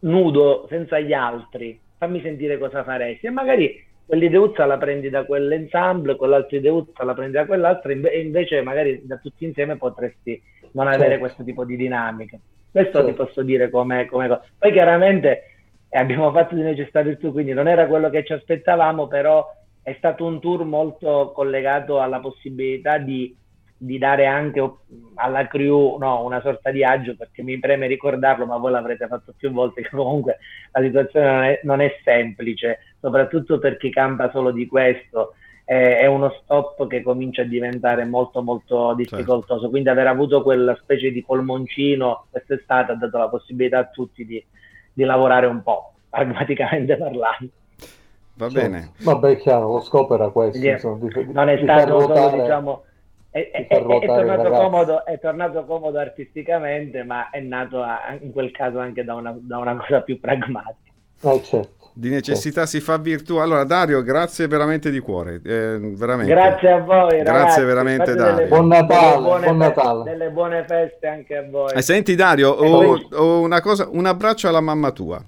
nudo 0.00 0.66
senza 0.68 0.98
gli 0.98 1.12
altri 1.12 1.78
fammi 1.96 2.20
sentire 2.20 2.58
cosa 2.58 2.84
faresti 2.84 3.26
e 3.26 3.30
magari 3.30 3.88
quell'ideuzza 4.10 4.66
la 4.66 4.76
prendi 4.76 5.08
da 5.08 5.24
quell'ensemble, 5.24 6.16
quell'altra 6.16 6.56
ideuzza 6.56 7.04
la 7.04 7.14
prendi 7.14 7.34
da 7.34 7.46
quell'altra, 7.46 7.92
e 7.92 8.20
invece 8.20 8.60
magari 8.60 9.02
da 9.04 9.18
tutti 9.18 9.44
insieme 9.44 9.76
potresti 9.76 10.42
non 10.72 10.88
avere 10.88 11.10
certo. 11.10 11.18
questo 11.20 11.44
tipo 11.44 11.64
di 11.64 11.76
dinamiche. 11.76 12.40
Questo 12.72 12.98
certo. 12.98 13.06
ti 13.06 13.14
posso 13.14 13.42
dire 13.42 13.70
come, 13.70 14.06
cosa. 14.06 14.42
Poi 14.58 14.72
chiaramente 14.72 15.42
eh, 15.88 15.98
abbiamo 15.98 16.32
fatto 16.32 16.56
di 16.56 16.62
necessario 16.62 17.16
tour, 17.18 17.30
quindi 17.30 17.52
non 17.52 17.68
era 17.68 17.86
quello 17.86 18.10
che 18.10 18.24
ci 18.24 18.32
aspettavamo, 18.32 19.06
però 19.06 19.48
è 19.80 19.94
stato 19.98 20.24
un 20.24 20.40
tour 20.40 20.64
molto 20.64 21.30
collegato 21.32 22.00
alla 22.00 22.18
possibilità 22.18 22.98
di 22.98 23.32
di 23.82 23.96
dare 23.96 24.26
anche 24.26 24.62
alla 25.14 25.46
crew 25.46 25.96
no, 25.96 26.22
una 26.22 26.42
sorta 26.42 26.70
di 26.70 26.84
agio 26.84 27.16
perché 27.16 27.42
mi 27.42 27.58
preme 27.58 27.86
ricordarlo 27.86 28.44
ma 28.44 28.58
voi 28.58 28.72
l'avrete 28.72 29.06
fatto 29.06 29.32
più 29.34 29.50
volte 29.50 29.80
che 29.88 29.88
comunque 29.88 30.36
la 30.72 30.82
situazione 30.82 31.26
non 31.26 31.44
è, 31.44 31.60
non 31.62 31.80
è 31.80 31.98
semplice 32.04 32.80
soprattutto 33.00 33.58
per 33.58 33.78
chi 33.78 33.88
campa 33.88 34.30
solo 34.30 34.50
di 34.50 34.66
questo 34.66 35.32
è, 35.64 36.00
è, 36.00 36.04
uno 36.04 36.28
stop 36.42 36.86
che 36.88 37.00
comincia 37.00 37.40
a 37.40 37.46
diventare 37.46 38.04
molto 38.04 38.42
molto 38.42 38.92
difficoltoso 38.92 39.54
certo. 39.54 39.70
quindi 39.70 39.88
aver 39.88 40.08
avuto 40.08 40.42
quella 40.42 40.76
specie 40.82 41.10
di 41.10 41.24
polmoncino 41.24 42.26
quest'estate 42.30 42.92
ha 42.92 42.96
dato 42.96 43.16
la 43.16 43.30
possibilità 43.30 43.78
a 43.78 43.86
tutti 43.86 44.26
di, 44.26 44.44
di 44.92 45.04
lavorare 45.04 45.46
un 45.46 45.62
po' 45.62 45.94
pragmaticamente 46.10 46.98
parlando 46.98 47.48
va 48.34 48.48
bene 48.48 48.90
vabbè 48.98 49.38
chiaro 49.38 49.72
lo 49.72 49.80
scopo 49.80 50.16
era 50.16 50.28
questo 50.28 50.58
yeah. 50.58 50.74
insomma, 50.74 51.08
di, 51.08 51.32
non 51.32 51.48
è 51.48 51.58
stato 51.62 52.00
solo 52.00 52.42
diciamo 52.42 52.84
è, 53.30 53.50
è, 53.50 53.66
è, 53.68 53.78
tornato 53.78 54.50
comodo, 54.50 55.04
è, 55.06 55.18
tornato 55.20 55.64
comodo, 55.64 55.98
artisticamente, 55.98 57.04
ma 57.04 57.30
è 57.30 57.40
nato 57.40 57.80
a, 57.82 58.16
in 58.20 58.32
quel 58.32 58.50
caso 58.50 58.80
anche 58.80 59.04
da 59.04 59.14
una, 59.14 59.36
da 59.38 59.58
una 59.58 59.76
cosa 59.76 60.00
più 60.02 60.18
pragmatica. 60.18 60.90
Oh, 61.22 61.40
certo. 61.40 61.90
Di 61.92 62.08
necessità 62.08 62.66
certo. 62.66 62.70
si 62.70 62.80
fa 62.80 62.96
virtù. 62.98 63.36
Allora, 63.36 63.64
Dario, 63.64 64.02
grazie 64.02 64.46
veramente 64.46 64.90
di 64.90 64.98
cuore. 65.00 65.40
Eh, 65.44 65.78
veramente. 65.96 66.32
Grazie 66.32 66.70
a 66.70 66.78
voi. 66.78 67.08
Grazie 67.08 67.24
ragazzi. 67.24 67.64
veramente, 67.64 68.14
Dario. 68.14 68.34
Delle, 68.36 68.48
buon 68.48 68.66
Natale. 68.68 69.22
Buone 69.22 69.44
buon 69.44 69.56
Natale. 69.56 70.02
Delle 70.04 70.30
buone 70.30 70.64
feste 70.66 71.06
anche 71.06 71.36
a 71.36 71.48
voi. 71.48 71.72
Eh, 71.72 71.82
senti, 71.82 72.14
Dario, 72.14 72.50
ho, 72.50 72.98
ho 73.12 73.40
una 73.40 73.60
cosa, 73.60 73.88
un 73.90 74.06
abbraccio 74.06 74.48
alla 74.48 74.60
mamma 74.60 74.90
tua. 74.92 75.22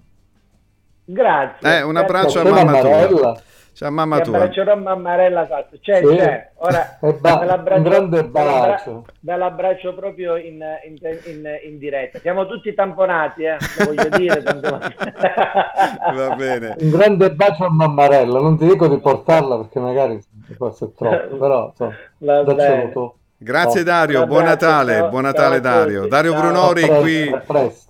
Grazie. 1.05 1.79
Eh, 1.79 1.83
un 1.83 1.97
abbraccio 1.97 2.41
alla 2.41 2.65
mamma 2.65 2.81
tua. 2.81 3.43
Ciao 3.75 3.91
mamma 3.91 4.19
Ti 4.19 4.25
tua. 4.25 4.37
abbraccerò 4.37 4.77
mammarella 4.77 5.45
esatto. 5.45 5.77
C'è, 5.81 6.05
sì. 6.05 6.17
c'è. 6.17 6.51
Ora 6.57 6.99
ba- 7.21 7.39
ve 7.39 7.47
l'abbraccio, 7.47 7.81
un 7.81 7.89
grande 7.89 8.25
bacio. 8.25 9.05
Ve 9.21 9.37
l'abbraccio 9.37 9.95
proprio 9.95 10.37
in, 10.37 10.63
in, 10.85 10.97
in, 11.25 11.59
in, 11.65 11.79
diretta. 11.79 12.19
Siamo 12.19 12.47
tutti 12.47 12.75
tamponati, 12.75 13.45
eh? 13.45 13.57
Lo 13.79 13.85
voglio 13.87 14.09
dire. 14.17 14.43
Va 16.13 16.35
bene. 16.37 16.77
Un 16.79 16.91
grande 16.91 17.33
bacio 17.33 17.65
a 17.65 17.71
mammarella. 17.71 18.39
Non 18.41 18.59
ti 18.59 18.67
dico 18.67 18.89
di 18.89 18.99
portarla 18.99 19.57
perché 19.57 19.81
magari 19.81 20.21
forse 20.57 20.87
è 20.87 20.93
troppo, 20.95 21.37
però 21.37 21.69
insomma, 21.69 21.95
daccelo 22.43 22.91
tu. 22.91 23.15
Grazie 23.43 23.83
Dario, 23.83 24.25
buon 24.25 24.45
Natale, 24.45 25.09
buon 25.09 25.23
Natale 25.23 25.59
Dario. 25.59 26.07
Dario 26.07 26.33
Brunori 26.33 26.87
qui, 26.87 27.29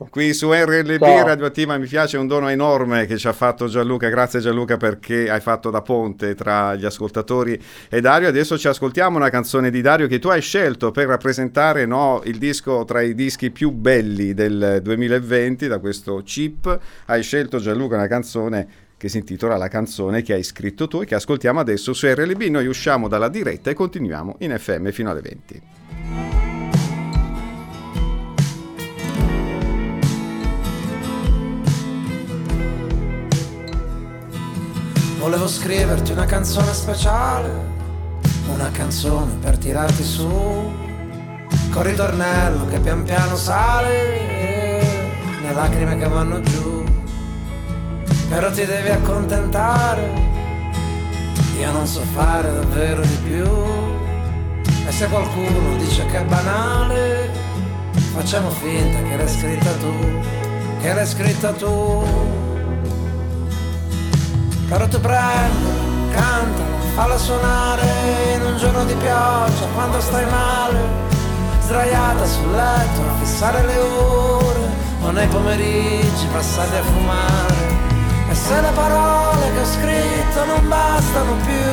qui, 0.09 0.33
su 0.33 0.51
RLB 0.51 0.99
ciao. 0.99 1.27
Radioattiva, 1.27 1.77
mi 1.77 1.87
piace, 1.87 2.17
un 2.17 2.27
dono 2.27 2.49
enorme 2.49 3.05
che 3.05 3.19
ci 3.19 3.29
ha 3.29 3.35
fatto 3.35 3.67
Gianluca, 3.67 4.09
grazie 4.09 4.41
Gianluca 4.41 4.79
perché 4.79 5.29
hai 5.29 5.41
fatto 5.41 5.69
da 5.69 5.83
ponte 5.83 6.35
tra 6.35 6.75
gli 6.75 6.87
ascoltatori 6.87 7.61
e 7.91 8.01
Dario. 8.01 8.29
Adesso 8.29 8.57
ci 8.57 8.67
ascoltiamo 8.67 9.19
una 9.19 9.29
canzone 9.29 9.71
di 9.71 9.83
Dario 9.83 10.07
che 10.07 10.19
tu 10.19 10.29
hai 10.29 10.41
scelto 10.41 10.91
per 10.91 11.07
rappresentare 11.07 11.85
no, 11.85 12.23
il 12.25 12.39
disco 12.39 12.85
tra 12.87 13.03
i 13.03 13.15
dischi 13.15 13.51
più 13.51 13.73
belli 13.73 14.33
del 14.33 14.81
2020 14.83 15.69
da 15.69 15.79
questo 15.79 16.23
chip. 16.25 16.79
Hai 17.07 17.23
scelto 17.23 17.59
Gianluca 17.59 17.97
una 17.97 18.07
canzone 18.07 18.69
che 19.03 19.09
si 19.09 19.19
intitola 19.19 19.57
La 19.57 19.67
canzone 19.67 20.23
che 20.23 20.33
hai 20.33 20.45
scritto 20.45 20.87
tu 20.87 21.01
e 21.01 21.07
che 21.07 21.17
ascoltiamo 21.17 21.59
adesso 21.59 21.93
su 21.93 22.07
RLB. 22.07 22.43
Noi 22.43 22.69
usciamo 22.69 23.09
dalla 23.09 23.29
diretta 23.29 23.69
e 23.69 23.75
continuiamo 23.75 24.37
in 24.39 24.57
FM 24.57 24.91
fino 24.91 25.11
alle 25.11 25.21
20. 25.21 25.63
Volevo 35.19 35.49
scriverti 35.49 36.13
una 36.13 36.27
canzone 36.27 36.73
speciale, 36.73 37.51
una 38.55 38.71
canzone 38.71 39.33
per 39.41 39.59
tirarti 39.59 40.05
su, 40.05 40.23
con 41.73 41.83
ritornello 41.83 42.69
che 42.69 42.79
pian 42.79 43.03
piano 43.03 43.35
sale, 43.35 44.81
le 45.43 45.53
lacrime 45.53 45.99
che 45.99 46.07
vanno 46.07 46.41
giù 46.41 46.82
però 48.33 48.51
ti 48.51 48.65
devi 48.65 48.89
accontentare. 48.89 50.11
Io 51.59 51.71
non 51.71 51.87
so 51.87 52.01
fare 52.15 52.51
davvero 52.51 53.03
di 53.03 53.19
più. 53.23 53.47
E 54.87 54.91
se 54.91 55.07
qualcuno 55.09 55.77
dice 55.77 56.07
che 56.07 56.21
è 56.21 56.25
banale, 56.25 57.31
facciamo 58.15 58.49
finta 58.49 59.03
che 59.07 59.17
l'hai 59.17 59.29
scritta 59.29 59.71
tu, 59.75 59.95
che 60.81 60.95
l'hai 60.95 61.07
scritta 61.07 61.53
tu. 61.53 62.03
Però 64.67 64.89
tu 64.89 64.99
prendi, 64.99 65.67
canta, 66.13 66.63
falla 66.95 67.19
suonare 67.19 67.83
in 68.35 68.43
un 68.47 68.57
giorno 68.57 68.87
di 68.87 68.95
pioggia 68.95 69.67
quando 69.75 70.01
stai 70.01 70.25
male, 70.31 70.79
sdraiata 71.61 72.25
sul 72.25 72.51
letto 72.51 73.01
a 73.03 73.15
fissare 73.21 73.67
le 73.67 73.79
ore, 73.79 74.61
o 75.03 75.11
nei 75.11 75.27
pomeriggi 75.27 76.27
passati 76.33 76.77
a 76.77 76.83
fumare 76.83 77.82
e 78.29 78.35
se 78.35 78.61
le 78.61 78.71
parole 78.75 79.53
che 79.53 79.61
ho 79.61 79.65
scritto 79.65 80.45
non 80.45 80.69
bastano 80.69 81.37
più, 81.45 81.73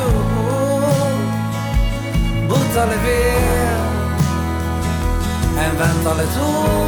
buttale 2.46 2.96
via 2.98 3.78
e 5.56 5.64
inventale 5.68 6.26
tu. 6.34 6.78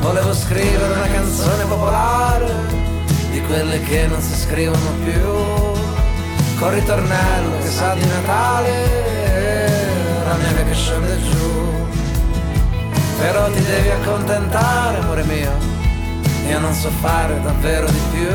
Volevo 0.00 0.32
scrivere 0.34 0.92
una 0.94 1.08
canzone 1.12 1.64
popolare, 1.64 2.54
di 3.30 3.40
quelle 3.42 3.80
che 3.82 4.06
non 4.06 4.20
si 4.20 4.34
scrivono 4.34 4.92
più, 5.04 5.20
con 6.58 6.70
ritornello 6.74 7.58
che 7.60 7.68
sa 7.68 7.94
di 7.94 8.06
Natale, 8.06 8.72
la 10.24 10.36
neve 10.36 10.64
che 10.64 10.74
scende 10.74 11.20
giù 11.22 11.79
però 13.20 13.50
ti 13.50 13.62
devi 13.62 13.90
accontentare, 13.90 14.96
amore 14.98 15.22
mio. 15.24 15.52
Io 16.48 16.58
non 16.58 16.72
so 16.72 16.88
fare 17.00 17.40
davvero 17.42 17.86
di 17.86 18.00
più. 18.12 18.28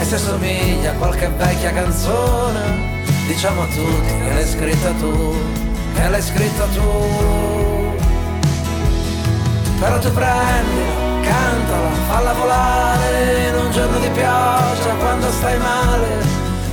E 0.00 0.04
se 0.04 0.18
somiglia 0.18 0.90
a 0.90 0.94
qualche 0.94 1.28
vecchia 1.28 1.72
canzone, 1.72 3.04
diciamo 3.28 3.62
a 3.62 3.66
tutti 3.66 4.12
che 4.24 4.32
l'hai 4.34 4.46
scritta 4.46 4.90
tu, 4.98 5.36
e 5.94 6.08
l'hai 6.10 6.22
scritta 6.22 6.64
tu. 6.74 7.94
Però 9.78 9.98
tu 10.00 10.12
prendila, 10.12 10.92
cantala, 11.22 11.90
falla 12.08 12.32
volare 12.32 13.48
in 13.48 13.54
un 13.54 13.70
giorno 13.70 13.98
di 13.98 14.08
pioggia 14.08 14.94
quando 14.98 15.30
stai 15.30 15.58
male, 15.58 16.08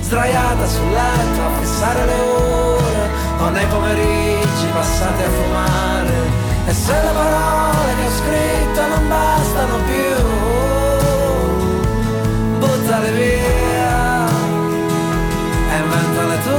sdraiata 0.01 0.67
sul 0.67 0.89
letto 0.89 1.41
a 1.45 1.59
fissare 1.59 2.05
le 2.05 2.19
ore 2.19 3.09
o 3.39 3.49
nei 3.49 3.65
pomeriggi 3.67 4.67
passati 4.74 5.21
a 5.21 5.30
fumare. 5.30 6.43
E 6.66 6.74
se 6.74 6.93
le 6.93 7.11
parole 7.14 7.93
che 7.95 8.05
ho 8.05 8.11
scritto 8.11 8.88
non 8.88 9.07
bastano 9.09 9.78
più, 9.86 10.16
buttale 12.59 13.11
via 13.11 14.28
e 15.72 15.78
inventale 15.78 16.38
tu. 16.45 16.57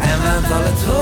E 0.00 0.06
inventale 0.16 0.72
tu. 0.84 0.94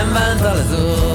Inventale 0.00 0.66
tu. 0.68 1.09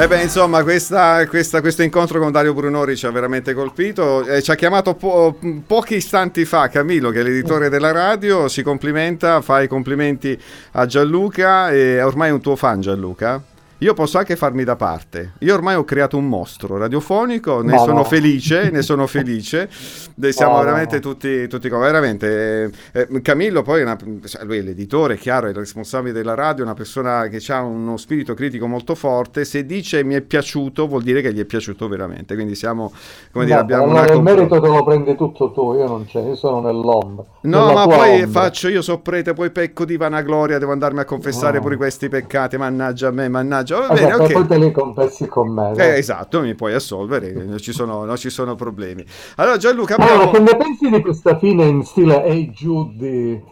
E 0.00 0.06
beh, 0.06 0.22
insomma, 0.22 0.62
questa- 0.62 1.26
questa- 1.26 1.60
questo 1.60 1.82
incontro 1.82 2.20
con 2.20 2.30
Dario 2.30 2.54
Brunori 2.54 2.96
ci 2.96 3.04
ha 3.06 3.10
veramente 3.10 3.52
colpito. 3.52 4.24
Eh, 4.24 4.42
ci 4.42 4.52
ha 4.52 4.54
chiamato 4.54 4.94
po- 4.94 5.36
pochi 5.66 5.96
istanti 5.96 6.44
fa 6.44 6.68
Camillo, 6.68 7.10
che 7.10 7.18
è 7.18 7.22
l'editore 7.24 7.68
della 7.68 7.90
radio, 7.90 8.46
si 8.46 8.62
complimenta, 8.62 9.40
fa 9.40 9.60
i 9.60 9.66
complimenti 9.66 10.40
a 10.72 10.86
Gianluca 10.86 11.70
e 11.70 11.96
è 11.98 12.04
ormai 12.06 12.30
un 12.30 12.40
tuo 12.40 12.54
fan 12.54 12.80
Gianluca? 12.80 13.42
Io 13.80 13.94
posso 13.94 14.18
anche 14.18 14.34
farmi 14.34 14.64
da 14.64 14.74
parte. 14.74 15.34
Io 15.40 15.54
ormai 15.54 15.76
ho 15.76 15.84
creato 15.84 16.16
un 16.16 16.26
mostro 16.26 16.76
radiofonico, 16.78 17.62
ne 17.62 17.72
No, 17.74 17.78
sono 17.78 17.92
no. 17.98 18.04
felice, 18.04 18.70
ne 18.72 18.82
sono 18.82 19.06
felice. 19.06 19.68
Siamo 19.70 20.54
no, 20.54 20.58
veramente 20.58 20.96
no. 20.96 21.00
tutti, 21.00 21.46
tutti 21.46 21.68
veramente. 21.68 22.72
eh, 22.92 23.06
eh, 23.08 23.22
Camillo 23.22 23.62
poi 23.62 23.82
una- 23.82 23.96
lui 24.42 24.58
è 24.58 24.62
l'editore, 24.62 25.14
è 25.14 25.16
chiaro, 25.16 25.46
è 25.46 25.50
il 25.50 25.56
responsabile 25.56 26.12
della 26.12 26.34
radio, 26.34 26.62
è 26.64 26.66
una 26.66 26.74
persona 26.74 27.28
che 27.28 27.40
ha 27.52 27.62
uno 27.62 27.96
spirito 27.96 28.34
critico 28.34 28.66
molto 28.66 28.96
forte. 28.96 29.44
Se 29.44 29.64
dice 29.64 30.02
mi 30.02 30.14
è 30.14 30.22
piaciuto, 30.22 30.88
vuol 30.88 31.02
dire 31.02 31.20
che 31.22 31.32
gli 31.32 31.38
è 31.40 31.44
piaciuto 31.44 31.86
veramente. 31.86 32.34
Quindi 32.34 32.56
siamo, 32.56 32.92
come 33.30 33.44
dire, 33.44 33.58
abbiamo 33.58 33.84
allora 33.84 34.00
una 34.02 34.12
il 34.12 34.22
merito 34.22 34.60
te 34.60 34.66
lo 34.66 34.82
prendi 34.82 35.14
tutto 35.14 35.52
tu, 35.52 35.74
io 35.74 35.86
non 35.86 36.04
c'è, 36.04 36.20
io 36.20 36.34
sono 36.34 36.60
nell'ombra. 36.60 37.24
No, 37.42 37.72
ma 37.72 37.86
poi 37.86 38.22
ombra. 38.22 38.42
faccio, 38.42 38.66
io 38.68 38.82
so 38.82 38.98
prete, 38.98 39.34
poi 39.34 39.50
pecco 39.50 39.84
di 39.84 39.96
vanagloria, 39.96 40.58
devo 40.58 40.72
andarmi 40.72 40.98
a 40.98 41.04
confessare 41.04 41.60
pure 41.60 41.76
questi 41.76 42.08
peccati, 42.08 42.56
mannaggia 42.56 43.06
a 43.08 43.10
me, 43.12 43.28
mannaggia. 43.28 43.67
Va 43.76 43.88
Vabbè, 43.88 44.00
bene, 44.00 44.14
poi- 44.16 44.26
ok. 44.26 44.32
poi 44.32 44.46
te 44.46 44.58
li 44.58 44.72
confessi 44.72 45.26
con 45.26 45.52
me. 45.52 45.72
Eh, 45.76 45.98
esatto, 45.98 46.40
mi 46.40 46.54
puoi 46.54 46.74
assolvere, 46.74 47.32
non 47.32 47.58
ci 47.58 47.72
sono, 47.72 48.04
non 48.04 48.16
ci 48.16 48.30
sono 48.30 48.54
problemi. 48.54 49.04
Allora 49.36 49.56
Gianluca, 49.56 49.96
Allora, 49.96 50.14
abbiamo... 50.14 50.32
che 50.32 50.38
ne 50.40 50.56
pensi 50.56 50.88
di 50.90 51.00
questa 51.00 51.38
fine 51.38 51.64
in 51.66 51.84
stile 51.84 52.24
Hey 52.24 52.50
Jude 52.50 53.42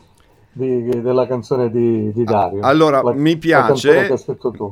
di- 0.53 0.83
di- 0.83 1.01
della 1.03 1.27
canzone 1.27 1.71
di, 1.71 2.13
di 2.13 2.25
Dario? 2.25 2.63
Allora, 2.65 3.03
La- 3.03 3.13
mi 3.13 3.37
piace, 3.37 4.15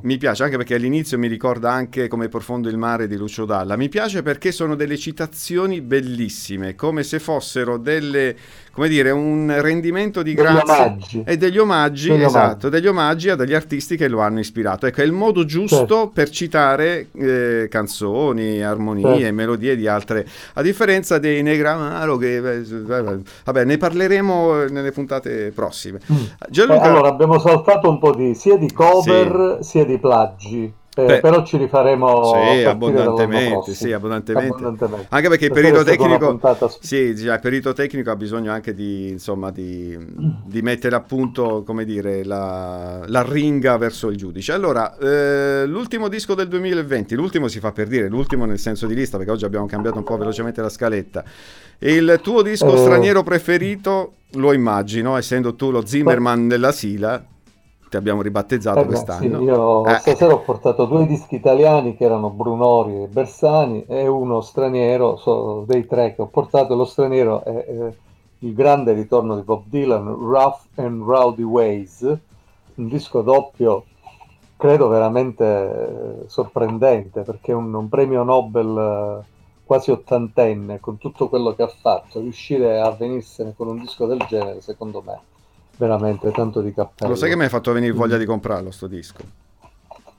mi 0.03 0.17
piace 0.17 0.43
anche 0.43 0.57
perché 0.57 0.75
all'inizio 0.75 1.19
mi 1.19 1.29
ricorda 1.29 1.71
anche 1.73 2.09
come 2.09 2.29
profondo 2.29 2.69
il 2.69 2.77
mare 2.79 3.07
di 3.07 3.17
Lucio 3.17 3.45
Dalla. 3.45 3.77
Mi 3.77 3.89
piace 3.89 4.23
perché 4.23 4.53
sono 4.53 4.75
delle 4.75 4.97
citazioni 4.97 5.81
bellissime, 5.81 6.75
come 6.75 7.03
se 7.03 7.19
fossero 7.21 7.77
delle, 7.79 8.37
come 8.75 8.89
dire, 8.89 9.11
un 9.11 9.55
rendimento 9.61 10.23
di 10.23 10.35
omaggi. 10.37 11.23
e 11.25 11.37
degli 11.37 11.59
omaggi, 11.59 12.09
Degli 12.11 12.23
esatto, 12.25 12.67
omaggi. 12.67 12.69
degli 12.71 12.87
omaggi 12.89 13.31
a 13.31 13.37
degli 13.37 13.55
artisti 13.55 13.97
che 13.97 14.09
lo 14.09 14.21
hanno 14.21 14.41
ispirato. 14.41 14.87
Ecco, 14.87 15.01
è 15.01 15.05
il 15.05 15.13
modo 15.13 15.45
giusto 15.45 15.77
Certo. 15.77 16.11
per 16.13 16.29
citare 16.31 17.07
eh, 17.13 17.69
canzoni, 17.71 18.63
armonie, 18.63 19.19
Certo. 19.21 19.35
melodie 19.35 19.77
di 19.77 19.87
altre, 19.87 20.27
a 20.55 20.63
differenza 20.63 21.19
dei 21.19 21.43
Negramaro 21.43 22.17
che 22.17 22.37
eh, 22.37 22.63
vabbè, 23.45 23.65
ne 23.65 23.77
parleremo 23.77 24.65
nelle 24.67 24.91
puntate 24.93 25.53
prossime. 25.55 26.01
Mm. 26.13 26.17
Gianluca 26.51 26.83
Eh, 26.85 26.89
allora, 26.89 27.09
abbiamo 27.09 27.39
saltato 27.39 27.89
un 27.89 27.99
po' 27.99 28.13
di 28.15 28.35
sia 28.35 28.57
di 28.57 28.71
cover 28.73 29.59
sia 29.61 29.85
di 29.85 29.99
plagi, 29.99 30.73
eh, 30.97 31.07
Beh, 31.07 31.21
però 31.21 31.45
ci 31.45 31.57
rifaremo 31.57 32.23
Sì, 32.25 32.63
abbondantemente, 32.63 33.75
sì, 33.75 33.91
abbondantemente. 33.93 34.55
Abbondantemente. 34.55 35.07
Anche 35.11 35.29
perché 35.29 35.47
il 35.47 35.53
una 35.53 35.83
tecnico, 35.83 36.41
sì, 36.81 37.15
già, 37.17 37.35
il 37.35 37.41
perito 37.41 37.73
tecnico 37.73 38.13
ha 38.13 38.17
bisogno 38.17 38.53
anche 38.53 38.75
di, 38.75 39.09
insomma, 39.09 39.51
di, 39.51 39.99
di 40.45 40.63
mettere 40.63 40.95
a 40.95 41.01
punto, 41.01 41.65
come 41.65 41.85
dire, 41.85 42.25
la, 42.25 43.03
la 43.07 43.23
ringa 43.23 43.77
verso 43.77 44.09
il 44.09 44.17
giudice. 44.17 44.53
Allora, 44.53 44.97
eh, 44.97 45.65
l'ultimo 45.67 46.07
disco 46.07 46.35
del 46.35 46.47
2020, 46.47 47.17
l'ultimo 47.17 47.49
si 47.49 47.59
fa 47.59 47.73
per 47.73 47.89
dire, 47.89 48.09
l'ultimo 48.09 48.45
nel 48.45 48.61
senso 48.61 48.87
di 48.87 48.95
lista, 48.95 49.17
perché 49.17 49.33
oggi 49.33 49.45
abbiamo 49.45 49.67
cambiato 49.67 49.99
un 49.99 50.05
po' 50.05 50.17
velocemente 50.17 50.61
la 50.61 50.69
scaletta. 50.69 51.25
Il 51.79 52.21
tuo 52.23 52.43
disco 52.43 52.73
Eh. 52.73 52.79
straniero 52.79 53.25
preferito, 53.25 54.15
lo 54.35 54.53
immagino, 54.53 55.17
essendo 55.17 55.57
tu 55.57 55.73
lo 55.73 55.85
Zimmerman 55.85 56.47
della 56.47 56.71
Sila, 56.71 57.25
ti 57.95 58.01
abbiamo 58.01 58.23
ribattezzato 58.23 58.81
Eh 58.81 58.87
quest'anno. 58.87 59.39
sì, 59.39 59.45
io 59.45 59.85
Eh. 59.85 59.99
stasera 59.99 60.35
ho 60.35 60.41
portato 60.41 60.85
due 60.87 61.07
dischi 61.07 61.37
italiani 61.37 61.97
che 61.97 62.05
erano 62.05 62.31
Brunori 62.31 63.05
e 63.05 63.07
Bersani 63.07 63.85
e 63.87 64.07
uno 64.09 64.41
straniero, 64.41 65.17
so- 65.17 65.65
dei 65.67 65.87
tre 65.87 66.15
che 66.15 66.23
ho 66.23 66.27
portato, 66.27 66.75
lo 66.75 66.85
straniero 66.85 67.45
è, 67.45 67.65
è 67.65 67.95
il 68.41 68.53
grande 68.53 68.93
ritorno 68.93 69.37
di 69.37 69.43
Bob 69.43 69.63
Dylan, 69.67 70.07
Rough 70.07 70.63
and 70.77 71.03
Rowdy 71.03 71.43
Ways, 71.43 72.01
un 72.75 72.89
disco 72.89 73.23
doppio, 73.23 73.85
credo 74.57 74.89
veramente 74.89 75.45
eh, 76.25 76.29
sorprendente 76.29 77.23
perché 77.23 77.53
un, 77.53 77.73
un 77.73 77.89
premio 77.89 78.23
Nobel 78.25 79.23
eh, 79.25 79.33
quasi 79.65 79.91
ottantenne 79.93 80.81
con 80.81 80.99
tutto 80.99 81.29
quello 81.29 81.55
che 81.55 81.63
ha 81.63 81.69
fatto, 81.69 82.21
riuscire 82.21 82.81
a 82.81 82.91
venirsene 82.91 83.55
con 83.57 83.69
un 83.69 83.79
disco 83.79 84.07
del 84.07 84.25
genere, 84.29 84.61
secondo 84.61 85.01
me, 85.03 85.21
veramente 85.77 86.31
tanto 86.31 86.61
di 86.61 86.73
cappello. 86.73 87.11
Lo 87.11 87.17
sai 87.17 87.31
che 87.31 87.37
mi 87.37 87.45
hai 87.45 87.49
fatto 87.49 87.73
venire 87.73 87.93
voglia 87.93 88.17
di 88.17 88.25
comprarlo 88.25 88.71
sto 88.71 88.87
disco? 88.87 89.23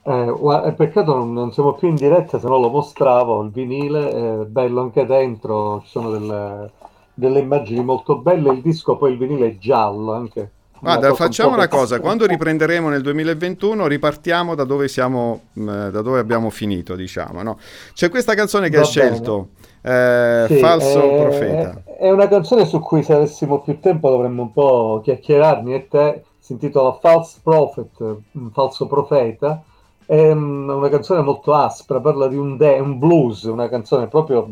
Eh, 0.02 0.62
è 0.64 0.72
peccato 0.74 1.16
non, 1.16 1.32
non 1.32 1.52
siamo 1.52 1.74
più 1.74 1.88
in 1.88 1.96
diretta, 1.96 2.38
se 2.38 2.46
no 2.46 2.58
lo 2.58 2.68
mostravo, 2.68 3.42
il 3.42 3.50
vinile, 3.50 4.10
è 4.10 4.44
bello 4.44 4.80
anche 4.82 5.04
dentro, 5.04 5.80
ci 5.82 5.88
sono 5.88 6.10
delle, 6.10 6.70
delle 7.12 7.40
immagini 7.40 7.82
molto 7.82 8.18
belle, 8.18 8.52
il 8.52 8.62
disco 8.62 8.96
poi 8.96 9.12
il 9.12 9.18
vinile 9.18 9.48
è 9.48 9.58
giallo 9.58 10.12
anche. 10.12 10.52
Guarda, 10.78 11.14
facciamo 11.14 11.54
una 11.54 11.68
cosa, 11.68 12.00
quando 12.00 12.26
riprenderemo 12.26 12.88
nel 12.88 13.00
2021 13.02 13.86
ripartiamo 13.86 14.54
da 14.54 14.64
dove 14.64 14.88
siamo, 14.88 15.46
mh, 15.52 15.88
da 15.88 16.02
dove 16.02 16.18
abbiamo 16.20 16.50
finito, 16.50 16.94
diciamo, 16.94 17.42
no? 17.42 17.58
C'è 17.94 18.08
questa 18.10 18.34
canzone 18.34 18.68
che 18.68 18.76
Va 18.76 18.82
hai 18.82 18.84
scelto, 18.84 19.48
eh, 19.82 20.48
Sì, 20.48 20.58
Falso 20.58 21.12
è- 21.12 21.16
Profeta. 21.22 21.82
È 21.98 22.10
una 22.10 22.28
canzone 22.28 22.66
su 22.66 22.78
cui 22.80 23.02
se 23.02 23.14
avessimo 23.14 23.60
più 23.62 23.80
tempo 23.80 24.10
dovremmo 24.10 24.42
un 24.42 24.52
po' 24.52 25.00
chiacchierarmi 25.02 25.74
e 25.74 25.88
te, 25.88 26.24
si 26.38 26.52
intitola 26.52 26.92
False 27.00 27.40
Prophet, 27.42 27.98
un 28.32 28.50
falso 28.52 28.86
profeta, 28.86 29.62
È 30.04 30.30
una 30.30 30.88
canzone 30.88 31.20
molto 31.20 31.52
aspra, 31.52 32.00
parla 32.00 32.28
di 32.28 32.36
un, 32.36 32.56
de- 32.56 32.78
un 32.78 32.96
blues, 32.98 33.42
una 33.44 33.68
canzone 33.68 34.06
proprio 34.06 34.46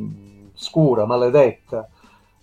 scura, 0.53 1.07
maledetta. 1.07 1.89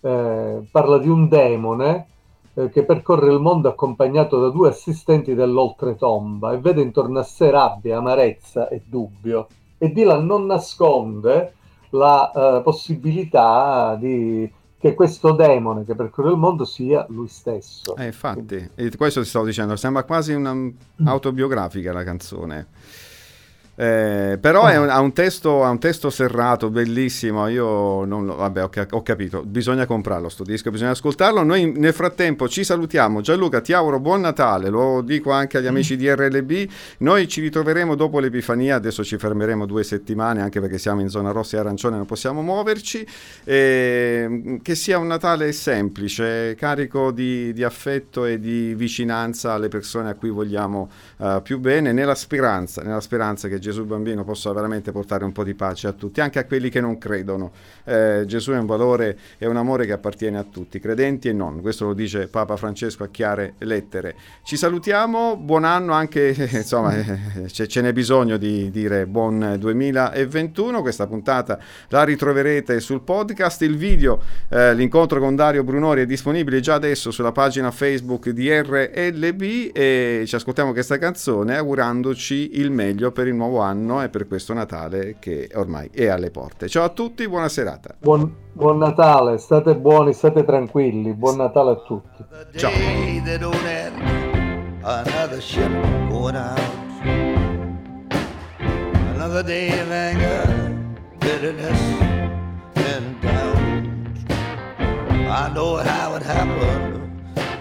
Eh, 0.00 0.62
parla 0.70 0.98
di 0.98 1.08
un 1.08 1.28
demone 1.28 2.06
eh, 2.54 2.68
che 2.68 2.84
percorre 2.84 3.32
il 3.32 3.40
mondo 3.40 3.68
accompagnato 3.68 4.38
da 4.38 4.50
due 4.50 4.68
assistenti 4.68 5.34
dell'oltretomba 5.34 6.52
e 6.52 6.58
vede 6.58 6.82
intorno 6.82 7.18
a 7.18 7.22
sé 7.22 7.50
rabbia, 7.50 7.98
amarezza 7.98 8.68
e 8.68 8.82
dubbio. 8.84 9.46
E 9.78 9.90
Dylan 9.90 10.24
non 10.26 10.46
nasconde 10.46 11.54
la 11.90 12.30
uh, 12.32 12.62
possibilità 12.62 13.96
di 13.98 14.50
che 14.82 14.94
questo 14.94 15.30
demone 15.30 15.84
che 15.84 15.94
percorre 15.94 16.30
il 16.30 16.36
mondo 16.36 16.64
sia 16.64 17.06
lui 17.08 17.28
stesso. 17.28 17.94
Eh, 17.94 18.06
infatti, 18.06 18.70
e 18.74 18.90
questo 18.96 19.22
ti 19.22 19.28
stavo 19.28 19.44
dicendo, 19.44 19.76
sembra 19.76 20.02
quasi 20.02 20.32
un'autobiografica 20.32 21.92
la 21.92 22.02
canzone. 22.02 22.66
Eh, 23.82 24.38
però 24.40 24.80
un, 24.80 24.88
ha, 24.88 25.00
un 25.00 25.12
testo, 25.12 25.64
ha, 25.64 25.68
un 25.68 25.80
testo, 25.80 26.08
serrato, 26.08 26.70
bellissimo. 26.70 27.48
Io 27.48 28.04
non 28.04 28.26
lo, 28.26 28.36
vabbè, 28.36 28.62
ho, 28.62 28.70
ho, 28.90 29.02
capito. 29.02 29.42
Bisogna 29.42 29.86
comprarlo 29.86 30.28
sto 30.28 30.44
disco, 30.44 30.70
bisogna 30.70 30.92
ascoltarlo. 30.92 31.42
Noi 31.42 31.72
nel 31.76 31.92
frattempo 31.92 32.48
ci 32.48 32.62
salutiamo. 32.62 33.22
Gianluca, 33.22 33.60
ti 33.60 33.72
auguro 33.72 33.98
buon 33.98 34.20
Natale. 34.20 34.68
Lo 34.68 35.00
dico 35.00 35.32
anche 35.32 35.58
agli 35.58 35.66
amici 35.66 35.96
di 35.96 36.08
RLB. 36.08 36.68
Noi 36.98 37.26
ci 37.26 37.40
ritroveremo 37.40 37.96
dopo 37.96 38.20
l'Epifania. 38.20 38.76
Adesso 38.76 39.02
ci 39.02 39.18
fermeremo 39.18 39.66
due 39.66 39.82
settimane 39.82 40.42
anche 40.42 40.60
perché 40.60 40.78
siamo 40.78 41.00
in 41.00 41.08
zona 41.08 41.32
rossa 41.32 41.56
e 41.56 41.60
arancione, 41.60 41.96
non 41.96 42.06
possiamo 42.06 42.40
muoverci. 42.40 43.04
Eh, 43.42 44.60
che 44.62 44.74
sia 44.76 44.98
un 44.98 45.08
Natale 45.08 45.50
semplice, 45.50 46.54
carico 46.54 47.10
di, 47.10 47.52
di, 47.52 47.64
affetto 47.64 48.26
e 48.26 48.38
di 48.38 48.74
vicinanza 48.76 49.54
alle 49.54 49.68
persone 49.68 50.08
a 50.08 50.14
cui 50.14 50.30
vogliamo 50.30 50.88
uh, 51.16 51.42
più 51.42 51.58
bene, 51.58 51.92
nella 51.92 52.14
speranza, 52.14 52.82
nella 52.82 53.00
speranza 53.00 53.48
che 53.48 53.58
Gesù 53.58 53.71
bambino 53.80 54.24
possa 54.24 54.52
veramente 54.52 54.92
portare 54.92 55.24
un 55.24 55.32
po' 55.32 55.44
di 55.44 55.54
pace 55.54 55.86
a 55.86 55.92
tutti, 55.92 56.20
anche 56.20 56.38
a 56.38 56.44
quelli 56.44 56.68
che 56.68 56.80
non 56.80 56.98
credono. 56.98 57.52
Eh, 57.84 58.24
Gesù 58.26 58.52
è 58.52 58.58
un 58.58 58.66
valore 58.66 59.18
e 59.38 59.46
un 59.46 59.56
amore 59.56 59.86
che 59.86 59.92
appartiene 59.92 60.38
a 60.38 60.44
tutti, 60.44 60.78
credenti 60.78 61.28
e 61.28 61.32
non. 61.32 61.60
Questo 61.60 61.86
lo 61.86 61.94
dice 61.94 62.28
Papa 62.28 62.56
Francesco 62.56 63.04
a 63.04 63.08
chiare 63.08 63.54
lettere. 63.58 64.14
Ci 64.42 64.56
salutiamo, 64.56 65.36
buon 65.36 65.64
anno 65.64 65.92
anche, 65.92 66.34
insomma, 66.52 66.94
eh, 66.94 67.48
ce, 67.48 67.66
ce 67.66 67.80
n'è 67.80 67.92
bisogno 67.92 68.36
di 68.36 68.70
dire 68.70 69.06
buon 69.06 69.56
2021. 69.58 70.80
Questa 70.82 71.06
puntata 71.06 71.58
la 71.88 72.04
ritroverete 72.04 72.80
sul 72.80 73.02
podcast. 73.02 73.62
Il 73.62 73.76
video, 73.76 74.20
eh, 74.48 74.74
l'incontro 74.74 75.20
con 75.20 75.34
Dario 75.34 75.64
Brunori 75.64 76.02
è 76.02 76.06
disponibile 76.06 76.60
già 76.60 76.74
adesso 76.74 77.10
sulla 77.10 77.32
pagina 77.32 77.70
Facebook 77.70 78.30
di 78.30 78.50
RLB 78.52 79.70
e 79.72 80.24
ci 80.26 80.34
ascoltiamo 80.34 80.72
questa 80.72 80.98
canzone 80.98 81.56
augurandoci 81.56 82.58
il 82.58 82.70
meglio 82.70 83.12
per 83.12 83.26
il 83.26 83.34
nuovo 83.34 83.51
nuovo 83.52 83.60
anno 83.60 84.02
e 84.02 84.08
per 84.08 84.26
questo 84.26 84.54
Natale 84.54 85.16
che 85.18 85.50
ormai 85.54 85.90
è 85.92 86.06
alle 86.06 86.30
porte. 86.30 86.68
Ciao 86.68 86.84
a 86.84 86.88
tutti, 86.88 87.28
buona 87.28 87.48
serata. 87.48 87.94
Buon, 87.98 88.34
buon 88.52 88.78
Natale, 88.78 89.36
state 89.36 89.76
buoni, 89.76 90.14
state 90.14 90.44
tranquilli, 90.44 91.12
buon 91.12 91.36
Natale 91.36 91.70
a 91.72 91.76
tutti. 91.76 92.24
Ciao. 92.56 92.70
Another 99.14 99.44
day 99.44 99.68
of 99.80 99.90
anger, 99.90 100.74
bitterness, 101.18 101.80
and 102.74 103.20
doubt. 103.20 103.56
I 105.28 105.48
know 105.54 105.76
how 105.76 106.16
it 106.16 106.22
happened. 106.22 107.00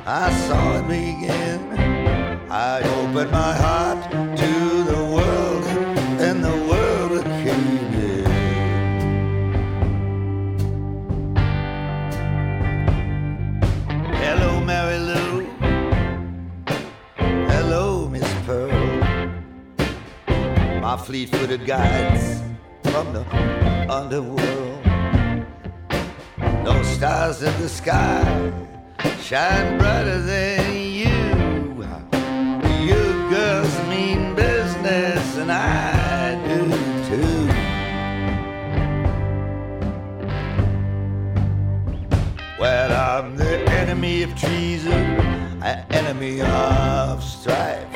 I 0.05 0.31
saw 0.47 0.79
it 0.79 0.87
begin. 0.87 1.59
I 2.49 2.81
opened 2.81 3.31
my 3.31 3.53
heart 3.53 3.80
fleet-footed 21.11 21.65
guides 21.65 22.41
from 22.83 23.11
the 23.11 23.25
underworld. 23.91 24.85
No 26.63 26.81
stars 26.83 27.43
in 27.43 27.53
the 27.61 27.67
sky 27.67 28.23
shine 29.19 29.77
brighter 29.77 30.21
than 30.21 30.73
you. 30.73 31.83
You 32.87 33.03
girls 33.29 33.75
mean 33.89 34.35
business, 34.35 35.35
and 35.35 35.51
I 35.51 36.35
do 36.47 36.59
too. 37.09 37.47
Well, 42.57 42.89
I'm 42.93 43.35
the 43.35 43.59
enemy 43.81 44.23
of 44.23 44.33
treason, 44.37 45.19
an 45.61 45.85
enemy 45.89 46.41
of 46.41 47.21
strife. 47.21 47.90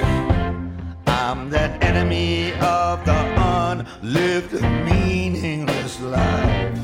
I'm 1.27 1.49
that 1.49 1.83
enemy 1.83 2.53
of 2.61 3.03
the 3.03 3.17
unlived, 3.35 4.53
meaningless 4.85 5.99
life. 5.99 6.79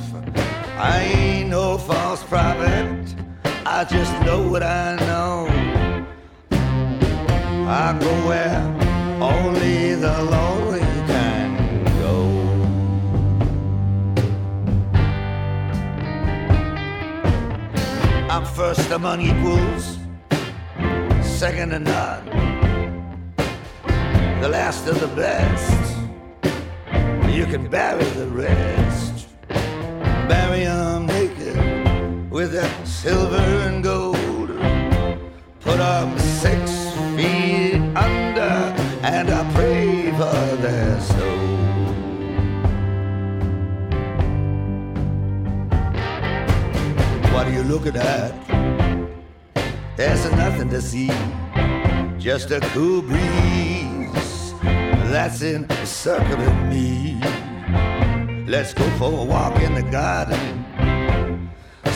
I 0.80 1.04
ain't 1.16 1.50
no 1.52 1.78
false 1.78 2.24
prophet. 2.24 3.16
I 3.68 3.84
just 3.84 4.12
know 4.26 4.42
what 4.50 4.64
I 4.64 4.96
know. 5.06 5.46
I 7.70 7.96
go 8.02 8.12
where 8.28 8.60
only 9.22 9.94
the 9.94 10.24
lonely 10.24 10.80
can 11.06 11.50
go. 12.02 12.16
I'm 18.28 18.46
first 18.46 18.90
among 18.90 19.22
equals, 19.22 20.00
second 21.22 21.70
to 21.70 21.80
none, 21.80 22.28
the 24.42 24.50
last 24.50 24.88
of 24.88 25.00
the 25.00 25.08
best. 25.10 25.98
You 27.30 27.46
can 27.46 27.68
bury 27.70 28.04
the 28.22 28.28
rest, 28.28 29.28
Bury 29.48 30.28
bury 30.28 30.66
'em 30.66 31.06
naked 31.06 32.32
with 32.32 32.52
that 32.54 32.74
silver 32.84 33.46
and 33.68 33.84
gold. 33.84 34.50
Put 35.60 35.78
them 35.78 36.18
six 36.18 36.72
feet 37.16 37.82
under, 37.96 38.56
and 39.04 39.30
I 39.30 39.42
pray 39.54 40.12
for 40.20 40.42
their 40.66 41.00
soul. 41.00 41.48
What 47.32 47.46
are 47.48 47.54
you 47.58 47.64
looking 47.74 47.96
at? 47.96 48.34
There's 49.98 50.26
nothing 50.32 50.70
to 50.70 50.82
see, 50.82 51.12
just 52.18 52.50
a 52.50 52.60
cool 52.74 53.04
breeze 53.04 53.91
that's 55.12 55.42
encircling 55.42 56.70
me. 56.70 57.20
Let's 58.48 58.74
go 58.74 58.90
for 58.92 59.12
a 59.12 59.24
walk 59.24 59.60
in 59.62 59.76
the 59.76 59.84
garden 59.84 61.50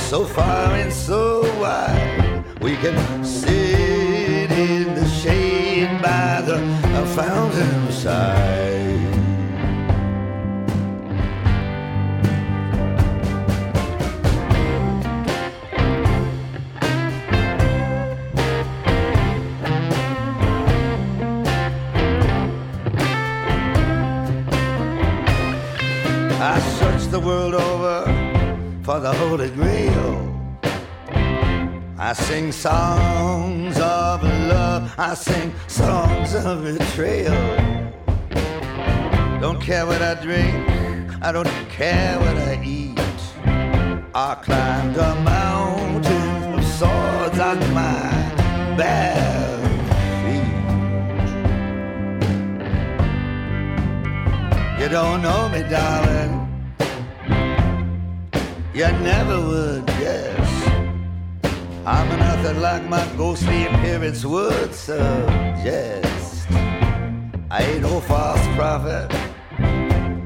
so 0.10 0.26
far 0.26 0.74
and 0.74 0.92
so 0.92 1.42
wide. 1.60 2.44
We 2.62 2.76
can 2.76 3.24
sit 3.24 4.52
in 4.52 4.96
the 4.96 5.08
shade 5.08 6.02
by 6.02 6.42
the 6.42 6.60
fountain 7.16 7.92
side. 7.92 8.95
The 29.06 29.14
Holy 29.14 29.52
Grail. 29.52 30.16
I 32.00 32.14
sing 32.14 32.52
songs 32.52 33.78
of 33.78 34.24
love, 34.24 34.92
I 34.98 35.14
sing 35.14 35.54
songs 35.68 36.34
of 36.34 36.64
betrayal. 36.64 37.36
Don't 39.40 39.62
care 39.62 39.86
what 39.86 40.02
I 40.02 40.16
drink, 40.16 40.56
I 41.22 41.32
don't 41.32 41.54
care 41.70 42.18
what 42.18 42.36
I 42.36 42.60
eat. 42.66 43.00
I 44.16 44.34
climbed 44.42 44.98
a 44.98 45.14
mountain 45.22 46.56
of 46.58 46.66
swords 46.66 47.40
on 47.40 47.60
my 47.76 48.10
bare 48.76 49.60
feet. 50.22 50.52
You 54.82 54.90
don't 54.90 55.22
know 55.22 55.48
me, 55.50 55.62
darling 55.70 56.45
you 58.76 58.92
never 59.00 59.40
would 59.40 59.86
guess. 59.86 60.50
I'm 61.86 62.10
nothing 62.20 62.60
like 62.60 62.84
my 62.90 63.08
ghostly 63.16 63.68
appearance 63.68 64.26
would 64.26 64.76
suggest. 64.76 66.46
I 67.50 67.60
ain't 67.62 67.84
no 67.84 68.02
false 68.02 68.46
prophet. 68.58 69.08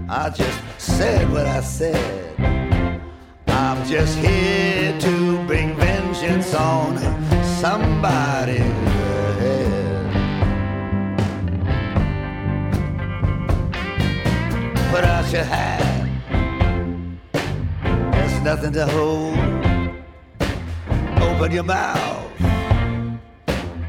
I 0.09 0.31
just 0.35 0.59
said 0.79 1.31
what 1.31 1.45
I 1.45 1.61
said. 1.61 2.39
I'm 3.47 3.85
just 3.85 4.17
here 4.17 4.99
to 4.99 5.45
bring 5.45 5.75
vengeance 5.75 6.55
on 6.55 6.97
somebody's 7.43 8.57
head. 9.37 10.11
Put 14.91 15.03
out 15.03 15.31
your 15.31 15.43
hat. 15.43 15.78
Nothing 18.43 18.71
to 18.73 18.85
hold. 18.87 19.37
Open 21.21 21.51
your 21.51 21.63
mouth. 21.63 22.31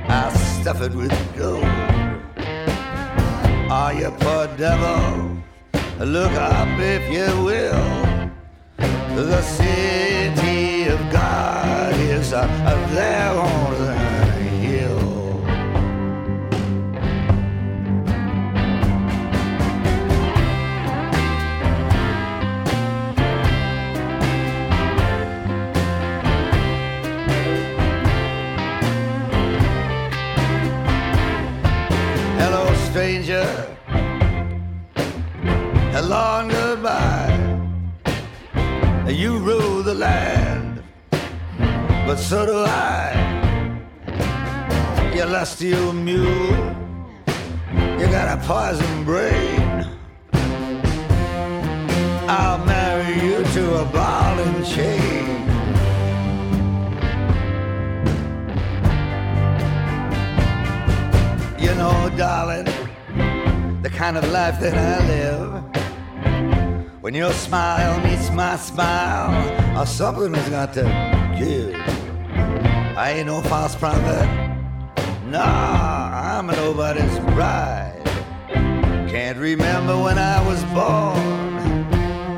I'll 0.09 0.31
stuff 0.61 0.83
it 0.83 0.93
with 0.93 1.13
gold. 1.37 1.65
Are 3.71 3.95
you 3.95 4.11
poor 4.19 4.49
devil? 4.57 5.39
Look 6.01 6.33
up 6.33 6.69
if 6.81 7.11
you 7.13 7.45
will. 7.45 8.31
The 9.17 9.43
city 9.43 10.89
of 10.89 10.99
God 11.13 11.95
is 11.95 12.33
uh, 12.33 12.47
there 12.93 13.31
on 13.31 13.73
the 13.87 14.00
And 36.13 36.51
goodbye. 36.51 37.39
You 39.07 39.39
rule 39.39 39.85
the 39.85 39.95
land, 39.95 40.83
but 42.05 42.17
so 42.17 42.47
do 42.47 42.65
I. 42.67 43.15
You 45.15 45.25
lusty 45.27 45.73
old 45.73 45.95
mule, 45.95 46.75
you 47.99 48.07
got 48.09 48.27
a 48.37 48.41
poison 48.45 49.05
brain. 49.05 49.87
I'll 52.29 52.65
marry 52.65 53.15
you 53.25 53.45
to 53.45 53.81
a 53.83 53.85
ball 53.85 54.39
and 54.41 54.67
chain. 54.67 55.27
You 61.61 61.73
know, 61.77 62.11
darling, 62.17 62.69
the 63.83 63.91
kind 63.91 64.17
of 64.17 64.29
life 64.33 64.59
that 64.59 64.75
I 64.75 65.07
live. 65.07 65.70
When 67.01 67.15
your 67.15 67.33
smile 67.33 67.99
meets 68.01 68.31
my 68.31 68.57
smile, 68.57 69.33
or 69.81 69.87
something 69.87 70.35
has 70.35 70.51
got 70.51 70.75
to 70.75 70.83
give. 71.39 71.75
I 72.95 73.13
ain't 73.17 73.27
no 73.27 73.41
false 73.41 73.75
prophet. 73.75 74.29
Nah, 75.25 76.37
I'm 76.37 76.49
nobody's 76.49 77.19
bride. 77.21 78.03
Can't 79.09 79.39
remember 79.39 79.97
when 79.97 80.19
I 80.19 80.47
was 80.47 80.63
born, 80.65 81.89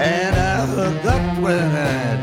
and 0.01 0.37
I 0.37 0.67
forgot 0.69 1.43
when 1.43 1.75
I 1.75 2.22